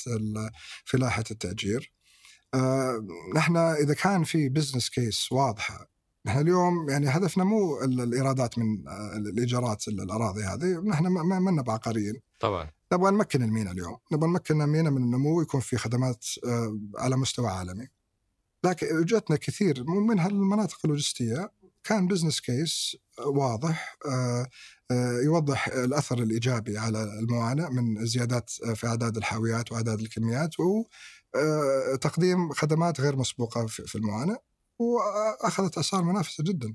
في 0.85 0.99
لائحة 0.99 1.25
التأجير. 1.31 1.93
آه 2.55 3.07
نحن 3.35 3.57
إذا 3.57 3.95
كان 3.95 4.25
في 4.25 4.49
business 4.49 4.91
case 4.91 5.33
واضحة 5.33 5.87
نحن 6.27 6.39
اليوم 6.39 6.91
يعني 6.91 7.09
هدفنا 7.09 7.45
مو 7.45 7.85
الإيرادات 7.85 8.59
من 8.59 8.89
آه، 8.89 9.17
الإيجارات 9.17 9.89
الأراضي 9.89 10.43
هذه. 10.45 10.81
نحن 10.81 11.07
ما 11.07 11.51
لنا 11.51 11.63
بعقاريين 11.63 12.15
طبعا. 12.41 12.71
نبغى 12.93 13.11
نمكن 13.11 13.43
المينا 13.43 13.71
اليوم. 13.71 13.97
نبغى 14.13 14.31
نمكن 14.31 14.63
المينا 14.63 14.91
من 14.91 15.03
النمو 15.03 15.43
يكون 15.43 15.61
في 15.61 15.77
خدمات 15.77 16.25
آه، 16.47 16.79
على 16.99 17.17
مستوى 17.17 17.49
عالمي. 17.49 17.89
لكن 18.65 18.99
إجتنا 18.99 19.37
كثير 19.37 19.85
من 19.85 20.19
هالمناطق 20.19 20.79
اللوجستية 20.85 21.53
كان 21.85 22.07
business 22.07 22.41
case 22.41 22.97
واضح 23.27 23.97
آه، 24.07 24.47
يوضح 25.25 25.69
الأثر 25.69 26.19
الإيجابي 26.19 26.79
على 26.79 27.03
الموانئ 27.03 27.71
من 27.71 28.07
زيادات 28.07 28.51
في 28.51 28.87
أعداد 28.87 29.17
الحاويات 29.17 29.73
وأعداد 29.73 30.01
الكميات 30.01 30.51
وتقديم 30.61 32.53
خدمات 32.53 33.01
غير 33.01 33.17
مسبوقة 33.17 33.67
في 33.67 33.95
الموانئ 33.95 34.37
وأخذت 34.79 35.79
اسعار 35.79 36.03
منافسة 36.03 36.45
جدا. 36.45 36.75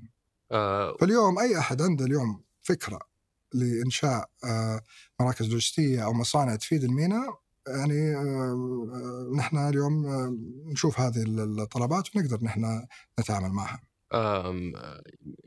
آه. 0.52 0.96
فاليوم 1.00 1.38
أي 1.38 1.58
أحد 1.58 1.82
عنده 1.82 2.04
اليوم 2.04 2.42
فكرة 2.62 3.09
لإنشاء 3.54 4.30
آه 4.44 4.80
مراكز 5.20 5.48
لوجستية 5.48 6.04
أو 6.04 6.12
مصانع 6.12 6.56
تفيد 6.56 6.84
الميناء 6.84 7.40
يعني 7.68 8.16
آه 8.16 9.30
نحن 9.36 9.56
اليوم 9.56 10.06
آه 10.06 10.36
نشوف 10.72 11.00
هذه 11.00 11.24
الطلبات 11.28 12.16
ونقدر 12.16 12.44
نحن 12.44 12.86
نتعامل 13.20 13.50
معها. 13.50 13.82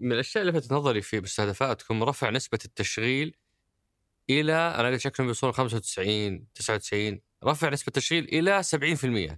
من 0.02 0.12
الأشياء 0.12 0.44
اللي 0.44 0.60
لفتت 0.60 0.74
نظري 0.74 1.02
في 1.02 1.20
مستهدفاتكم 1.20 2.04
رفع 2.04 2.30
نسبة 2.30 2.60
التشغيل 2.66 3.36
إلى 4.30 4.54
أنا 4.54 4.88
قلت 4.88 5.02
شكلهم 5.02 5.28
بيوصلون 5.28 5.54
95 5.54 6.48
99 6.56 7.20
رفع 7.44 7.70
نسبة 7.70 7.88
التشغيل 7.88 8.24
إلى 8.24 8.64
70% 9.34 9.38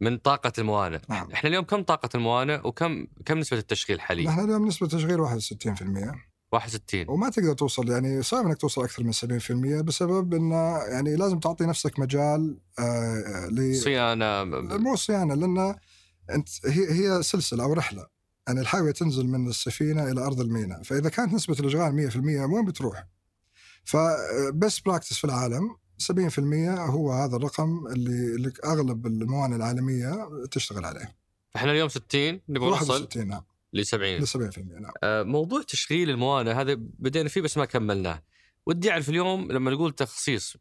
من 0.00 0.18
طاقة 0.18 0.52
الموانئ 0.58 0.98
نعم. 1.08 1.30
إحنا 1.30 1.48
اليوم 1.50 1.64
كم 1.64 1.82
طاقة 1.82 2.08
الموانئ 2.14 2.66
وكم 2.66 3.06
كم 3.24 3.38
نسبة 3.38 3.58
التشغيل 3.58 4.00
حاليا؟ 4.00 4.30
إحنا 4.30 4.44
اليوم 4.44 4.66
نسبة 4.66 4.86
التشغيل 4.86 5.18
61% 5.18 6.35
61 6.52 7.04
وما 7.08 7.30
تقدر 7.30 7.52
توصل 7.52 7.88
يعني 7.88 8.22
صعب 8.22 8.46
إنك 8.46 8.56
توصل 8.56 8.82
أكثر 8.84 9.04
من 9.04 9.12
70% 9.12 9.82
بسبب 9.82 10.34
انه 10.34 10.78
يعني 10.78 11.16
لازم 11.16 11.38
تعطي 11.38 11.64
نفسك 11.64 11.98
مجال 11.98 12.58
آه 12.78 13.46
ل 13.46 13.74
صيانة 13.74 14.44
مو 14.78 14.96
صيانة 14.96 15.34
لأن 15.34 15.74
أنت 16.30 16.48
هي 16.66 16.90
هي 16.90 17.22
سلسلة 17.22 17.64
أو 17.64 17.72
رحلة. 17.72 18.06
يعني 18.48 18.60
الحاوية 18.60 18.92
تنزل 18.92 19.26
من 19.26 19.48
السفينة 19.48 20.10
إلى 20.10 20.20
أرض 20.20 20.40
الميناء. 20.40 20.82
فإذا 20.82 21.08
كانت 21.08 21.32
نسبة 21.32 21.56
الأشغال 21.60 22.10
100% 22.10 22.16
وين 22.52 22.64
بتروح؟ 22.64 23.06
فبس 23.84 24.80
براكتس 24.80 25.18
في 25.18 25.24
العالم 25.24 25.76
70% 26.02 26.38
هو 26.78 27.12
هذا 27.12 27.36
الرقم 27.36 27.86
اللي, 27.86 28.34
اللي 28.34 28.52
أغلب 28.64 29.06
الموانئ 29.06 29.56
العالمية 29.56 30.28
تشتغل 30.50 30.84
عليه. 30.84 31.16
إحنا 31.56 31.72
اليوم 31.72 31.88
60 31.88 32.40
نبغى 32.48 32.70
نوصل. 32.70 33.08
60 33.08 33.26
نعم. 33.26 33.42
ل 33.72 33.86
70 33.86 34.16
ل 34.16 34.26
70% 34.26 34.58
نعم 34.58 34.92
آه 35.02 35.22
موضوع 35.22 35.62
تشغيل 35.62 36.10
الموانئ 36.10 36.50
هذا 36.50 36.74
بدينا 36.78 37.28
فيه 37.28 37.40
بس 37.40 37.56
ما 37.56 37.64
كملناه. 37.64 38.22
ودي 38.66 38.90
أعرف 38.90 39.08
اليوم 39.08 39.52
لما 39.52 39.70
نقول 39.70 39.92
تخصيص 39.92 40.56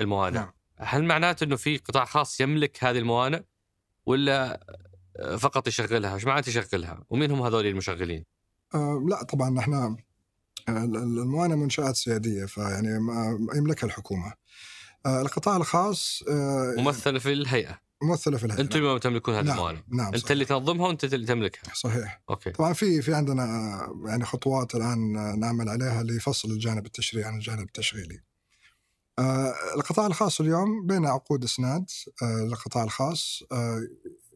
الموانئ 0.00 0.38
نعم. 0.38 0.52
هل 0.76 1.04
معناته 1.04 1.44
إنه 1.44 1.56
في 1.56 1.76
قطاع 1.76 2.04
خاص 2.04 2.40
يملك 2.40 2.84
هذه 2.84 2.98
الموانئ 2.98 3.42
ولا 4.06 4.66
فقط 5.38 5.68
يشغلها؟ 5.68 6.14
إيش 6.14 6.24
معناته 6.24 6.48
يشغلها؟ 6.48 7.04
ومين 7.10 7.30
هم 7.30 7.42
هذول 7.42 7.66
المشغلين؟ 7.66 8.24
آه 8.74 9.04
لا 9.08 9.24
طبعا 9.24 9.58
إحنا 9.58 9.96
الموانئ 10.68 11.54
منشآت 11.54 11.96
سيادية 11.96 12.44
فيعني 12.44 12.98
ما 12.98 13.38
يملكها 13.54 13.86
الحكومة 13.86 14.32
آه، 15.06 15.22
القطاع 15.22 15.56
الخاص 15.56 16.22
آه، 16.28 16.74
ممثل 16.78 17.20
في 17.20 17.32
الهيئة 17.32 17.80
ممثلة 18.02 18.36
في 18.36 18.46
الهيئة. 18.46 18.60
أنتم 18.60 18.78
اللي 18.78 18.98
تملكون 18.98 19.34
هذه 19.34 19.44
نعم. 19.44 19.54
الموانئ 19.56 19.80
نعم 19.88 20.06
أنت 20.06 20.16
صحيح. 20.16 20.30
اللي 20.30 20.44
تنظمها 20.44 20.88
وأنت 20.88 21.04
اللي 21.04 21.26
تملكها. 21.26 21.74
صحيح. 21.74 22.22
أوكي. 22.30 22.50
طبعا 22.50 22.72
في 22.72 23.02
في 23.02 23.14
عندنا 23.14 23.44
يعني 24.06 24.24
خطوات 24.24 24.74
الآن 24.74 25.12
نعمل 25.40 25.68
عليها 25.68 26.02
لفصل 26.02 26.50
الجانب 26.50 26.86
التشريعي 26.86 27.28
عن 27.28 27.34
الجانب 27.34 27.60
التشغيلي. 27.66 28.20
آه 29.18 29.54
القطاع 29.76 30.06
الخاص 30.06 30.40
اليوم 30.40 30.86
بين 30.86 31.06
عقود 31.06 31.44
اسناد 31.44 31.90
آه 32.22 32.44
للقطاع 32.44 32.84
الخاص 32.84 33.42
آه 33.52 33.80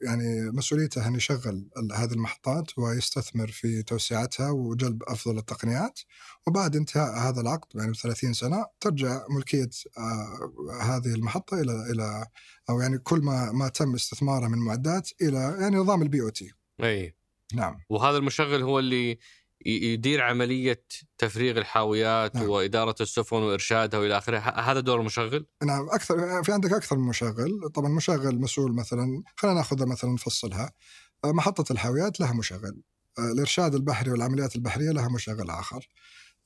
يعني 0.04 0.50
مسؤوليته 0.50 1.08
أن 1.08 1.14
يشغل 1.14 1.68
هذه 1.94 2.12
المحطات 2.12 2.78
ويستثمر 2.78 3.48
في 3.48 3.82
توسعتها 3.82 4.50
وجلب 4.50 5.02
أفضل 5.02 5.38
التقنيات 5.38 6.00
وبعد 6.46 6.76
انتهاء 6.76 7.18
هذا 7.18 7.40
العقد 7.40 7.68
يعني 7.74 7.92
ب 7.92 7.96
30 7.96 8.32
سنة 8.32 8.66
ترجع 8.80 9.26
ملكية 9.30 9.70
آه 9.98 10.82
هذه 10.82 11.14
المحطة 11.14 11.60
إلى 11.60 11.72
إلى 11.92 12.26
أو 12.70 12.80
يعني 12.80 12.98
كل 12.98 13.20
ما 13.20 13.52
ما 13.52 13.68
تم 13.68 13.94
استثماره 13.94 14.48
من 14.48 14.58
معدات 14.58 15.10
إلى 15.22 15.56
يعني 15.60 15.76
نظام 15.76 16.02
ال 16.02 16.20
BOT. 16.20 16.52
أي 16.82 17.16
نعم. 17.54 17.80
وهذا 17.88 18.16
المشغل 18.16 18.62
هو 18.62 18.78
اللي 18.78 19.18
يدير 19.64 20.22
عملية 20.22 20.84
تفريغ 21.18 21.58
الحاويات 21.58 22.36
نعم. 22.36 22.48
وإدارة 22.48 22.94
السفن 23.00 23.36
وإرشادها 23.36 24.00
وإلى 24.00 24.18
آخره 24.18 24.38
هذا 24.38 24.80
دور 24.80 25.00
المشغل 25.00 25.46
نعم 25.64 25.88
أكثر 25.90 26.42
في 26.42 26.52
عندك 26.52 26.72
أكثر 26.72 26.96
من 26.96 27.08
مشغل. 27.08 27.70
طبعا 27.74 27.88
مشغل 27.88 28.40
مسؤول 28.40 28.74
مثلا 28.74 29.22
خلينا 29.36 29.56
ناخذها 29.56 29.86
مثلا 29.86 30.10
نفصلها. 30.12 30.72
آه، 31.24 31.32
محطة 31.32 31.72
الحاويات 31.72 32.20
لها 32.20 32.32
مشغل. 32.32 32.82
آه، 33.18 33.32
الإرشاد 33.32 33.74
البحري 33.74 34.10
والعمليات 34.10 34.56
البحرية 34.56 34.90
لها 34.90 35.08
مشغل 35.08 35.50
آخر. 35.50 35.88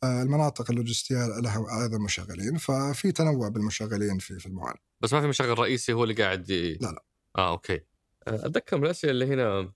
آه، 0.03 0.23
المناطق 0.23 0.71
اللوجستية 0.71 1.27
لها 1.43 1.83
أيضا 1.83 1.99
مشغلين. 1.99 2.57
ففي 2.57 3.13
تنوع 3.13 3.49
بالمشغلين 3.49 4.19
في 4.19 4.39
في 4.39 4.47
المعالج 4.47 4.79
بس 5.01 5.13
ما 5.13 5.21
في 5.21 5.27
مشغل 5.27 5.59
رئيسي 5.59 5.93
هو 5.93 6.03
اللي 6.05 6.15
قاعد 6.15 6.51
ي... 6.51 6.75
لا 6.75 6.87
لا. 6.87 7.05
آه 7.37 7.51
أوكي. 7.51 7.81
أتذكر 8.29 8.79
من 8.79 8.85
الأسئلة 8.85 9.11
اللي 9.11 9.27
هنا 9.27 9.73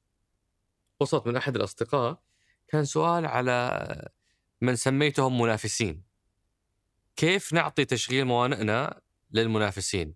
وصلت 1.00 1.26
من 1.26 1.36
أحد 1.36 1.56
الأصدقاء. 1.56 2.22
كان 2.72 2.84
سؤال 2.84 3.26
على 3.26 4.08
من 4.60 4.76
سميتهم 4.76 5.40
منافسين 5.42 6.02
كيف 7.16 7.52
نعطي 7.52 7.84
تشغيل 7.84 8.24
موانئنا 8.24 9.00
للمنافسين 9.30 10.14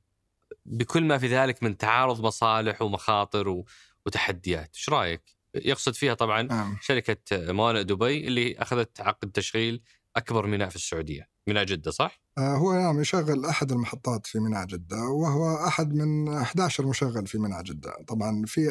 بكل 0.65 1.05
ما 1.05 1.19
في 1.19 1.27
ذلك 1.27 1.63
من 1.63 1.77
تعارض 1.77 2.21
مصالح 2.21 2.83
ومخاطر. 2.83 3.65
وتحديات 4.07 4.77
إيش 4.77 4.89
رأيك 4.89 5.37
يقصد 5.55 5.95
فيها 5.95 6.15
طبعا 6.15 6.43
نعم. 6.43 6.79
شركة 6.83 7.53
موانئ 7.53 7.83
دبي 7.83 8.27
اللي 8.27 8.59
أخذت 8.59 9.01
عقد 9.01 9.31
تشغيل 9.31 9.83
أكبر 10.17 10.47
ميناء 10.47 10.69
في 10.69 10.77
السعودية 10.77 11.29
ميناء 11.49 11.65
جدة 11.65 11.91
صح؟ 11.91 12.21
آه، 12.39 12.57
هو 12.57 12.73
نعم 12.73 13.01
يشغل 13.01 13.45
أحد 13.45 13.73
المحطات 13.73 14.27
في 14.27 14.39
ميناء 14.41 14.67
جدة 14.67 14.97
وهو 14.97 15.67
أحد 15.67 15.95
من 15.95 16.29
11 16.29 16.87
مشغل 16.87 17.27
في 17.27 17.39
ميناء 17.39 17.63
جدة. 17.63 17.93
طبعا 18.09 18.43
في 18.47 18.69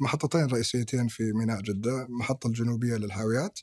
محطتين 0.00 0.46
رئيسيتين 0.46 1.08
في 1.08 1.32
ميناء 1.32 1.60
جدة 1.60 2.02
المحطه 2.02 2.46
الجنوبية 2.46 2.96
للهاويات 2.96 3.58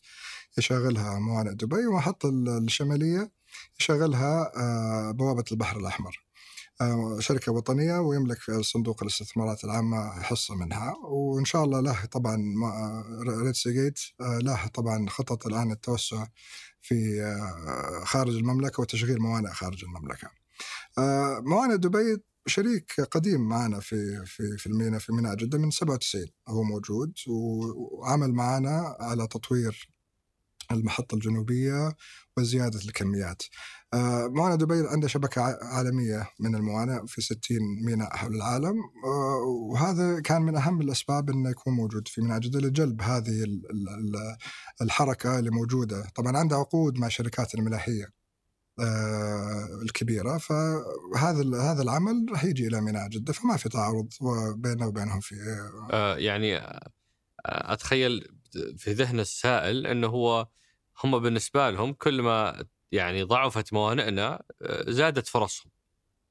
يشغلها 0.58 1.20
موانئ 1.20 1.54
دبي 1.54 1.86
والمحطه 1.86 2.30
ال- 2.30 2.64
الشمالية 2.64 3.32
يشغلها 3.80 4.52
آه، 4.58 5.12
بوابة 5.12 5.44
البحر 5.52 5.78
الأحمر. 5.80 6.26
آه، 6.82 7.18
شركة 7.20 7.52
وطنية 7.52 8.00
ويملك 8.00 8.38
في 8.40 8.64
صندوق 8.64 9.04
الاستثمارات 9.04 9.64
العامة 9.64 10.22
حصة 10.22 10.56
منها. 10.56 10.96
وإن 11.04 11.46
شاء 11.46 11.64
الله 11.64 11.80
له 11.80 12.06
طبعا 12.06 12.38
Red 13.46 13.57
Sea 13.57 13.68
Gate 13.68 14.00
له 14.22 14.68
طبعا 14.68 15.10
خطط 15.10 15.48
الآن 15.48 15.72
التوسع 15.72 16.28
في 16.82 17.22
آه، 17.24 18.06
خارج 18.06 18.36
المملكة 18.36 18.82
وتشغيل 18.82 19.20
موانئ 19.20 19.50
خارج 19.50 19.84
المملكة. 19.86 20.30
آه، 20.98 21.40
موانئ 21.40 21.78
دبي 21.78 22.24
شريك 22.48 23.02
قديم 23.02 23.42
معنا 23.50 23.80
في 23.80 24.26
في 24.26 24.58
في 24.58 24.68
الميناء 24.68 25.00
في 25.00 25.14
ميناء 25.14 25.36
جدة 25.36 25.58
من 25.58 25.72
97 25.72 26.28
هو 26.48 26.64
موجود 26.64 27.14
وعمل 27.28 28.34
معنا 28.34 28.96
على 29.00 29.28
تطوير 29.28 29.90
المحطة 30.72 31.16
الجنوبية 31.16 31.96
وزيادة 32.38 32.80
الكميات. 32.80 33.42
آه، 33.94 34.28
موانئ 34.28 34.56
دبي 34.58 34.88
عندها 34.88 35.10
شبكة 35.10 35.42
عالمية 35.62 36.30
من 36.40 36.56
الموانئ 36.56 37.08
في 37.08 37.22
60 37.22 37.58
ميناء 37.86 38.16
حول 38.18 38.36
العالم. 38.36 38.76
آه، 39.06 39.38
وهذا 39.72 40.20
كان 40.22 40.42
من 40.42 40.56
أهم 40.56 40.82
الأسباب 40.82 41.30
أنه 41.30 41.50
يكون 41.50 41.74
موجود 41.74 42.08
في 42.08 42.22
ميناء 42.22 42.40
جدة 42.40 42.60
لجلب 42.60 43.02
هذه 43.02 43.44
ال- 43.44 43.72
ال- 43.72 43.90
ال- 43.90 44.38
الحركة 44.82 45.40
اللي 45.40 45.50
موجودة. 45.50 46.08
طبعا 46.16 46.38
عندها 46.38 46.58
عقود 46.58 46.98
مع 46.98 47.08
شركات 47.08 47.56
الملاحية 47.56 48.06
آه، 48.80 49.80
الكبيرة. 49.84 50.38
فهذا 50.38 51.62
هذا 51.62 51.82
العمل 51.82 52.26
راح 52.32 52.44
يجي 52.46 52.68
إلى 52.68 52.82
ميناء 52.82 53.08
جدة 53.10 53.34
فما 53.34 53.58
في 53.58 53.70
تعارض 53.70 54.08
بيننا 54.56 54.86
وبينهم 54.86 55.20
في 55.20 55.36
يعني 56.18 56.62
أتخيل 57.46 58.28
في 58.78 58.94
ذهن 58.94 59.20
السائل 59.20 59.88
إنه 59.88 60.08
هو 60.08 60.48
هم 61.04 61.20
بالنسبة 61.20 61.70
لهم 61.70 61.94
كل 61.94 62.22
ما 62.22 62.66
يعني 62.92 63.24
ضعفت 63.24 63.74
موانئنا 63.74 64.44
آه، 64.62 64.92
زادت 64.92 65.28
فرصهم 65.28 65.72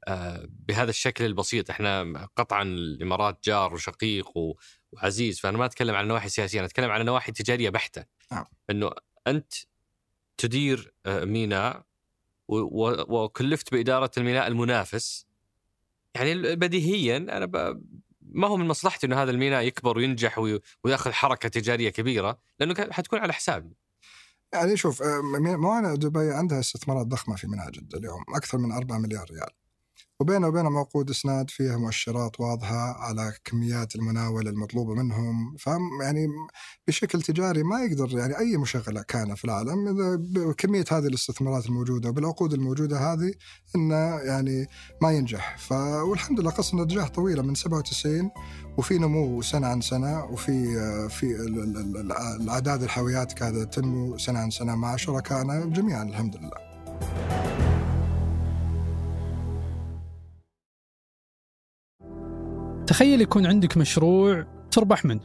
آه، 0.09 0.49
بهذا 0.49 0.91
الشكل 0.91 1.25
البسيط 1.25 1.71
إحنا 1.71 2.29
قطعا 2.37 2.63
الإمارات 2.63 3.39
جار 3.45 3.75
وشقيق 3.75 4.33
وعزيز 4.93 5.41
فأنا 5.41 5.59
ما 5.59 5.65
أتكلم 5.65 5.95
عن 5.95 6.09
نواحي 6.09 6.29
سياسية 6.29 6.59
أنا 6.59 6.67
أتكلم 6.67 6.91
عن 6.91 7.05
نواحي 7.05 7.33
تجارية 7.33 7.71
بحتة 7.71 8.05
نعم. 8.33 8.45
إنه 8.71 8.91
أنت 9.27 9.53
تدير 10.37 10.93
آه، 11.07 11.25
ميناء 11.25 11.89
وكلفت 12.49 13.73
بإدارة 13.73 14.11
الميناء 14.19 14.47
المنافس 14.47 15.27
يعني 16.15 16.57
بديهيا 16.57 17.17
أنا. 17.17 17.77
ما 18.21 18.49
هو 18.49 18.57
من 18.57 18.69
مصلحتي 18.69 19.07
إنه 19.07 19.23
هذا 19.23 19.31
الميناء 19.31 19.63
يكبر 19.63 19.99
وينجح 19.99 20.39
وي... 20.39 20.61
ويأخذ 20.85 21.13
حركة 21.13 21.49
تجارية 21.49 21.91
كبيرة 21.91 22.39
لأنه 22.61 22.75
حتكون 22.91 23.19
على 23.19 23.33
حسابي 23.33 23.77
يعني 24.55 24.77
شوف 24.77 25.03
آه، 25.03 25.21
م- 25.21 25.61
موانئ 25.61 25.97
دبي 25.97 26.33
عندها 26.33 26.61
استثمارات 26.61 27.07
ضخمة 27.07 27.37
في 27.37 27.47
ميناء 27.47 27.71
جدة 27.71 27.99
اليوم 27.99 28.23
أكثر 28.37 28.59
من 28.59 28.73
4 28.73 28.99
مليار 28.99 29.27
ريال. 29.31 29.51
وبينه 30.21 30.49
وبينهم 30.49 30.77
عقود 30.77 31.11
إسناد 31.11 31.51
فيها 31.51 31.77
مؤشرات 31.77 32.41
واضحة 32.41 32.77
على 33.05 33.33
كميات 33.45 33.95
المناولة 33.97 34.51
المطلوبة 34.51 34.95
منهم. 34.95 35.57
فهم 35.59 36.03
يعني 36.03 36.27
بشكل 36.89 37.23
تجاري 37.23 37.63
ما 37.63 37.81
يقدر 37.85 38.19
يعني 38.19 38.39
أي 38.39 38.57
مشغلة 38.57 39.03
كان 39.03 39.35
في 39.35 39.45
العالم 39.45 39.89
إذا 39.89 40.17
بكمية 40.45 40.85
هذه 40.93 41.07
الاستثمارات 41.07 41.67
الموجودة 41.67 42.09
وبالعقود 42.09 42.53
الموجودة 42.53 43.13
هذه 43.13 43.33
إنه 43.77 43.95
يعني 44.21 44.67
ما 45.03 45.11
ينجح. 45.13 45.59
ف 45.59 45.73
والحمد 45.73 46.41
لله 46.41 46.51
قصة 46.51 46.77
نجاح 46.83 47.09
طويلة 47.09 47.43
من 47.43 47.55
97 47.55 48.31
وفي 48.79 48.99
نمو 48.99 49.43
سنة 49.43 49.67
عن 49.67 49.81
سنة 49.81 50.25
وفي 50.25 50.79
آه، 50.79 51.09
في 51.09 51.27
ال- 51.27 51.59
ال- 51.63 51.97
ال- 51.97 52.13
الأعداد 52.43 52.83
الحاويات 52.83 53.41
قاعدة 53.41 53.65
تنمو 53.65 54.19
سنة 54.19 54.39
عن 54.39 54.51
سنة 54.51 54.75
مع 54.77 54.97
شركائنا 54.97 55.65
جميعا 55.65 56.03
الحمد 56.03 56.37
لله. 56.37 56.69
تخيل 62.87 63.21
يكون 63.21 63.47
عندك 63.47 63.77
مشروع 63.77 64.47
تربح 64.71 65.05
منه 65.05 65.21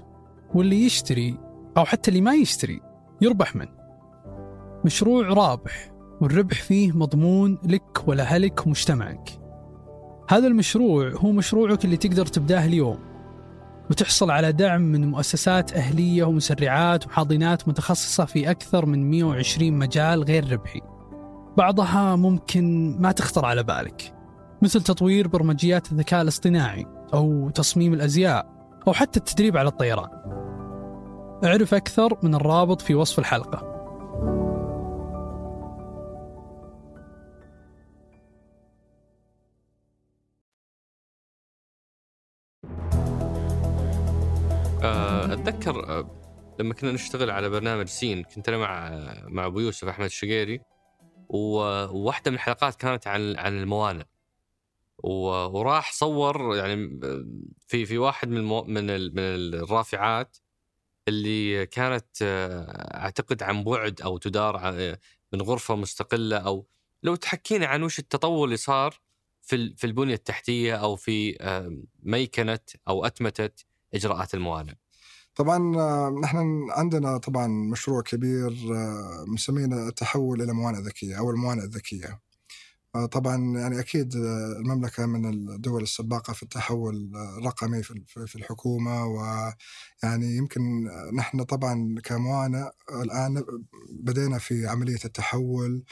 واللي 0.54 0.86
يشتري 0.86 1.38
أو 1.78 1.86
حتى 1.86 2.12
اللي 2.12 2.22
ما 2.22 2.34
يشتري 2.34 2.82
يربح 3.22 3.56
منه. 3.56 3.72
مشروع 4.86 5.28
رابح 5.28 5.92
والربح 6.22 6.62
فيه 6.62 6.92
مضمون 6.92 7.58
لك 7.66 8.08
ولأهلك 8.08 8.66
ومجتمعك. 8.68 9.30
هذا 10.30 10.48
المشروع 10.48 11.10
هو 11.12 11.32
مشروعك 11.32 11.86
اللي 11.86 11.98
تقدر 11.98 12.26
تبداه 12.26 12.66
اليوم. 12.66 13.13
وتحصل 13.90 14.32
على 14.32 14.52
دعم 14.52 14.82
من 14.82 15.12
مؤسسات 15.12 15.74
أهلية 15.74 16.24
ومسرعات 16.24 17.08
وحاضنات 17.08 17.68
متخصصة 17.68 18.26
في 18.26 18.52
أكثر 18.52 18.86
من 18.86 19.12
120 19.12 19.74
مجال 19.74 20.24
غير 20.24 20.52
ربحي. 20.52 20.82
بعضها 21.58 22.16
ممكن 22.16 22.98
ما 23.00 23.12
تخطر 23.12 23.46
على 23.46 23.64
بالك 23.64 24.14
مثل 24.62 24.82
تطوير 24.82 25.28
برمجيات 25.28 25.92
الذكاء 25.92 26.22
الاصطناعي 26.22 26.86
أو 27.14 27.50
تصميم 27.50 27.94
الأزياء 27.94 28.46
أو 28.88 28.94
حتى 28.94 29.20
التدريب 29.20 29.58
على 29.58 29.70
الطيران. 29.70 30.10
أعرف 31.44 31.74
أكثر 31.74 32.18
من 32.24 32.36
الرابط 32.36 32.82
في 32.82 32.96
وصف 32.96 33.20
الحلقة. 33.20 33.74
أتذكر 44.86 45.90
آه، 45.90 46.20
لما 46.60 46.74
كنا 46.74 46.92
نشتغل 46.92 47.30
على 47.32 47.50
برنامج 47.50 47.88
سين 47.88 48.24
كنت 48.24 48.50
أنا 48.50 48.58
مع 48.58 48.90
مع 49.28 49.46
أبو 49.46 49.60
يوسف 49.60 49.88
أحمد 49.88 50.06
الشقيري 50.06 50.62
وواحدة 51.30 52.32
من 52.32 52.36
الحلقات 52.38 52.76
كانت 52.76 53.08
عن 53.08 53.36
عن 53.38 53.58
الموانئ. 53.60 54.04
وراح 55.04 55.94
صور 55.94 56.56
يعني 56.56 57.00
في 57.68 57.86
في 57.86 57.98
واحد 57.98 58.30
من 58.30 58.38
المو 58.38 58.64
من 58.64 58.90
ال- 58.90 59.12
من 59.16 59.20
الرافعات 59.64 60.38
اللي 61.08 61.66
كانت 61.66 62.06
آه، 62.22 62.98
أعتقد 62.98 63.44
عن 63.44 63.64
بعد 63.64 64.02
أو 64.02 64.18
تدار 64.18 64.72
من 65.34 65.42
غرفة 65.42 65.76
مستقلة 65.76 66.38
أو 66.38 66.68
لو 67.04 67.16
تحكينا 67.16 67.66
عن 67.68 67.84
وش 67.84 68.00
التطور 68.00 68.46
اللي 68.46 68.58
صار 68.58 69.00
في 69.42 69.76
في 69.76 69.84
البنية 69.88 70.14
التحتية 70.14 70.76
أو 70.76 70.96
في 70.96 71.38
آه، 71.42 71.78
ميكنة 72.04 72.60
أو 72.88 73.06
أتمتة. 73.06 73.73
إجراءات 73.94 74.34
الموانئ. 74.34 74.74
طبعا 75.36 75.78
آه، 75.78 76.10
نحن 76.24 76.68
عندنا 76.72 77.18
طبعا 77.18 77.48
مشروع 77.48 78.02
كبير 78.02 78.52
آه، 78.76 79.26
مسمينه 79.28 79.88
التحول 79.88 80.42
إلى 80.42 80.54
موانئ 80.54 80.80
ذكية 80.80 81.20
أو 81.20 81.32
الموانئ 81.32 81.64
الذكية. 81.64 82.20
آه، 82.96 83.06
طبعا 83.06 83.58
يعني 83.58 83.80
أكيد 83.80 84.16
المملكة 84.16 85.06
من 85.06 85.26
الدول 85.26 85.84
السباقة 85.84 86.34
في 86.34 86.44
التحول 86.44 87.12
الرقمي 87.38 87.84
في 87.84 88.36
الحكومة 88.36 89.06
ويعني 89.06 90.36
يمكن 90.38 90.62
نحن 91.16 91.44
طبعا 91.44 91.96
كموانئ 92.04 92.70
الآن 93.02 93.44
بدينا 93.90 94.38
في 94.38 94.68
عملية 94.68 95.00
التحول 95.06 95.84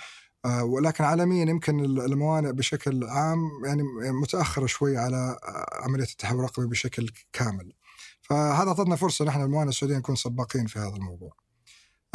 ولكن 0.61 1.03
عالميا 1.03 1.45
يمكن 1.45 1.79
الموانئ 1.79 2.51
بشكل 2.51 3.03
عام 3.03 3.39
يعني 3.65 3.83
متأخرة 4.21 4.65
شوي 4.65 4.97
على 4.97 5.39
عملية 5.73 6.03
التحول 6.03 6.39
الرقمي 6.39 6.67
بشكل 6.67 7.09
كامل. 7.33 7.73
فهذا 8.31 8.67
أعطتنا 8.67 8.95
فرصة 8.95 9.25
نحن 9.25 9.41
الموانئ 9.41 9.69
السعودية 9.69 9.97
نكون 9.97 10.15
سباقين 10.15 10.67
في 10.67 10.79
هذا 10.79 10.95
الموضوع. 10.95 11.35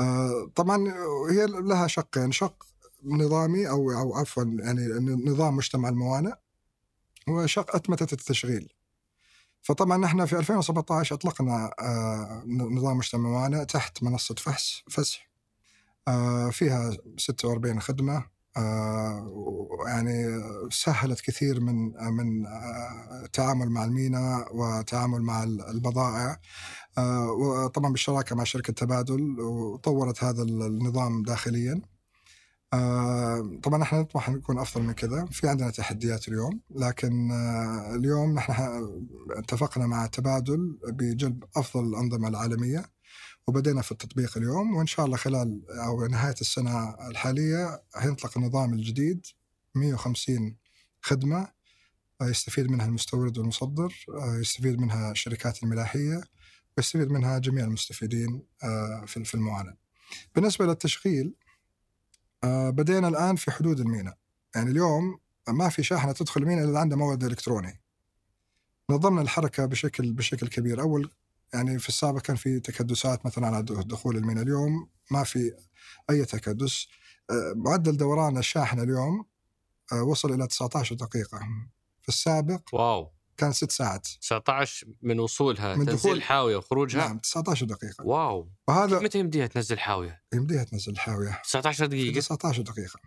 آه، 0.00 0.50
طبعا 0.54 0.94
هي 1.30 1.46
لها 1.46 1.86
شقين، 1.86 2.32
شق 2.32 2.66
نظامي 3.04 3.68
أو 3.68 3.90
أو 3.90 4.14
عفوا 4.14 4.44
يعني 4.44 4.88
نظام 5.30 5.56
مجتمع 5.56 5.88
الموانئ 5.88 6.32
وشق 7.28 7.76
أتمتة 7.76 8.12
التشغيل. 8.12 8.72
فطبعا 9.62 9.96
نحن 9.96 10.26
في 10.26 10.38
2017 10.38 11.14
أطلقنا 11.14 11.74
آه، 11.80 12.42
نظام 12.46 12.96
مجتمع 12.96 13.20
الموانئ 13.20 13.64
تحت 13.64 14.02
منصة 14.02 14.34
فحص 14.34 14.82
فسح 14.90 15.30
آه، 16.08 16.50
فيها 16.50 16.96
46 17.18 17.80
خدمة 17.80 18.26
يعني 19.86 20.42
سهلت 20.70 21.20
كثير 21.20 21.60
من 21.60 21.74
من 22.12 22.46
آه، 22.46 23.24
التعامل 23.24 23.70
مع 23.70 23.84
الميناء 23.84 24.56
وتعامل 24.56 25.22
مع 25.22 25.42
البضائع. 25.44 26.40
آه، 26.98 27.30
وطبعا 27.30 27.92
بالشراكة 27.92 28.36
مع 28.36 28.44
شركة 28.44 28.72
تبادل 28.72 29.40
وطورت 29.40 30.24
هذا 30.24 30.42
النظام 30.42 31.22
داخليا. 31.22 31.82
طبعا 33.62 33.82
إحنا 33.82 34.00
نطمح 34.00 34.30
نكون 34.30 34.58
أفضل 34.58 34.82
من 34.84 34.92
كذا. 34.92 35.26
في 35.30 35.48
عندنا 35.48 35.70
تحديات 35.70 36.28
اليوم 36.28 36.60
لكن 36.70 37.30
اليوم 37.94 38.34
نحن 38.34 38.52
اتفقنا 39.30 39.86
مع 39.86 40.06
تبادل 40.06 40.78
بجلب 40.88 41.44
أفضل 41.56 41.84
الأنظمة 41.88 42.28
العالمية. 42.28 42.95
وبدينا 43.46 43.82
في 43.82 43.92
التطبيق 43.92 44.36
اليوم 44.36 44.76
وإن 44.76 44.86
شاء 44.86 45.06
الله 45.06 45.16
خلال 45.16 45.70
أو 45.70 46.06
نهاية 46.06 46.34
السنة 46.40 47.08
الحالية 47.08 47.82
هينطلق 47.96 48.38
النظام 48.38 48.74
الجديد 48.74 49.26
150 49.74 50.56
خدمة 51.00 51.48
يستفيد 52.22 52.70
منها 52.70 52.86
المستورد 52.86 53.38
والمصدر 53.38 54.06
يستفيد 54.40 54.80
منها 54.80 55.10
الشركات 55.10 55.62
الملاحية 55.62 56.20
ويستفيد 56.76 57.10
منها 57.10 57.38
جميع 57.38 57.64
المستفيدين 57.64 58.42
آه، 58.64 59.04
في 59.04 59.34
المعاناه. 59.34 59.76
بالنسبة 60.34 60.66
للتشغيل 60.66 61.34
آه، 62.44 62.70
بدينا 62.70 63.08
الآن 63.08 63.36
في 63.36 63.50
حدود 63.50 63.80
الميناء 63.80 64.18
يعني 64.54 64.70
اليوم 64.70 65.18
ما 65.48 65.68
في 65.68 65.82
شاحنة 65.82 66.12
تدخل 66.12 66.42
الميناء 66.42 66.64
إلا 66.64 66.80
عنده 66.80 66.96
مورد 66.96 67.24
إلكتروني. 67.24 67.80
نظمنا 68.90 69.22
الحركة 69.22 69.66
بشكل 69.66 70.12
بشكل 70.12 70.48
كبير، 70.48 70.80
أول 70.80 71.10
يعني 71.54 71.78
في 71.78 71.88
السابق 71.88 72.20
كان 72.20 72.36
في 72.36 72.60
تكدسات 72.60 73.26
مثلا 73.26 73.46
على 73.46 73.62
دخول 73.62 74.16
الميناء 74.16 74.44
اليوم 74.44 74.88
ما 75.10 75.24
في 75.24 75.52
أي 76.10 76.24
تكدس. 76.24 76.86
آه، 77.30 77.52
معدل 77.56 77.96
دوران 77.96 78.38
الشاحنه 78.38 78.82
اليوم 78.82 79.24
آه، 79.92 80.02
وصل 80.02 80.32
إلى 80.32 80.46
19 80.46 80.94
دقيقة. 80.94 81.38
في 82.02 82.08
السابق 82.08 82.60
واو. 82.72 83.12
كان 83.36 83.52
ست 83.52 83.70
ساعات. 83.70 84.08
19 84.20 84.86
من 85.02 85.20
وصولها 85.20 85.76
من 85.76 85.86
تنزيل 85.86 86.12
الحاويه 86.12 86.56
وخروجها؟ 86.56 86.98
نعم 86.98 87.18
19 87.18 87.66
دقيقة. 87.66 88.06
واو. 88.06 88.50
وهذا 88.68 88.98
متى 88.98 89.18
يمديها 89.18 89.46
تنزل 89.46 89.78
حاوية؟ 89.78 90.22
يمديها 90.34 90.64
تنزل 90.64 90.92
الحاويه 90.92 91.40
19 91.44 91.86
دقيقة. 91.86 92.20
19 92.20 92.62
دقيقة. 92.62 93.00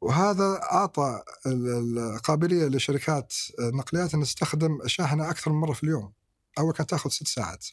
وهذا 0.00 0.60
أعطى 0.72 1.22
القابليه 1.46 2.66
لشركات 2.66 3.34
النقليات 3.60 4.14
إن 4.14 4.22
تستخدم 4.22 4.82
الشاحنه 4.84 5.30
أكثر 5.30 5.52
من 5.52 5.60
مرة 5.60 5.72
في 5.72 5.84
اليوم. 5.84 6.12
اول 6.58 6.72
كانت 6.72 6.90
تاخذ 6.90 7.10
ست 7.10 7.28
ساعات. 7.28 7.66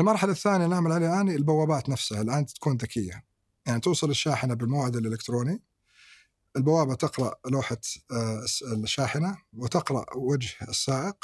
المرحلة 0.00 0.32
الثانية 0.32 0.66
نعمل 0.66 0.92
عليها 0.92 1.14
الآن 1.22 1.36
البوابات 1.36 1.88
نفسها. 1.88 2.22
الآن 2.22 2.46
تكون 2.46 2.76
ذكية. 2.76 3.24
يعني 3.66 3.80
توصل 3.80 4.10
الشاحنة 4.10 4.54
بالموعد 4.54 4.96
الإلكتروني. 4.96 5.62
البوابة 6.56 6.94
تقرأ 6.94 7.34
لوحة 7.46 7.80
آه، 8.12 8.44
الشاحنة 8.72 9.38
وتقرأ 9.52 10.06
وجه 10.16 10.54
السائق 10.68 11.16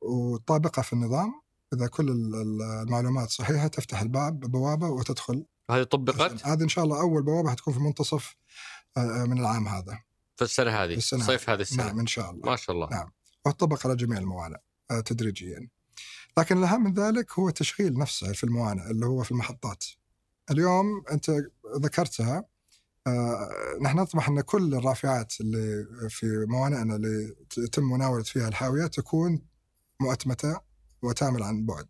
وتطابقها 0.00 0.82
في 0.82 0.92
النظام. 0.92 1.42
إذا 1.74 1.86
كل 1.86 2.10
المعلومات 2.10 3.30
صحيحة 3.30 3.66
تفتح 3.66 4.00
الباب 4.00 4.40
بوابه 4.40 4.88
وتدخل. 4.88 5.46
هذه 5.70 5.82
طبقت؟ 5.82 6.46
هذه 6.46 6.62
إن 6.62 6.68
شاء 6.68 6.84
الله 6.84 7.00
أول 7.00 7.22
بوابة 7.22 7.50
حتكون 7.50 7.74
في 7.74 7.80
منتصف 7.80 8.36
آه، 8.96 9.24
من 9.24 9.38
العام 9.38 9.68
هذا. 9.68 10.00
في 10.36 10.44
السنة 10.44 10.70
هذه. 10.70 10.92
في 10.92 10.98
السنة 10.98 11.24
صيف 11.24 11.50
هذه. 11.50 11.60
السنة. 11.60 11.84
نعم 11.86 12.00
إن 12.00 12.06
شاء 12.06 12.30
الله. 12.30 12.50
ما 12.50 12.56
شاء 12.56 12.76
الله. 12.76 12.88
نعم. 12.90 13.12
وتطبق 13.46 13.86
على 13.86 13.96
جميع 13.96 14.18
الموانئ. 14.18 14.56
آه، 14.56 14.60
تدريجيا. 14.88 15.68
لكن 16.38 16.58
الأهم 16.58 16.84
من 16.84 16.94
ذلك 16.94 17.38
هو 17.38 17.50
تشغيل 17.50 17.98
نفسه 17.98 18.32
في 18.32 18.44
الموانئ 18.44 18.90
اللي 18.90 19.06
هو 19.06 19.22
في 19.22 19.30
المحطات. 19.30 19.84
اليوم 20.50 21.04
أنت 21.12 21.30
ذكرتها 21.76 22.44
آه، 23.06 23.48
نحن 23.82 23.98
نطمح 23.98 24.28
أن 24.28 24.40
كل 24.40 24.74
الرافعات 24.74 25.40
اللي 25.40 25.86
في 26.08 26.46
موانئنا 26.48 26.96
اللي 26.96 27.36
يتم 27.58 27.82
مناولة 27.82 28.22
فيها 28.22 28.48
الحاوية 28.48 28.86
تكون 28.86 29.42
مؤتمتة 30.00 30.60
وتعمل 31.02 31.42
عن 31.42 31.66
بعد. 31.66 31.86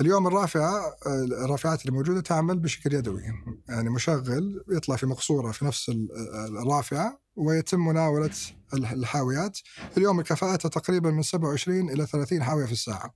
اليوم 0.00 0.26
الرافعة 0.26 0.96
الرافعات 1.44 1.80
اللي 1.80 1.92
موجودة 1.92 2.20
تعمل 2.20 2.58
بشكل 2.58 2.94
يدوي. 2.94 3.22
يعني 3.68 3.90
مشغل 3.90 4.64
يطلع 4.68 4.96
في 4.96 5.06
مقصورة 5.06 5.52
في 5.52 5.64
نفس 5.64 5.92
الرافعة 6.48 7.20
ويتم 7.38 7.80
مناولة 7.80 8.30
الحاويات. 8.74 9.58
اليوم 9.96 10.20
الكفاءة 10.20 10.56
تقريبا 10.56 11.10
من 11.10 11.22
27 11.22 11.90
إلى 11.90 12.06
30 12.06 12.42
حاوية 12.42 12.66
في 12.66 12.72
الساعة. 12.72 13.14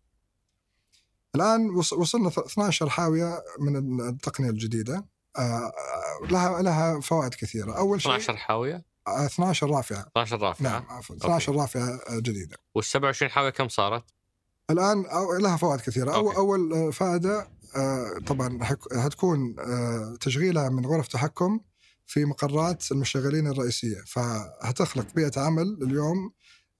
الآن 1.34 1.70
وصلنا 1.70 2.28
12 2.28 2.88
حاوية 2.88 3.42
من 3.58 4.00
التقنية 4.08 4.50
الجديدة. 4.50 5.06
آه، 5.38 5.72
لها 6.30 6.62
لها 6.62 7.00
فوائد 7.00 7.34
كثيرة. 7.34 7.72
أول 7.72 8.02
شيء 8.02 8.12
12 8.16 8.36
حاوية؟ 8.36 8.84
12 9.08 9.70
رافعة. 9.70 10.00
12 10.00 10.42
رافعة. 10.42 10.62
نعم 10.62 10.84
عفوا. 10.88 11.16
12 11.16 11.56
رافعة 11.56 12.00
جديدة. 12.10 12.56
وال 12.74 12.84
27 12.84 13.30
حاوية 13.30 13.50
كم 13.50 13.68
صارت؟ 13.68 14.04
الآن 14.70 15.04
لها 15.40 15.56
فوائد 15.56 15.80
كثيرة. 15.80 16.14
أو 16.14 16.32
أول 16.32 16.72
آه، 16.72 16.90
فائدة 16.90 17.48
آه، 17.76 18.18
طبعا 18.26 18.64
حتكون 19.04 19.56
آه، 19.58 20.16
تشغيلها 20.20 20.68
من 20.68 20.86
غرف 20.86 21.08
تحكم. 21.08 21.60
في 22.07 22.24
مقرات 22.24 22.92
المشغلين 22.92 23.46
الرئيسية 23.46 23.98
فهتخلق 24.07 25.14
بيئة 25.14 25.40
عمل 25.40 25.78
اليوم 25.82 26.32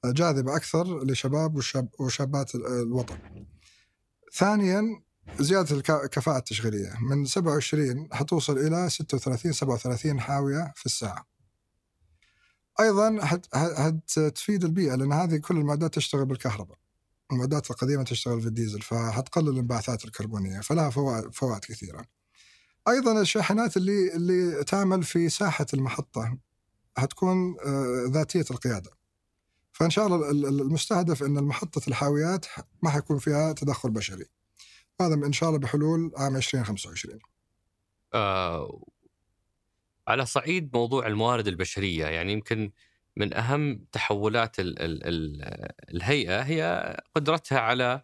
جاذبة 0.05 0.57
أكثر 0.57 1.05
لشباب 1.05 1.57
وشاب 1.57 1.89
وشابات 1.99 2.55
الوطن. 2.55 3.19
ثانيا 4.35 5.03
زيادة 5.41 5.77
الكفاءة 5.77 6.39
التشغيلية 6.39 6.93
من 7.01 7.25
27 7.25 8.09
حتوصل 8.13 8.59
إلى 8.59 8.91
36 8.91 9.53
37 9.53 10.21
حاوية 10.21 10.73
في 10.77 10.87
الساعة. 10.87 11.27
أيضا 12.81 13.25
حتفيد 13.25 14.65
البيئة 14.65 14.95
لأن 14.95 15.13
هذه 15.13 15.37
كل 15.37 15.57
المعدات 15.57 15.95
تشتغل 15.95 16.25
بالكهرباء. 16.25 16.79
المعدات 17.33 17.71
القديمة 17.71 18.03
تشتغل 18.03 18.41
في 18.41 18.47
الديزل 18.47 18.83
فحتقلل 18.83 19.49
الانبعاثات 19.49 20.05
الكربونية 20.05 20.61
فلها 20.61 20.91
فوائد 21.31 21.65
كثيرة. 21.65 22.05
أيضا 22.89 23.21
الشاحنات 23.21 23.77
اللي 23.77 24.15
اللي 24.15 24.65
تعمل 24.65 25.03
في 25.03 25.29
ساحة 25.29 25.67
المحطة 25.75 26.39
حتكون 26.97 27.57
آه، 27.67 28.07
ذاتية 28.09 28.45
القيادة. 28.51 28.91
فإن 29.73 29.91
شاء 29.91 30.07
الله 30.07 30.31
المستهدف 30.31 31.23
إن 31.23 31.45
محطه 31.45 31.89
الحاويات 31.89 32.47
ما 32.83 32.91
حيكون 32.91 33.19
فيها 33.19 33.53
تدخل 33.53 33.91
بشري. 33.91 34.25
هذا 35.01 35.15
إن 35.15 35.33
شاء 35.33 35.49
الله 35.49 35.61
بحلول 35.61 36.13
عام 36.17 36.37
2025. 36.37 37.19
آه 38.15 38.83
على 40.09 40.27
صعيد 40.27 40.71
موضوع 40.77 41.07
الموارد 41.07 41.49
البشرية 41.49 42.07
يعني 42.07 42.33
يمكن 42.33 42.73
من 43.17 43.35
أهم 43.35 43.85
تحولات 43.93 44.61
ال 44.61 44.83
ال 44.83 45.07
ال 45.07 45.43
الهيئة 45.95 46.43
هي 46.43 46.97
قدرتها 47.15 47.59
على 47.59 48.03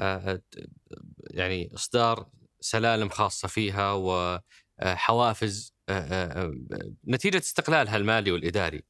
آه، 0.00 0.42
يعني 1.20 1.74
إصدار 1.74 2.28
سلالم 2.62 3.08
خاصة 3.08 3.48
فيها 3.48 3.92
وحوافز 3.92 5.74
آه، 5.88 5.92
آه، 5.92 6.54
نتيجة 7.08 7.38
استقلالها 7.38 7.96
المالي 7.96 8.32
والإداري. 8.32 8.82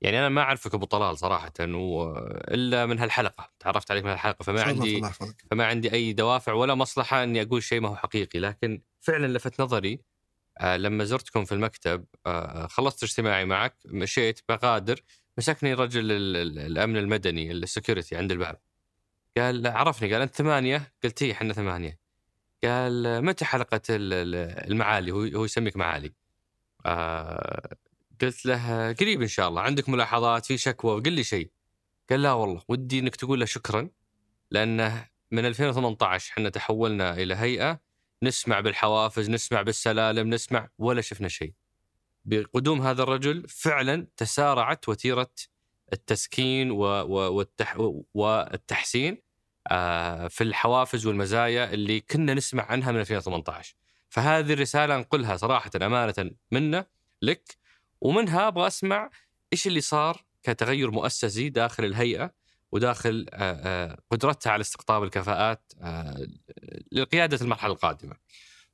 يعني 0.00 0.18
أنا 0.18 0.28
ما 0.28 0.40
أعرفك 0.40 0.74
أبو 0.74 0.86
طلال 0.86 1.18
صراحة 1.18 1.52
إلا 1.60 2.86
من 2.86 2.98
هالحلقة. 2.98 3.50
تعرفت 3.60 3.90
عليك 3.90 4.04
من 4.04 4.10
هالحلقة 4.10 4.42
فما 4.42 4.62
عندي 4.62 5.02
فما 5.50 5.66
عندي 5.66 5.92
أي 5.92 6.12
دوافع 6.12 6.52
ولا 6.52 6.74
مصلحة 6.74 7.22
إني 7.22 7.42
أقول 7.42 7.62
شيء 7.62 7.80
ما 7.80 7.88
هو 7.88 7.96
حقيقي. 7.96 8.38
لكن 8.38 8.82
فعلا 9.00 9.26
لفت 9.26 9.60
نظري 9.60 10.00
آه، 10.58 10.76
لما 10.76 11.04
زرتكم 11.04 11.44
في 11.44 11.52
المكتب 11.52 12.04
آه، 12.26 12.66
خلصت 12.66 13.02
اجتماعي 13.02 13.44
معك 13.44 13.76
مشيت 13.86 14.40
بغادر 14.48 15.02
مسكني 15.38 15.74
رجل 15.74 16.12
الأمن 16.58 16.96
المدني 16.96 17.52
السكيورتي 17.52 18.16
عند 18.16 18.32
الباب. 18.32 18.60
قال 19.36 19.66
عرفني 19.66 20.12
قال 20.12 20.22
أنت 20.22 20.34
ثمانية؟ 20.34 20.92
قلت 21.04 21.22
اي 21.22 21.32
إحنا 21.32 21.52
ثمانية. 21.52 21.98
قال 22.64 23.24
متى 23.24 23.44
حلقة 23.44 23.80
المعالي؟ 23.90 25.10
هو 25.12 25.20
هو 25.20 25.44
يسميك 25.44 25.76
معالي. 25.76 26.12
آه 26.86 27.76
قلت 28.20 28.46
له 28.46 28.92
قريب 28.92 29.22
إن 29.22 29.28
شاء 29.28 29.48
الله 29.48 29.62
عندك 29.62 29.88
ملاحظات؟ 29.88 30.46
في 30.46 30.58
شكوى؟ 30.58 31.00
قل 31.00 31.12
لي 31.12 31.24
شيء. 31.24 31.50
قال 32.10 32.22
لا 32.22 32.32
والله 32.32 32.62
ودي 32.68 32.98
إنك 32.98 33.16
تقول 33.16 33.40
له 33.40 33.46
شكرا 33.46 33.88
لأنه 34.50 35.08
من 35.30 35.46
2018 35.46 36.32
إحنا 36.32 36.48
تحولنا 36.48 37.14
إلى 37.14 37.34
هيئة 37.34 37.80
نسمع 38.22 38.60
بالحوافز 38.60 39.30
نسمع 39.30 39.62
بالسلالم 39.62 40.30
نسمع 40.30 40.68
ولا 40.78 41.00
شفنا 41.00 41.28
شيء. 41.28 41.52
بقدوم 42.24 42.82
هذا 42.82 43.02
الرجل 43.02 43.48
فعلا 43.48 44.06
تسارعت 44.16 44.88
وتيرة 44.88 45.30
التسكين 45.92 46.70
والتحسين 48.14 49.12
آه، 49.12 49.25
في 50.28 50.40
الحوافز 50.40 51.06
والمزايا 51.06 51.74
اللي 51.74 52.00
كنا 52.00 52.34
نسمع 52.34 52.64
عنها 52.64 52.92
من 52.92 53.00
2018 53.00 53.74
فهذه 54.08 54.52
الرسالة 54.52 54.96
أنقلها 54.96 55.36
صراحة 55.36 55.70
أمانة 55.82 56.30
منا 56.52 56.86
لك 57.22 57.56
ومنها 58.00 58.48
أبغى 58.48 58.66
أسمع 58.66 59.10
إيش 59.52 59.66
اللي 59.66 59.80
صار 59.80 60.24
كتغير 60.42 60.90
مؤسسي 60.90 61.48
داخل 61.48 61.84
الهيئة 61.84 62.32
وداخل 62.72 63.26
آه، 63.30 63.52
آه، 63.52 63.98
قدرتها 64.10 64.50
على 64.50 64.60
استقطاب 64.60 65.02
الكفاءات 65.02 65.72
آه، 65.80 66.26
لقيادة 66.92 67.38
المرحلة 67.42 67.72
القادمة. 67.72 68.14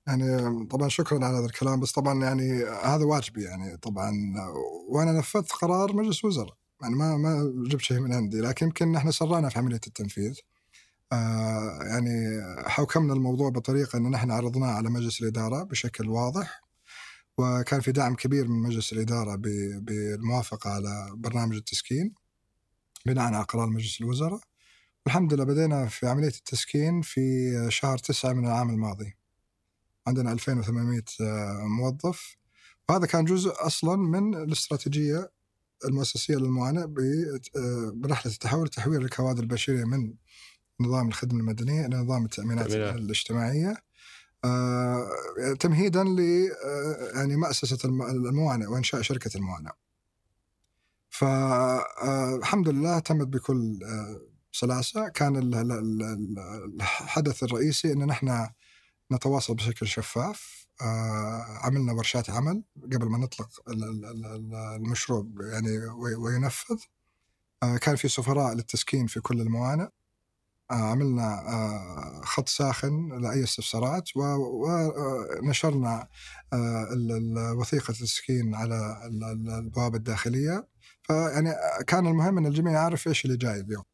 يعني 0.06 0.66
طبعا 0.66 0.88
شكرا 0.88 1.24
على 1.24 1.36
هذا 1.36 1.46
الكلام 1.46 1.80
بس 1.80 1.92
طبعا 1.92 2.24
يعني 2.24 2.64
هذا 2.64 3.04
واجبي 3.04 3.42
يعني 3.42 3.76
طبعا. 3.76 4.12
وأنا 4.88 5.12
نفذت 5.12 5.52
قرار 5.52 5.96
مجلس 5.96 6.24
وزراء 6.24 6.56
يعني 6.82 6.94
ما 6.94 7.16
ما 7.16 7.52
جبت 7.68 7.80
شيء 7.80 8.00
من 8.00 8.12
عندي 8.14 8.40
لكن 8.40 8.66
يمكن 8.66 8.96
إحنا 8.96 9.10
سرعنا 9.10 9.48
في 9.48 9.58
عملية 9.58 9.80
التنفيذ. 9.86 10.38
آه 11.12 11.78
يعني 11.82 12.42
حوكمنا 12.68 13.12
الموضوع 13.12 13.50
بطريقة 13.50 13.96
إن 13.98 14.10
نحن 14.10 14.30
عرضناه 14.30 14.70
على 14.70 14.90
مجلس 14.90 15.22
الإدارة 15.22 15.62
بشكل 15.62 16.08
واضح 16.08 16.62
وكان 17.38 17.80
في 17.80 17.92
دعم 17.92 18.14
كبير 18.14 18.48
من 18.48 18.62
مجلس 18.62 18.92
الإدارة 18.92 19.36
بالموافقة 19.80 20.70
على 20.70 21.12
برنامج 21.16 21.56
التسكين 21.56 22.14
بناء 23.06 23.24
على 23.24 23.42
قرار 23.42 23.68
مجلس 23.68 24.00
الوزراء. 24.00 24.40
الحمد 25.06 25.34
لله 25.34 25.44
بدينا 25.44 25.86
في 25.86 26.06
عملية 26.06 26.28
التسكين 26.28 27.02
في 27.02 27.20
شهر 27.68 27.98
تسعة 27.98 28.32
من 28.32 28.46
العام 28.46 28.70
الماضي. 28.70 29.16
عندنا 30.06 30.32
2800 30.32 31.02
آه، 31.20 31.64
موظف. 31.66 32.36
وهذا 32.88 33.06
كان 33.06 33.24
جزء 33.24 33.52
أصلا 33.58 33.96
من 33.96 34.34
الاستراتيجية 34.34 35.30
المؤسسية 35.84 36.36
للمعاناة 36.36 36.82
آه، 36.84 37.92
برحلة 37.94 38.32
التحول 38.32 38.68
تحويل 38.68 39.02
الكوادر 39.02 39.42
البشرية 39.42 39.84
من 39.84 40.14
نظام 40.82 41.08
الخدمة 41.08 41.40
المدنية 41.40 41.86
إلى 41.86 41.96
نظام 41.96 42.24
التأمينات 42.24 42.68
تأمينات. 42.68 42.94
الاجتماعية. 42.94 43.76
آه، 44.44 45.10
تمهيدا 45.60 46.04
ل 46.04 46.48
يعني 47.14 47.36
مؤسسه 47.36 47.78
الموانئ 47.84 48.66
وإنشاء 48.66 49.02
شركة 49.02 49.36
الموانئ. 49.36 49.70
فالحمد 51.10 52.68
لله 52.68 52.98
تمت 52.98 53.26
بكل 53.26 53.78
سلاسة، 54.52 55.08
كان 55.08 55.36
الحدث 56.80 57.42
الرئيسي 57.42 57.92
إن 57.92 58.06
نحن 58.06 58.48
نتواصل 59.12 59.54
بشكل 59.54 59.86
شفاف. 59.86 60.66
آه، 60.80 61.58
عملنا 61.62 61.92
ورشات 61.92 62.30
عمل 62.30 62.62
قبل 62.82 63.06
ما 63.06 63.18
نطلق 63.18 63.48
المشروع 64.76 65.26
يعني 65.40 65.78
وينفذ. 66.18 66.76
آه، 67.62 67.76
كان 67.76 67.96
في 67.96 68.08
سفراء 68.08 68.54
للتسكين 68.54 69.06
في 69.06 69.20
كل 69.20 69.40
الموانئ. 69.40 69.82
آه، 69.84 69.90
عملنا 70.70 71.42
خط 72.24 72.48
ساخن 72.48 73.20
لأي 73.22 73.44
استفسارات 73.44 74.08
ونشرنا 74.16 76.08
وثيقة 77.58 77.90
التسكين 77.90 78.54
على 78.54 78.98
البوابة 79.58 79.96
الداخلية. 79.96 80.68
فيعني 81.02 81.50
كان 81.86 82.06
المهم 82.06 82.38
أن 82.38 82.46
الجميع 82.46 82.72
يعرف 82.72 83.08
إيش 83.08 83.24
اللي 83.24 83.36
جاي 83.36 83.60
اليوم. 83.60 83.84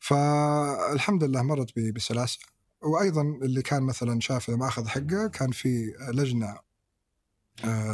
فالحمد 0.00 1.24
لله 1.24 1.42
مرت 1.42 1.78
بسلاسة. 1.78 2.38
وأيضا 2.82 3.22
اللي 3.22 3.62
كان 3.62 3.82
مثلا 3.82 4.20
شاف 4.20 4.50
ما 4.50 4.68
اخذ 4.68 4.88
حقه 4.88 5.26
كان 5.26 5.50
في 5.50 5.92
لجنة 6.12 6.46
آه، 6.46 6.60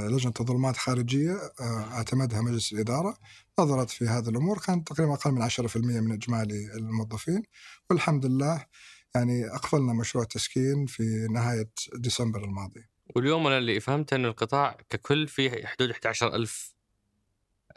لجنة 0.09 0.33
تظلمات 0.33 0.77
خارجيه 0.77 1.33
آه، 1.61 1.89
اعتمدها 1.93 2.41
مجلس 2.41 2.73
الإدارة 2.73 3.19
نظرت 3.59 3.91
في 3.91 4.05
هذه 4.05 4.29
الأمور 4.29 4.59
كان 4.59 4.85
تقريبا 4.85 5.15
أقل 5.15 5.31
من 5.31 5.43
10% 5.43 5.77
من 5.77 6.13
إجمالي 6.13 6.73
الموظفين. 6.75 7.43
والحمد 7.91 8.27
لله 8.27 8.67
يعني 9.15 9.47
أقفلنا 9.55 9.93
مشروع 9.93 10.25
التسكين 10.25 10.87
في 10.87 11.27
نهاية 11.31 11.71
ديسمبر 11.95 12.45
الماضي. 12.45 12.85
واليوم 13.17 13.47
أنا 13.47 13.59
اللي 13.59 13.81
فهمت 13.81 14.13
أن 14.13 14.25
القطاع 14.25 14.79
ككل 14.91 15.29
فيه 15.29 15.67
حدود 15.67 15.91
11000 15.91 16.75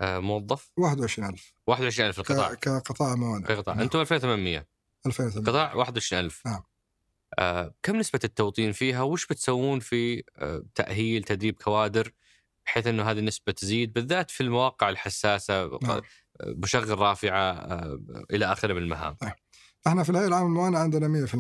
آه، 0.02 0.20
موظف. 0.20 0.72
21000 0.78 1.54
21000 1.68 2.20
القطاع. 2.20 2.54
كقطاع 2.54 3.16
موانئ. 3.16 3.48
كقطاع. 3.48 3.76
نعم. 3.76 3.84
أنتم 3.84 4.00
2800 4.00 4.68
2800 5.06 5.46
قطاع 5.46 5.74
21000 5.74 6.46
نعم. 6.46 6.56
آه، 6.56 6.66
كم 7.84 7.96
نسبة 7.96 8.20
التوطين 8.24 8.72
فيها 8.72 9.02
وش 9.02 9.26
بتسوون 9.26 9.80
في 9.80 10.24
آه، 10.38 10.64
تأهيل 10.76 11.24
تدريب 11.24 11.56
كوادر 11.56 12.12
بحيث 12.66 12.88
أنه 12.88 13.04
هذه 13.04 13.20
النسبة 13.20 13.52
تزيد 13.52 13.94
بالذات 13.94 14.32
في 14.32 14.42
المواقع 14.42 14.90
الحساسة 14.90 15.80
نعم. 15.84 16.02
مشغل 16.46 17.00
رافعة 17.00 17.52
آه، 17.52 18.00
إلى 18.32 18.46
آخره 18.46 18.74
من 18.74 18.82
المهام 18.82 19.14
طيب. 19.14 19.32
إحنا 19.88 20.04
في 20.04 20.10
الهيئة 20.10 20.28
العامة 20.28 20.48
للموانئ 20.48 20.78
عندنا 20.78 21.28
100% 21.28 21.36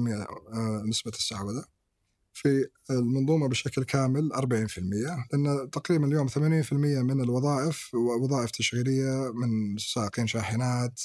نسبة 0.89 1.11
السعودة 1.11 1.65
في 2.33 2.67
المنظومة 2.89 3.47
بشكل 3.47 3.83
كامل 3.83 4.33
40% 4.33 4.41
لأن 5.31 5.69
تقريبا 5.71 6.05
اليوم 6.05 6.27
80% 6.27 6.39
من 6.73 7.21
الوظائف 7.21 7.93
وظائف 7.93 8.51
تشغيلية 8.51 9.31
من 9.33 9.77
سائقين 9.77 10.27
شاحنات 10.27 11.01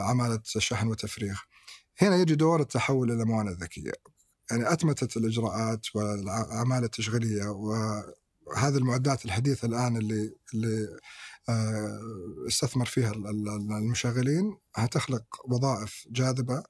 عمالة 0.00 0.40
شحن 0.44 0.88
وتفريغ 0.88 1.38
هنا 1.98 2.16
يجي 2.16 2.34
دور 2.34 2.60
التحول 2.60 3.12
إلى 3.12 3.24
موانئ 3.24 3.52
ذكية. 3.52 3.92
يعني 4.50 4.72
أتمتت 4.72 5.16
الإجراءات 5.16 5.86
والأعمال 5.94 6.84
التشغيلية 6.84 7.44
وهذه 7.44 8.76
المعدات 8.76 9.24
الحديثة 9.24 9.68
الآن 9.68 9.96
اللي 9.96 10.34
اللي 10.54 10.88
آه، 11.48 12.00
استثمر 12.48 12.86
فيها 12.86 13.12
المشغلين 13.78 14.58
هتخلق 14.74 15.24
وظائف 15.44 16.04
جاذبة. 16.10 16.62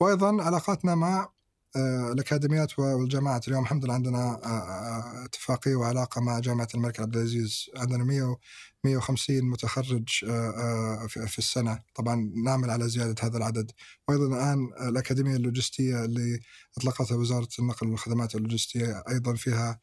وأيضا 0.00 0.42
علاقاتنا 0.42 0.94
مع 0.94 1.32
الأكاديميات 1.76 2.78
والجامعات. 2.78 3.48
اليوم 3.48 3.62
الحمد 3.62 3.84
لله 3.84 3.94
عندنا 3.94 4.40
آه، 4.44 5.24
اتفاقية 5.24 5.74
وعلاقة 5.74 6.20
مع 6.20 6.38
جامعة 6.38 6.68
الملك 6.74 7.00
عبد 7.00 7.16
العزيز. 7.16 7.70
عندنا 7.76 8.04
100 8.04 8.36
150 8.84 9.44
متخرج 9.44 10.24
آه، 10.28 11.06
في 11.06 11.38
السنة. 11.38 11.78
طبعا 11.94 12.32
نعمل 12.44 12.70
على 12.70 12.88
زيادة 12.88 13.14
هذا 13.22 13.36
العدد. 13.36 13.70
وأيضا 14.08 14.26
الآن 14.26 14.88
الأكاديمية 14.88 15.36
اللوجستية 15.36 16.04
اللي 16.04 16.40
أطلقتها 16.78 17.16
وزارة 17.16 17.48
النقل 17.58 17.88
والخدمات 17.88 18.34
اللوجستية 18.34 19.02
أيضا 19.08 19.34
فيها 19.34 19.80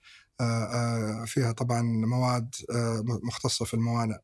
فيها 1.26 1.52
طبعا 1.52 1.82
مواد 1.82 2.56
مختصة 3.24 3.66
في 3.66 3.74
الموانئ. 3.74 4.18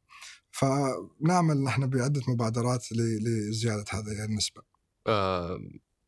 فنعمل 0.52 1.64
نحن 1.64 1.88
بعدة 1.88 2.22
مبادرات 2.28 2.92
لزيادة 2.92 3.86
هذه 3.92 4.26
النسبة. 4.26 4.62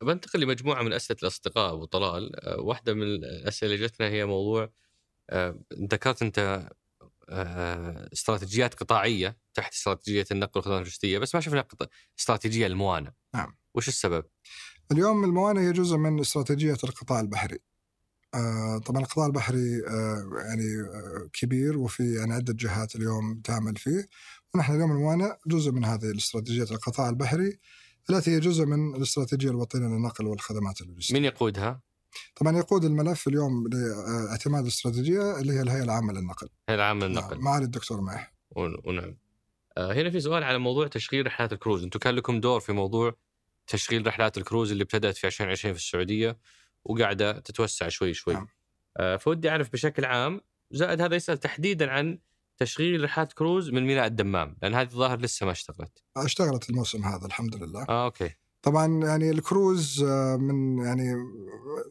بنتقل 0.02 0.40
لمجموعة 0.40 0.84
من 0.84 0.94
أسئلة 0.94 1.20
الأصدقاء 1.24 1.74
أبو 1.74 1.86
طلال. 1.86 2.46
آه، 2.46 2.60
واحدة 2.60 2.94
من 2.94 3.04
الأسئلة 3.04 3.74
اللي 3.74 3.88
جتنا 3.88 4.08
هي 4.08 4.26
موضوع 4.26 4.70
آه، 5.30 5.60
ذكرت 5.92 6.22
أنت 6.22 6.70
آه، 7.30 8.10
استراتيجيات 8.14 8.74
قطاعية 8.74 9.38
تحت 9.54 9.74
استراتيجية 9.74 10.26
النقل 10.32 10.52
والخدمات 10.56 10.78
اللوجستية 10.78 11.20
بس 11.20 11.36
ما 11.36 11.42
شفنا 11.42 11.66
استراتيجية 12.20 12.68
الموانئ. 12.68 13.10
نعم. 13.34 13.58
وش 13.74 13.88
السبب؟ 13.88 14.26
اليوم 14.92 15.24
الموانئ 15.24 15.60
هي 15.60 15.72
جزء 15.72 15.98
من 15.98 16.20
استراتيجية 16.20 16.78
القطاع 16.84 17.20
البحري. 17.20 17.60
طبعا 18.86 19.02
القطاع 19.02 19.26
البحري 19.26 19.82
يعني 20.46 20.66
كبير 21.34 21.78
وفي 21.78 22.14
يعني 22.14 22.34
عدة 22.34 22.54
جهات 22.54 22.96
اليوم 22.96 23.42
تعمل 23.44 23.76
فيه. 23.76 24.10
ونحن 24.56 24.76
اليوم 24.76 24.92
الموانئ 24.92 25.32
جزء 25.48 25.72
من 25.72 25.86
هذه 25.86 26.06
الاستراتيجيات 26.06 26.72
القطاع 26.72 27.10
البحري. 27.10 27.60
التي 28.10 28.32
هي 28.32 28.40
جزء 28.40 28.66
من 28.66 28.96
الاستراتيجية 28.96 29.50
الوطنية 29.50 29.88
للنقل 29.88 30.26
والخدمات 30.26 30.82
اللوجستية. 30.82 31.20
من 31.20 31.26
يقودها؟ 31.26 31.82
طبعا 32.36 32.58
يقود 32.58 32.86
الملف 32.86 33.28
اليوم 33.28 33.68
لاعتماد 33.68 34.62
الاستراتيجية 34.62 35.40
اللي 35.40 35.54
هي 35.54 35.62
الهيئة 35.62 35.84
العامة 35.84 36.14
للنقل. 36.14 36.50
الهيئه 36.70 36.82
العامة 36.84 37.06
للنقل. 37.06 37.36
نعم 37.36 37.44
معالي 37.44 37.66
الدكتور 37.66 38.02
ماح. 38.02 38.34
ونعم. 38.56 39.18
آه 39.78 39.94
هنا 39.94 40.10
في 40.10 40.20
سؤال 40.20 40.44
على 40.44 40.58
موضوع 40.58 40.88
تشغيل 40.88 41.26
رحلات 41.26 41.54
الكروز، 41.54 41.84
أنتم 41.84 42.00
كان 42.00 42.16
لكم 42.16 42.40
دور 42.40 42.60
في 42.60 42.74
موضوع 42.74 43.16
تشغيل 43.68 44.08
رحلات 44.08 44.38
الكروز 44.38 44.72
اللي 44.72 44.84
ابتدأت 44.84 45.18
في 45.18 45.28
2020 45.28 45.74
في 45.74 45.80
السعودية 45.80 46.38
وقاعدة 46.86 47.40
تتوسع 47.40 47.90
شوي 47.90 48.14
شوي. 48.14 48.34
نعم. 48.34 48.48
آه 48.98 49.18
فودي 49.18 49.50
أعرف 49.50 49.74
بشكل 49.74 50.06
عام 50.06 50.42
زائد 50.72 51.02
هذا 51.02 51.16
يسأل 51.16 51.38
تحديدا 51.38 51.92
عن 51.92 52.20
تشغيل 52.58 53.04
رحلات 53.04 53.34
كروز 53.34 53.70
من 53.70 53.86
ميناء 53.86 54.06
الدمام 54.06 54.58
لأن 54.62 54.74
هذه 54.74 54.88
الظاهر 54.88 55.20
لسه 55.20 55.46
ما 55.46 55.52
اشتغلت 55.52 56.04
اشتغلت 56.18 56.70
الموسم 56.70 57.04
هذا 57.04 57.26
الحمد 57.26 57.56
لله 57.56 57.86
آه 57.90 58.06
أوكي 58.06 58.30
طبعا 58.68 59.04
يعني 59.04 59.32
الكروز 59.32 60.04
آه، 60.04 60.36
من 60.36 60.86
يعني 60.86 61.16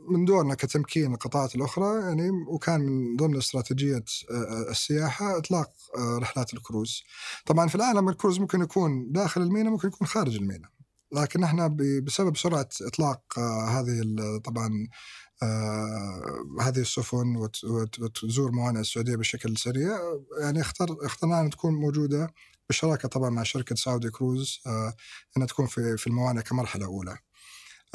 من 0.09 0.25
دورنا 0.25 0.55
كتمكين 0.55 1.13
القطاعات 1.15 1.55
الأخرى 1.55 2.01
يعني 2.01 2.31
وكان 2.31 2.81
من 2.81 3.17
ضمن 3.17 3.37
استراتيجية 3.37 4.05
آه، 4.31 4.71
السياحة 4.71 5.39
إطلاق 5.39 5.71
آه، 5.99 6.19
رحلات 6.19 6.55
الكروز. 6.55 7.03
طبعا 7.47 7.69
في 7.69 7.75
العالم 7.75 8.09
الكروز 8.09 8.41
ممكن 8.41 8.61
يكون 8.61 9.13
داخل 9.13 9.43
الميناء 9.43 9.73
ممكن 9.73 9.89
يكون 9.89 10.07
خارج 10.07 10.37
الميناء. 10.37 10.71
لكن 11.13 11.45
إحنا 11.45 11.77
بسبب 12.03 12.37
سرعة 12.37 12.69
إطلاق 12.83 13.39
هذه 13.69 14.03
طبعا 14.45 14.89
آه 15.43 16.47
هذه 16.61 16.79
السفن 16.79 17.37
وتزور 18.01 18.53
موانئ 18.53 18.81
السعودية 18.81 19.17
بشكل 19.17 19.57
سريع 19.59 19.99
يعني 20.41 20.61
اختر 20.61 20.97
اخترنا 21.07 21.41
أن 21.41 21.51
تكون 21.51 21.75
موجودة 21.75 22.35
بالشراكه 22.69 23.09
طبعا 23.09 23.31
مع 23.31 23.43
شركة 23.43 23.75
سعودي 23.75 24.11
كروز 24.11 24.61
آه 24.67 24.95
أنها 25.37 25.47
تكون 25.47 25.67
في 25.67 25.97
في 25.97 26.07
الموانئ 26.07 26.43
كمرحلة 26.43 26.87
أولى. 26.87 27.19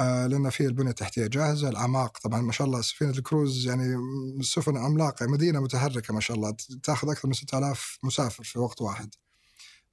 آه 0.00 0.26
لأن 0.26 0.50
في 0.50 0.66
البنية 0.66 0.90
التحتية 0.90 1.26
جاهزة، 1.26 1.68
الأعماق 1.68 2.18
طبعا 2.18 2.40
ما 2.40 2.52
شاء 2.52 2.66
الله 2.66 2.80
سفينة 2.82 3.10
الكروز 3.10 3.66
يعني 3.66 3.96
سفن 4.42 4.76
عملاقة 4.76 5.26
مدينة 5.26 5.60
متحركة 5.60 6.14
ما 6.14 6.20
شاء 6.20 6.36
الله 6.36 6.56
تأخذ 6.82 7.10
أكثر 7.10 7.28
من 7.28 7.34
6000 7.34 7.98
مسافر 8.02 8.44
في 8.44 8.58
وقت 8.58 8.82
واحد. 8.82 9.14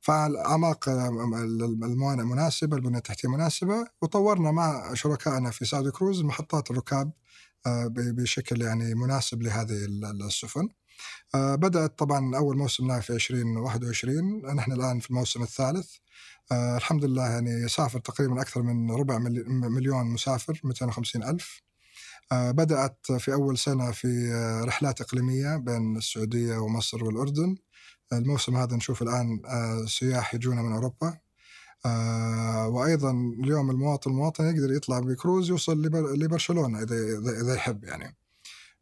فالأعماق 0.01 0.89
الموانئ 0.89 2.23
مناسبة، 2.23 2.77
البنية 2.77 2.97
التحتية 2.97 3.29
مناسبة، 3.29 3.87
وطورنا 4.01 4.51
مع 4.51 4.93
شركائنا 4.93 5.51
في 5.51 5.65
سعودي 5.65 5.91
كروز 5.91 6.21
محطات 6.21 6.71
الركاب 6.71 7.07
آه، 7.07 7.28
بشكل 7.89 8.62
يعني 8.62 8.95
مناسب 8.95 9.41
لهذه 9.41 9.86
ال- 9.86 10.24
السفن. 10.26 10.70
آه، 11.36 11.55
بدأت 11.55 11.99
طبعا 11.99 12.38
أول 12.38 12.57
موسم 12.57 12.88
لها 12.88 12.99
في 12.99 13.14
2021 13.14 14.41
نحن 14.55 14.72
الآن 14.72 14.99
في 14.99 15.10
الموسم 15.10 15.43
الثالث. 15.43 15.91
آه، 16.51 16.78
الحمد 16.78 17.05
لله 17.05 17.30
يعني 17.30 17.68
سافر 17.68 17.99
تقريبا 17.99 18.41
أكثر 18.41 18.62
من 18.62 18.91
ربع 18.91 19.18
ملي- 19.18 19.43
مليون 19.47 20.05
مسافر 20.05 20.62
250 20.64 21.24
ألف. 21.24 21.62
آه، 22.32 22.51
بدأت 22.51 22.97
في 23.20 23.34
أول 23.34 23.57
سنة 23.57 23.91
في 23.91 24.07
آه، 24.34 24.66
رحلات 24.66 25.01
إقليمية 25.01 25.57
بين 25.57 25.97
السعودية 25.97 26.57
ومصر 26.57 27.03
والأردن. 27.03 27.55
الموسم 28.14 28.55
هذا 28.55 28.76
نشوف 28.76 29.01
الآن 29.01 29.41
آه، 29.45 29.86
سياح 29.88 30.36
يجونا 30.36 30.62
من 30.62 30.74
أوروبا. 30.74 31.18
آه، 31.86 32.67
وأيضا 32.67 33.11
اليوم 33.43 33.69
المواطن 33.71 34.11
المواطن 34.11 34.43
يقدر 34.55 34.73
يطلع 34.73 34.99
بكروز 34.99 35.49
يوصل 35.49 35.82
لبر- 35.82 36.13
لبرشلونة 36.15 36.84
إذا 36.84 36.95
إذا 36.95 37.41
إذا 37.41 37.53
يحب 37.55 37.84
يعني 37.84 38.17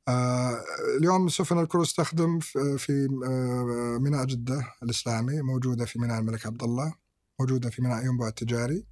آه، 0.08 0.64
اليوم 1.00 1.30
سفن 1.30 1.60
الكروز 1.60 1.94
تخدم 1.94 2.40
في 2.78 3.08
آه، 3.28 3.98
ميناء 4.02 4.26
جدة 4.26 4.74
الإسلامي 4.84 5.42
موجودة 5.42 5.86
في 5.86 6.00
ميناء 6.00 6.20
الملك 6.20 6.46
عبد 6.46 6.64
الله 6.64 6.94
موجودة 7.40 7.70
في 7.70 7.82
ميناء 7.82 8.06
ينبع 8.06 8.28
التجاري 8.28 8.86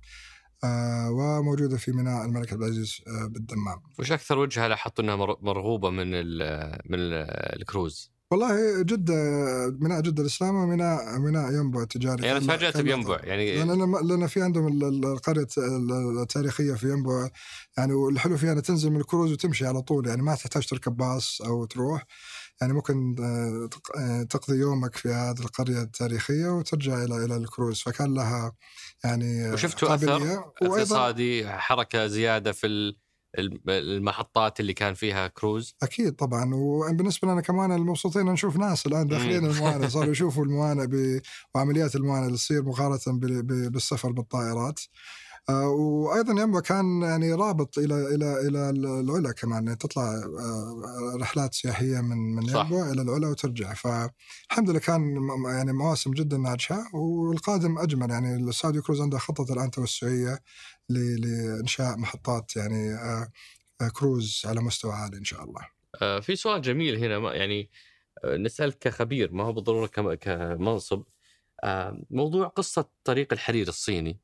آه، 0.63 1.11
وموجودة 1.11 1.77
في 1.77 1.91
ميناء 1.91 2.25
الملك 2.25 2.53
عبد 2.53 2.61
العزيز 2.63 3.01
آه، 3.07 3.27
بالدمام 3.27 3.81
وش 3.99 4.11
أكثر 4.11 4.37
وجهة 4.37 4.67
لاحظت 4.67 4.99
إنها 4.99 5.15
مر- 5.15 5.37
مرغوبة 5.41 5.89
من 5.89 6.07
من 6.11 6.99
ال 6.99 7.21
الكروز؟ 7.61 8.14
والله 8.31 8.81
جدة 8.81 9.13
ميناء 9.79 10.01
جدة 10.01 10.21
الإسلامي 10.21 10.57
وميناء 10.57 11.19
ميناء 11.19 11.51
ينبع 11.53 11.81
التجاري 11.81 12.25
يعني 12.27 12.39
تفاجات 12.39 12.73
كان- 12.73 12.83
بينبع 12.83 13.19
يعني 13.23 13.55
لأن 13.63 14.07
لأن 14.07 14.27
في 14.27 14.41
عندهم 14.41 14.67
ال- 14.67 14.83
ال- 14.83 15.05
القرية 15.05 15.47
ال- 15.57 16.19
التاريخية 16.21 16.73
في 16.73 16.89
ينبع. 16.89 17.29
يعني 17.77 17.93
والحلو 17.93 18.37
فيها 18.37 18.51
إنها 18.51 18.61
تنزل 18.61 18.89
من 18.91 18.97
الكروز 18.99 19.31
وتمشي 19.31 19.65
على 19.65 19.81
طول. 19.81 20.07
يعني 20.07 20.21
ما 20.21 20.35
تحتاج 20.35 20.65
تركب 20.65 20.97
باص 20.97 21.41
أو 21.41 21.65
تروح. 21.65 22.05
يعني 22.61 22.73
ممكن 22.73 23.15
آه، 23.19 23.69
آه، 23.99 24.23
تقضي 24.23 24.57
يومك 24.59 24.95
في 24.95 25.09
هذه 25.09 25.39
القرية 25.39 25.81
التاريخية 25.81 26.47
وترجع 26.47 27.03
إلى 27.03 27.25
إلى 27.25 27.35
الكروز. 27.37 27.79
فكان 27.81 28.13
لها 28.13 28.51
يعني 29.03 29.53
وشفتوا. 29.53 29.89
وأيضا 29.89 30.41
اقتصادي 30.61 31.49
حركة 31.49 32.07
زيادة 32.07 32.51
في 32.51 32.67
المحطات 33.67 34.59
اللي 34.59 34.73
كان 34.73 34.93
فيها 34.93 35.27
كروز. 35.27 35.75
أكيد 35.83 36.15
طبعا 36.15 36.55
وبالنسبة 36.55 37.31
لنا 37.31 37.41
كمان 37.41 37.71
المبسوطين 37.71 38.25
نشوف 38.25 38.57
ناس 38.57 38.85
الآن 38.87 39.07
داخلين. 39.07 39.45
الموانئ 39.45 39.87
صاروا 39.87 40.11
يشوفوا 40.15 40.45
الموانئ 40.45 41.19
وعمليات 41.55 41.95
الموانئ 41.95 42.25
اللي 42.25 42.37
تصير 42.37 42.63
مقارنة 42.63 42.99
بالسفر 43.69 44.11
بالطائرات. 44.11 44.79
آه، 45.49 45.67
وأيضا 45.67 46.41
ينبع 46.41 46.59
كان 46.59 47.01
يعني 47.01 47.33
رابط 47.33 47.77
إلى 47.77 48.15
إلى 48.15 48.47
إلى 48.47 48.69
العلا 48.69 49.31
كمان 49.31 49.63
يعني 49.63 49.75
تطلع 49.75 50.03
آه، 50.03 51.17
رحلات 51.21 51.53
سياحية 51.53 52.01
من 52.01 52.35
من. 52.35 52.43
ينبع 52.43 52.91
إلى 52.91 53.01
العلا 53.01 53.27
وترجع. 53.27 53.73
فالحمد 53.73 54.69
لله 54.69 54.79
كان 54.79 55.01
يعني 55.45 55.73
مواسم 55.73 56.11
جدا 56.11 56.37
ناجحة 56.37 56.83
والقادم 56.93 57.77
أجمل. 57.77 58.09
يعني 58.09 58.35
السعودي 58.35 58.81
كروز 58.81 59.01
عنده 59.01 59.17
خطة 59.17 59.53
الآن 59.53 59.71
توسعية. 59.71 60.39
لإنشاء 60.89 61.97
محطات 61.97 62.55
يعني 62.55 62.93
آه، 62.93 63.27
آه، 63.81 63.89
كروز 63.89 64.41
على 64.45 64.61
مستوى 64.61 64.93
عالي 64.93 65.17
إن 65.17 65.23
شاء 65.23 65.43
الله. 65.43 65.61
آه، 66.01 66.19
في 66.19 66.35
سؤال 66.35 66.61
جميل 66.61 66.97
هنا 66.97 67.33
يعني 67.35 67.69
نسألك 68.25 68.77
كخبير 68.79 69.31
ما 69.31 69.43
هو 69.43 69.53
بالضرورة 69.53 69.87
كم- 69.87 70.13
كمنصب 70.13 71.03
موضوع 72.09 72.47
قصة 72.47 72.89
طريق 73.03 73.33
الحرير 73.33 73.67
الصيني 73.67 74.19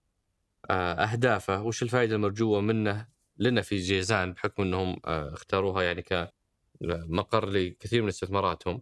أهدافه 0.71 1.61
وش 1.63 1.83
الفائدة 1.83 2.15
المرجوة 2.15 2.61
منه 2.61 3.07
لنا 3.37 3.61
في 3.61 3.77
جيزان 3.77 4.33
بحكم 4.33 4.63
أنهم 4.63 4.99
آه، 5.05 5.33
اختاروها 5.33 5.83
يعني 5.83 6.01
كمقر 6.01 7.45
لكثير 7.49 8.01
من 8.01 8.07
استثماراتهم 8.07 8.81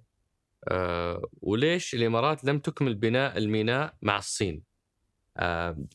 وليش 1.41 1.93
الإمارات 1.95 2.43
لم 2.43 2.59
تكمل 2.59 2.95
بناء 2.95 3.37
الميناء 3.37 3.97
مع 4.01 4.17
الصين 4.17 4.63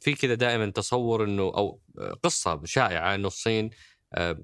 في 0.00 0.14
كذا 0.14 0.34
دائما 0.34 0.70
تصور 0.70 1.24
أنه 1.24 1.42
أو 1.42 1.80
آه، 1.98 2.12
قصة 2.22 2.60
شائعة 2.64 3.14
أنه 3.14 3.26
الصين 3.28 3.70
آه، 4.14 4.38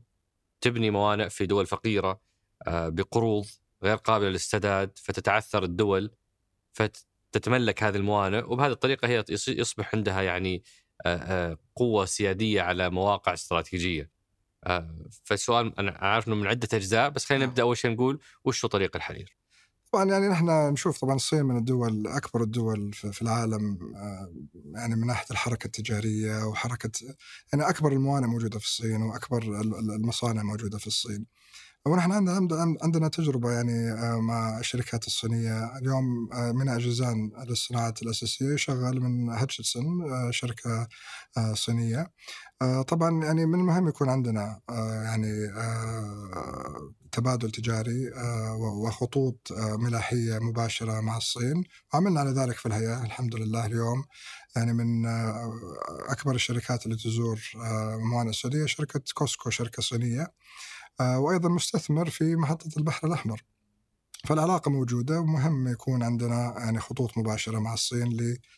تبني 0.61 0.90
موانئ 0.90 1.28
في 1.28 1.46
دول 1.46 1.66
فقيرة 1.66 2.20
آه، 2.66 2.88
بقروض 2.88 3.46
غير 3.82 3.96
قابلة 3.96 4.28
للسداد 4.28 4.98
فتتعثر 4.98 5.62
الدول 5.64 6.11
فتتملك 6.72 7.82
هذه 7.82 7.96
الموانئ 7.96 8.42
وبهذه 8.44 8.72
الطريقة 8.72 9.09
هي 9.09 9.24
يص- 9.28 9.48
يصبح 9.48 9.94
عندها 9.94 10.22
يعني 10.22 10.62
آه، 11.07 11.16
آه، 11.16 11.59
قوة 11.76 12.05
سيادية 12.05 12.62
على 12.62 12.90
مواقع 12.90 13.32
استراتيجية. 13.32 14.11
آه، 14.64 14.94
فالسؤال 15.24 15.78
أنا 15.78 15.90
عارف 15.90 16.28
أنه 16.28 16.36
من 16.36 16.46
عدة 16.46 16.68
أجزاء 16.74 17.09
بس 17.11 17.24
خلينا 17.24 17.46
نبدأ 17.46 17.62
أول 17.62 17.76
شيء 17.76 17.90
نقول 17.90 18.20
وش 18.44 18.66
طريق 18.66 18.96
الحرير؟ 18.96 19.39
طبعا 19.93 20.05
يعني 20.05 20.28
نحن 20.28 20.51
نشوف 20.72 21.01
طبعا 21.01 21.14
الصين 21.14 21.45
من 21.45 21.57
الدول 21.57 22.07
أكبر 22.07 22.43
الدول 22.43 22.93
في 22.93 23.22
العالم 23.22 23.78
آه، 23.97 24.32
يعني 24.74 24.97
من 24.97 25.07
ناحية 25.07 25.26
الحركة 25.30 25.66
التجارية 25.66 26.45
وحركة 26.47 26.91
يعني 27.53 27.68
أكبر 27.68 27.93
الموانئ 27.93 28.26
موجودة 28.26 28.59
في 28.59 28.64
الصين 28.64 29.03
وأكبر 29.03 29.43
ال- 29.43 29.74
ال- 29.74 29.91
المصانع 29.93 30.43
موجودة 30.43 30.78
في 30.78 30.86
الصين. 30.86 31.26
ونحن 31.86 32.12
عندنا 32.12 32.36
عند- 32.36 32.78
عندنا 32.82 33.09
تجربة 33.09 33.51
يعني 33.53 33.93
آه، 33.93 34.20
مع 34.20 34.59
الشركات 34.59 35.07
الصينية 35.07 35.76
اليوم 35.78 36.28
آه، 36.32 36.53
ميناء 36.53 36.78
جيزان 36.78 37.30
للصناعات 37.49 38.03
الأساسية 38.03 38.57
شغال 38.57 39.01
من 39.03 39.28
هاتشسون 39.30 40.12
آه، 40.12 40.30
شركة 40.30 40.88
صينية. 41.55 42.11
طبعا 42.88 43.24
يعني 43.24 43.47
من 43.47 43.55
المهم 43.61 43.88
يكون 43.88 44.09
عندنا 44.09 44.61
يعني 45.05 45.49
تبادل 47.12 47.50
تجاري 47.50 48.14
آه، 48.14 48.56
وخطوط 48.56 49.52
آه، 49.52 49.76
ملاحية 49.76 50.38
مباشرة 50.38 51.00
مع 51.00 51.16
الصين. 51.16 51.64
عملنا 51.94 52.20
على 52.20 52.30
ذلك 52.30 52.56
في 52.56 52.66
الهيئة 52.66 53.02
الحمد 53.04 53.34
لله 53.34 53.66
اليوم. 53.66 54.04
يعني 54.56 54.72
من 54.72 55.06
آه، 55.06 55.52
أكبر 56.08 56.34
الشركات 56.34 56.86
اللي 56.86 56.96
تزور 56.96 57.40
الموانئ 57.94 58.30
السعودية 58.30 58.66
شركة 58.66 59.00
كوسكو 59.14 59.50
شركة 59.50 59.82
صينية. 59.82 60.32
آه، 61.00 61.18
وأيضا 61.18 61.48
مستثمر 61.48 62.11
في 62.11 62.36
محطة 62.36 62.70
البحر 62.76 63.06
الأحمر. 63.06 63.42
فالعلاقة 64.26 64.70
موجودة 64.70 65.20
ومهم 65.20 65.68
يكون 65.68 66.02
عندنا 66.02 66.54
يعني 66.58 66.80
خطوط 66.80 67.18
مباشرة 67.18 67.58
مع 67.58 67.74
الصين 67.74 68.08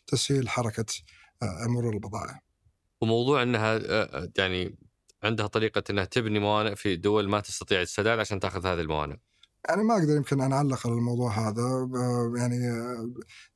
لتسهيل 0.08 0.48
حركة 0.48 0.86
آه، 1.42 1.66
مرور 1.66 1.94
البضائع. 1.94 2.40
وموضوع 3.00 3.42
أنها 3.42 3.78
يعني 4.38 4.78
عندها 5.22 5.46
طريقة 5.46 5.82
أنها 5.90 6.04
تبني 6.04 6.38
موانئ 6.38 6.74
في 6.74 6.96
دول 6.96 7.28
ما 7.28 7.40
تستطيع 7.40 7.80
السداد 7.80 8.18
عشان 8.18 8.40
تأخذ 8.40 8.66
هذه 8.66 8.80
الموانئ. 8.80 9.16
يعني 9.68 9.82
ما 9.82 9.94
أقدر 9.94 10.16
يمكن 10.16 10.40
أن 10.40 10.52
أعلق 10.52 10.86
على 10.86 10.96
الموضوع 10.96 11.48
هذا. 11.48 11.88
يعني 12.36 12.58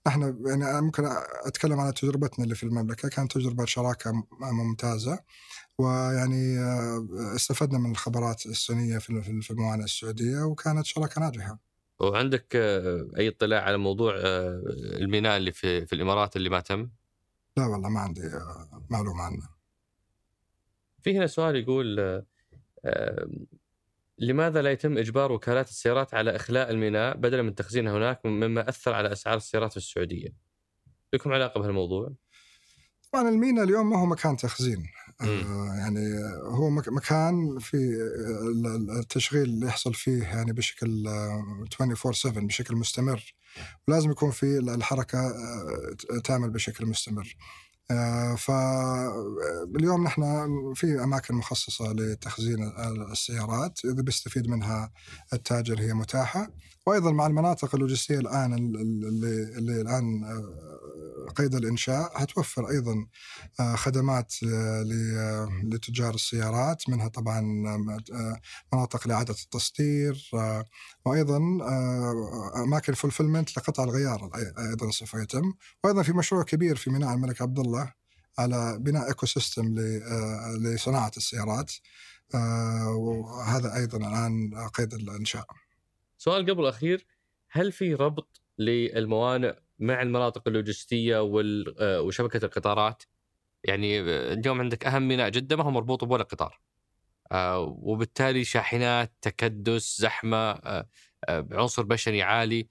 نحن 0.06 0.22
يعني 0.46 0.70
أنا 0.70 0.80
ممكن 0.80 1.04
أتكلم 1.46 1.80
عن 1.80 1.94
تجربتنا 1.94 2.44
اللي 2.44 2.54
في 2.54 2.62
المملكة. 2.62 3.08
كانت 3.08 3.32
تجربة 3.32 3.64
شراكة 3.64 4.12
ممتازة. 4.40 5.18
ويعني 5.78 6.58
آه، 6.58 7.06
استفدنا 7.36 7.78
من 7.78 7.90
الخبرات 7.90 8.46
الصينية 8.46 8.98
في 8.98 9.50
الموانئ 9.50 9.84
السعودية 9.84 10.42
وكانت 10.42 10.86
شراكة 10.86 11.20
ناجحة. 11.20 11.58
وعندك 12.00 12.56
آه، 12.56 13.08
أي 13.16 13.28
اطلاع 13.28 13.62
على 13.62 13.78
موضوع 13.78 14.14
آه، 14.16 14.62
الميناء 15.00 15.36
اللي 15.36 15.52
في, 15.52 15.86
في 15.86 15.92
الإمارات 15.92 16.36
اللي 16.36 16.48
ما 16.48 16.60
تم؟ 16.60 16.90
لا 17.56 17.66
والله 17.66 17.88
ما 17.88 18.00
عندي 18.00 18.22
معلومة 18.90 19.22
عنه. 19.22 19.55
في 21.07 21.18
هنا 21.18 21.26
سؤال 21.26 21.57
يقول 21.57 22.22
لماذا 24.18 24.62
لا 24.62 24.70
يتم 24.70 24.98
إجبار 24.98 25.32
وكالات 25.32 25.68
السيارات 25.68 26.14
على 26.14 26.36
إخلاء 26.36 26.70
الميناء 26.70 27.16
بدلا 27.16 27.42
من 27.42 27.54
تخزينها 27.54 27.96
هناك 27.96 28.26
مما 28.26 28.68
أثر 28.68 28.92
على 28.94 29.12
أسعار 29.12 29.36
السيارات 29.36 29.70
في 29.70 29.76
السعودية؟ 29.76 30.28
لكم 31.12 31.32
علاقة 31.32 31.61
بهالموضوع؟ 31.61 32.12
طبعا 33.12 33.28
المينا 33.28 33.62
اليوم 33.62 33.90
ما 33.90 33.98
هو 34.00 34.07
مكان 34.07 34.36
تخزين. 34.36 34.86
آه 35.20 35.74
يعني 35.78 36.00
هو 36.42 36.70
مك- 36.70 36.88
مكان 36.88 37.59
في 37.59 37.76
ال- 37.76 38.66
ال- 38.66 38.98
التشغيل 38.98 39.42
اللي 39.42 39.66
يحصل 39.66 39.94
فيه 39.94 40.22
يعني 40.22 40.52
بشكل 40.52 41.07
آه، 41.07 41.64
24/7 41.70 42.46
بشكل 42.46 42.76
مستمر 42.76 43.34
ولازم 43.88 44.11
يكون 44.11 44.30
في 44.30 44.59
الحركة 44.59 45.18
آه، 45.18 46.18
تعمل 46.24 46.50
بشكل 46.50 46.86
مستمر 46.86 47.36
فاليوم 48.39 50.05
نحن 50.05 50.22
في 50.74 51.05
أماكن 51.05 51.34
مخصصة 51.34 51.93
لتخزين 51.93 52.72
السيارات 53.12 53.84
إذا 53.84 54.03
بيستفيد 54.03 54.49
منها 54.49 54.93
التاجر 55.32 55.80
هي 55.80 55.95
متاحة. 55.95 56.51
وأيضا 56.87 57.11
مع 57.11 57.26
المناطق 57.26 57.74
اللوجستية 57.74 58.18
الآن 58.18 58.55
اللي, 58.55 59.59
اللي 59.59 59.80
الآن 59.80 60.24
آه، 60.24 61.32
قيد 61.37 61.55
الإنشاء 61.55 62.22
هتوفر 62.22 62.70
أيضا 62.70 63.07
آه، 63.61 63.76
خدمات 63.76 64.34
آه، 64.45 65.49
لتجار 65.64 66.14
السيارات 66.14 66.89
منها 66.89 67.09
طبعا 67.09 67.41
مناطق 68.72 69.09
لإعادة 69.09 69.34
التصدير 69.45 70.30
وأيضا 71.05 71.39
أماكن 72.57 72.93
فولفلمنت 72.93 73.57
لقطع 73.57 73.84
الغيار 73.84 74.30
أيضا 74.59 74.91
سوف 74.91 75.14
يتم 75.14 75.53
وأيضا 75.84 76.03
في 76.03 76.12
مشروع 76.12 76.43
كبير 76.43 76.76
في 76.76 76.91
ميناء 76.91 77.14
الملك 77.14 77.43
عبد 77.43 77.59
الله 77.59 77.93
على 78.39 78.78
بناء 78.80 79.09
ecosystem 79.09 79.74
لصناعة 80.61 81.12
السيارات 81.16 81.72
وهذا 82.87 83.76
أيضا 83.76 83.99
الآن 83.99 84.55
قيد 84.74 84.95
الإنشاء. 84.95 85.65
سؤال 86.18 86.50
قبل 86.50 86.62
الأخير 86.62 87.06
هل 87.50 87.72
في 87.72 87.94
ربط 87.94 88.42
للموانئ 88.58 89.54
مع 89.78 90.02
المناطق 90.02 90.42
اللوجستية 90.48 91.16
آه، 91.16 92.00
وشبكة 92.00 92.44
القطارات؟ 92.44 93.02
يعني 93.64 94.00
آه، 94.00 94.32
اليوم 94.32 94.60
عندك 94.60 94.86
أهم 94.86 95.08
ميناء 95.08 95.28
جده 95.28 95.56
ما 95.56 95.64
هو 95.64 95.70
مربوط 95.70 96.04
بولا 96.04 96.24
قطار. 96.24 96.60
آه، 97.32 97.58
وبالتالي 97.60 98.44
شاحنات 98.44 99.12
تكدس 99.20 100.00
زحمة 100.00 100.60
عنصر 101.28 101.82
بشري 101.82 102.22
عالي 102.22 102.68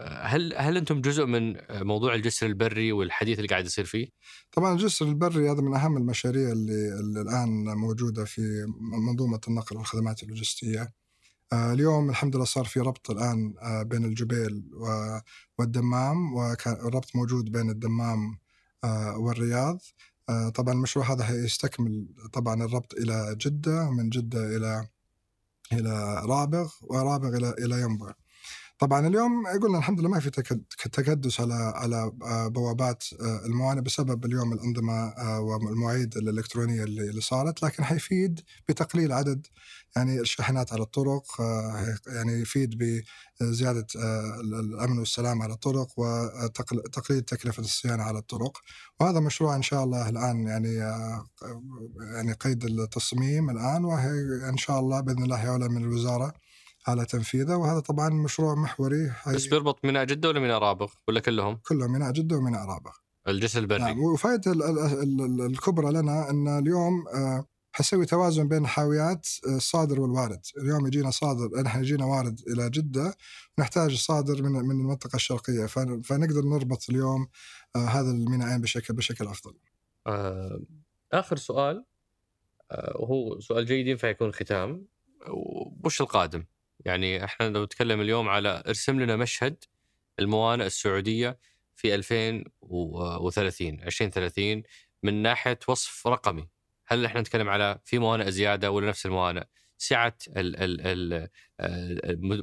هل 0.00 0.54
هل 0.56 0.76
أنتم 0.76 1.00
جزء 1.00 1.26
من 1.26 1.56
موضوع 1.70 2.14
الجسر 2.14 2.46
البري 2.46 2.92
والحديث 2.92 3.38
اللي 3.38 3.48
قاعد 3.48 3.64
يصير 3.64 3.84
فيه؟ 3.84 4.08
طبعا 4.52 4.72
الجسر 4.72 5.06
البري 5.06 5.50
هذا 5.50 5.60
من 5.60 5.74
أهم 5.74 5.96
المشاريع 5.96 6.52
اللي, 6.52 7.00
اللي 7.00 7.20
الآن 7.20 7.64
موجودة 7.76 8.24
في 8.24 8.66
منظومة 9.06 9.40
النقل 9.48 9.76
والخدمات 9.76 10.22
اللوجستية. 10.22 10.92
آه، 11.54 11.72
اليوم 11.72 12.10
الحمد 12.10 12.36
لله 12.36 12.44
صار 12.44 12.64
في 12.64 12.80
ربط 12.80 13.10
الآن 13.10 13.54
آه، 13.62 13.82
بين 13.82 14.04
الجبيل 14.04 14.64
والدمام 15.58 16.34
والربط 16.34 17.16
موجود 17.16 17.52
بين 17.52 17.70
الدمام 17.70 18.38
آه، 18.84 19.18
والرياض. 19.18 19.80
طبعا 20.54 20.74
المشروع 20.74 21.12
هذا 21.12 21.30
هيستكمل 21.30 22.06
طبعا 22.32 22.64
الربط 22.64 22.94
إلى 22.94 23.36
جدة 23.40 23.90
من 23.90 24.08
جدة 24.10 24.56
إلى 24.56 24.88
إلى 25.72 26.22
رابغ 26.26 26.72
ورابغ 26.82 27.36
إلى 27.36 27.50
إلى 27.50 27.80
ينبع. 27.80 28.14
طبعا 28.78 29.06
اليوم 29.06 29.46
قلنا 29.62 29.78
الحمد 29.78 30.00
لله 30.00 30.08
ما 30.08 30.20
في 30.20 30.30
تكد- 30.30 30.62
تكدس 30.92 31.40
على 31.40 31.54
على 31.54 32.12
آه، 32.22 32.48
بوابات 32.48 33.04
آه، 33.20 33.46
الموانئ 33.46 33.80
بسبب 33.80 34.24
اليوم 34.24 34.52
الأنظمة 34.52 34.92
آه، 35.08 35.40
والمواعيد 35.40 36.16
الإلكترونية 36.16 36.84
اللي 36.84 37.20
صارت 37.20 37.62
لكن 37.62 37.84
حيفيد 37.84 38.40
بتقليل 38.68 39.12
عدد 39.12 39.46
يعني 39.96 40.20
الشاحنات 40.20 40.72
على 40.72 40.82
الطرق 40.82 41.22
يعني 42.06 42.32
يفيد 42.32 42.78
بزيادة 43.40 43.86
الأمن 44.40 44.98
والسلام 44.98 45.42
على 45.42 45.52
الطرق 45.54 45.88
وتقليل 45.98 47.22
تكلفة 47.22 47.60
الصيانة 47.60 48.02
على 48.02 48.18
الطرق. 48.18 48.58
وهذا 49.00 49.20
مشروع 49.20 49.56
إن 49.56 49.62
شاء 49.62 49.84
الله 49.84 50.08
الآن 50.08 50.46
يعني 50.46 50.74
يعني 52.14 52.32
قيد 52.32 52.64
التصميم 52.64 53.50
الآن 53.50 53.84
وهي 53.84 54.10
إن 54.48 54.56
شاء 54.56 54.80
الله 54.80 55.00
بإذن 55.00 55.22
الله 55.22 55.44
يعلن 55.44 55.70
من 55.72 55.82
الوزارة. 55.82 56.32
على 56.86 57.04
تنفيذه 57.04 57.56
وهذا 57.56 57.80
طبعا 57.80 58.08
مشروع 58.08 58.54
محوري. 58.54 59.12
بس 59.26 59.46
بيربط 59.46 59.84
ميناء 59.84 60.04
جدة 60.04 60.28
ولا 60.28 60.40
ميناء 60.40 60.58
رابغ؟ 60.58 60.92
ولا 61.08 61.20
كلهم؟ 61.20 61.56
كله 61.56 61.86
ميناء 61.86 62.12
جدة 62.12 62.36
وميناء 62.36 62.60
رابغ. 62.66 62.90
الجسر 63.28 63.60
البري. 63.60 63.78
نعم 63.78 63.96
ال- 64.46 65.40
الكبرى 65.40 65.92
لنا 65.92 66.30
إن 66.30 66.58
اليوم 66.58 67.08
آه، 67.08 67.44
حيسوي 67.72 68.06
توازن 68.06 68.48
بين 68.48 68.66
حاويات 68.66 69.28
آه، 69.48 69.56
الصادر 69.56 70.00
والوارد، 70.00 70.40
اليوم 70.58 70.86
يجينا 70.86 71.10
صادر 71.10 71.62
نحن 71.62 71.80
يجينا 71.80 72.04
وارد 72.04 72.40
إلى 72.48 72.70
جدة 72.70 73.14
نحتاج 73.58 73.92
الصادر 73.92 74.42
من 74.42 74.52
من 74.52 74.70
المنطقة 74.80 75.16
الشرقية. 75.16 75.66
فن- 75.66 76.02
فنقدر 76.02 76.42
نربط 76.42 76.90
اليوم 76.90 77.28
آه، 77.76 77.78
هذا 77.86 78.10
الميناءين 78.10 78.60
بشكل 78.60 78.94
بشكل 78.94 79.26
أفضل. 79.26 79.54
آه، 80.06 80.60
آخر 81.12 81.36
سؤال 81.36 81.84
وهو 82.94 83.40
سؤال 83.40 83.66
جيد 83.66 83.86
ينفع 83.86 84.08
يكون 84.08 84.32
ختام؟ 84.32 84.86
وش 85.84 86.00
القادم؟ 86.00 86.44
يعني 86.84 87.24
إحنا 87.24 87.48
لو 87.48 87.64
نتكلم 87.64 88.00
اليوم 88.00 88.28
على 88.28 88.62
ارسم 88.66 89.00
لنا 89.00 89.16
مشهد 89.16 89.64
الموانئ 90.18 90.66
السعودية 90.66 91.38
في 91.74 91.94
2030 91.94 93.68
2030 93.68 94.62
من 95.02 95.22
ناحية 95.22 95.58
وصف 95.68 96.06
رقمي. 96.06 96.48
هل 96.86 97.04
إحنا 97.04 97.20
نتكلم 97.20 97.48
على 97.48 97.78
في 97.84 97.98
موانئ 97.98 98.30
زيادة 98.30 98.70
ولا 98.70 98.88
نفس 98.88 99.06
الموانئ؟ 99.06 99.44
سعة 99.78 100.16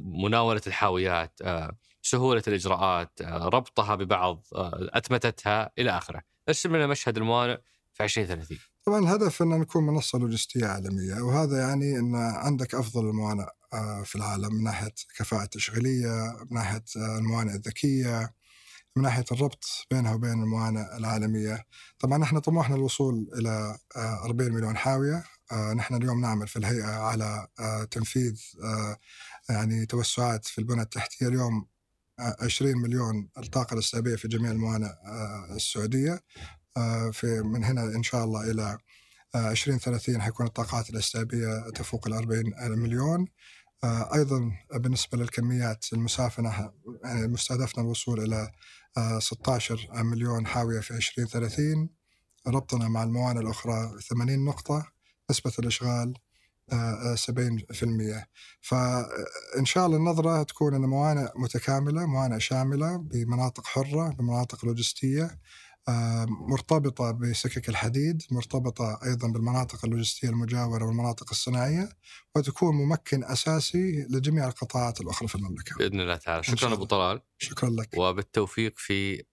مناولة 0.02 0.60
الحاويات 0.66 1.38
آه، 1.42 1.76
سهولة 2.02 2.42
الإجراءات 2.48 3.20
آه، 3.22 3.48
ربطها 3.48 3.94
ببعض 3.94 4.46
آه، 4.54 4.90
أتمتتها 4.92 5.70
إلى 5.78 5.90
آخره. 5.90 6.22
ارسم 6.48 6.76
لنا 6.76 6.86
مشهد 6.86 7.16
الموانئ 7.16 7.56
في 7.92 8.04
2030 8.04 8.58
طبعا 8.86 8.98
الهدف 8.98 9.42
إن 9.42 9.48
نكون 9.48 9.86
منصه 9.86 10.18
لوجستيه 10.18 10.66
عالميه 10.66 11.22
وهذا 11.22 11.58
يعني 11.58 11.98
إن 11.98 12.14
عندك 12.14 12.74
أفضل 12.74 13.08
الموانئ. 13.08 13.46
في 14.04 14.14
العالم 14.16 14.54
من 14.54 14.62
ناحية 14.64 14.94
كفاءة 15.18 15.44
تشغيلية، 15.44 16.36
من 16.50 16.56
ناحية 16.56 16.84
آه، 16.96 17.18
الموانئ 17.18 17.54
الذكية، 17.54 18.34
من 18.96 19.02
ناحية 19.02 19.24
الربط 19.32 19.64
بينها 19.90 20.14
وبين 20.14 20.32
الموانئ 20.32 20.96
العالمية. 20.96 21.64
طبعا 21.98 22.22
إحنا 22.24 22.40
طموحنا 22.40 22.76
الوصول 22.76 23.30
إلى 23.38 23.78
آه، 23.96 24.24
40 24.24 24.52
مليون 24.52 24.76
حاوية، 24.76 25.24
آه، 25.52 25.72
نحن 25.74 25.94
اليوم 25.94 26.20
نعمل 26.20 26.48
في 26.48 26.56
الهيئة 26.58 26.86
على 26.86 27.46
آه، 27.60 27.84
تنفيذ 27.84 28.40
آه، 28.64 28.96
يعني 29.48 29.86
توسعات 29.86 30.46
في 30.46 30.58
البنى 30.58 30.82
التحتية 30.82 31.28
اليوم 31.28 31.66
آه، 32.20 32.36
20 32.40 32.76
مليون 32.78 33.28
الطاقة 33.38 33.74
الاستيعابية 33.74 34.16
في 34.16 34.28
جميع 34.28 34.50
الموانئ 34.50 34.86
آه، 34.86 35.46
السعودية. 35.56 36.20
آه، 36.76 37.10
في 37.10 37.26
من 37.42 37.64
هنا 37.64 37.82
إن 37.84 38.02
شاء 38.02 38.24
الله 38.24 38.50
إلى 38.50 38.78
آه، 39.34 39.50
2030 39.50 40.22
حيكون 40.22 40.46
الطاقات 40.46 40.90
الاستيعابية 40.90 41.70
تفوق 41.74 42.06
ال 42.06 42.12
40 42.14 42.52
مليون 42.78 43.20
آه، 43.20 43.26
أيضا 43.84 44.52
بالنسبة 44.74 45.18
للكميات 45.18 45.84
المسافنه 45.92 46.72
يعني 47.04 47.28
مستهدفنا 47.28 47.84
الوصول 47.84 48.20
إلى 48.20 48.50
آه، 48.96 49.18
16 49.18 49.88
مليون 50.02 50.46
حاوية 50.46 50.80
في 50.80 50.90
2030 50.94 51.88
ربطنا 52.46 52.88
مع 52.88 53.02
الموانئ 53.02 53.40
الأخرى 53.40 54.00
80 54.08 54.44
نقطة 54.44 54.92
نسبة 55.30 55.52
الإشغال 55.58 56.14
آه، 56.72 57.12
آه، 57.12 57.14
70% 57.14 58.26
فإن 58.60 59.64
شاء 59.64 59.86
الله 59.86 59.96
النظرة 59.96 60.42
تكون 60.42 60.74
أن 60.74 60.80
موانئ 60.80 61.28
متكاملة 61.36 62.06
موانئ 62.06 62.40
شاملة 62.40 62.96
بمناطق 62.96 63.66
حرة 63.66 64.08
بمناطق 64.08 64.64
لوجستية 64.64 65.22
آه، 65.24 65.38
مرتبطة 66.48 67.10
بسكك 67.10 67.68
الحديد 67.68 68.22
مرتبطة 68.30 68.98
أيضا 69.04 69.28
بالمناطق 69.28 69.84
اللوجستية 69.84 70.28
المجاورة 70.28 70.84
والمناطق 70.84 71.26
الصناعية 71.30 71.88
وتكون 72.36 72.74
ممكن 72.74 73.24
أساسي 73.24 74.06
لجميع 74.10 74.48
القطاعات 74.48 75.00
الأخرى 75.00 75.28
في 75.28 75.34
المملكة. 75.34 75.76
بإذن 75.76 76.00
الله 76.00 76.16
تعالى. 76.16 76.42
شكرا. 76.42 76.72
أبو 76.72 76.84
طلال. 76.84 77.20
شكرا 77.38 77.70
لك. 77.70 77.88
وبالتوفيق 77.98 78.72
في 78.76 79.24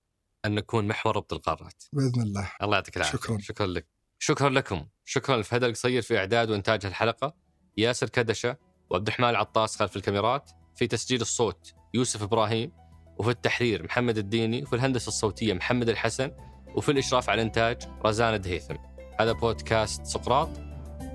أن 0.45 0.55
نكون 0.55 0.87
محور 0.87 1.15
ربط 1.15 1.33
القارات. 1.33 1.83
بإذن 1.93 2.21
الله. 2.21 2.51
الله 2.61 2.75
يعطيك 2.75 2.97
العافية. 2.97 3.17
شكراً. 3.17 3.37
شكرا 3.37 3.67
لك. 3.67 3.87
شكرا 4.19 4.49
لكم. 4.49 4.85
شكرا 5.05 5.37
لفهد 5.37 5.63
القصير 5.63 6.01
في 6.01 6.17
إعداد 6.17 6.49
وإنتاج 6.49 6.85
الحلقة 6.85 7.35
ياسر 7.77 8.09
كدشة 8.09 8.57
وعبد 8.89 9.07
الرحمن 9.07 9.29
العطاس 9.29 9.75
خلف 9.75 9.95
الكاميرات 9.95 10.51
في 10.75 10.87
تسجيل 10.87 11.21
الصوت 11.21 11.73
يوسف 11.93 12.23
إبراهيم 12.23 12.71
وفي 13.19 13.29
التحرير 13.29 13.83
محمد 13.83 14.17
الديني 14.17 14.63
وفي 14.63 14.75
الهندسة 14.75 15.07
الصوتية 15.07 15.53
محمد 15.53 15.89
الحسن 15.89 16.31
وفي 16.75 16.91
الإشراف 16.91 17.29
على 17.29 17.41
الانتاج 17.41 17.77
رزان 18.05 18.41
دهيثم 18.41 18.75
هذا 19.19 19.31
بودكاست 19.31 20.05
سقراط 20.05 20.49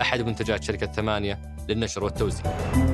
أحد 0.01 0.21
منتجات 0.21 0.63
شركة 0.63 0.87
ثمانية 0.87 1.57
للنشر 1.69 2.05
والتوزيع. 2.05 2.94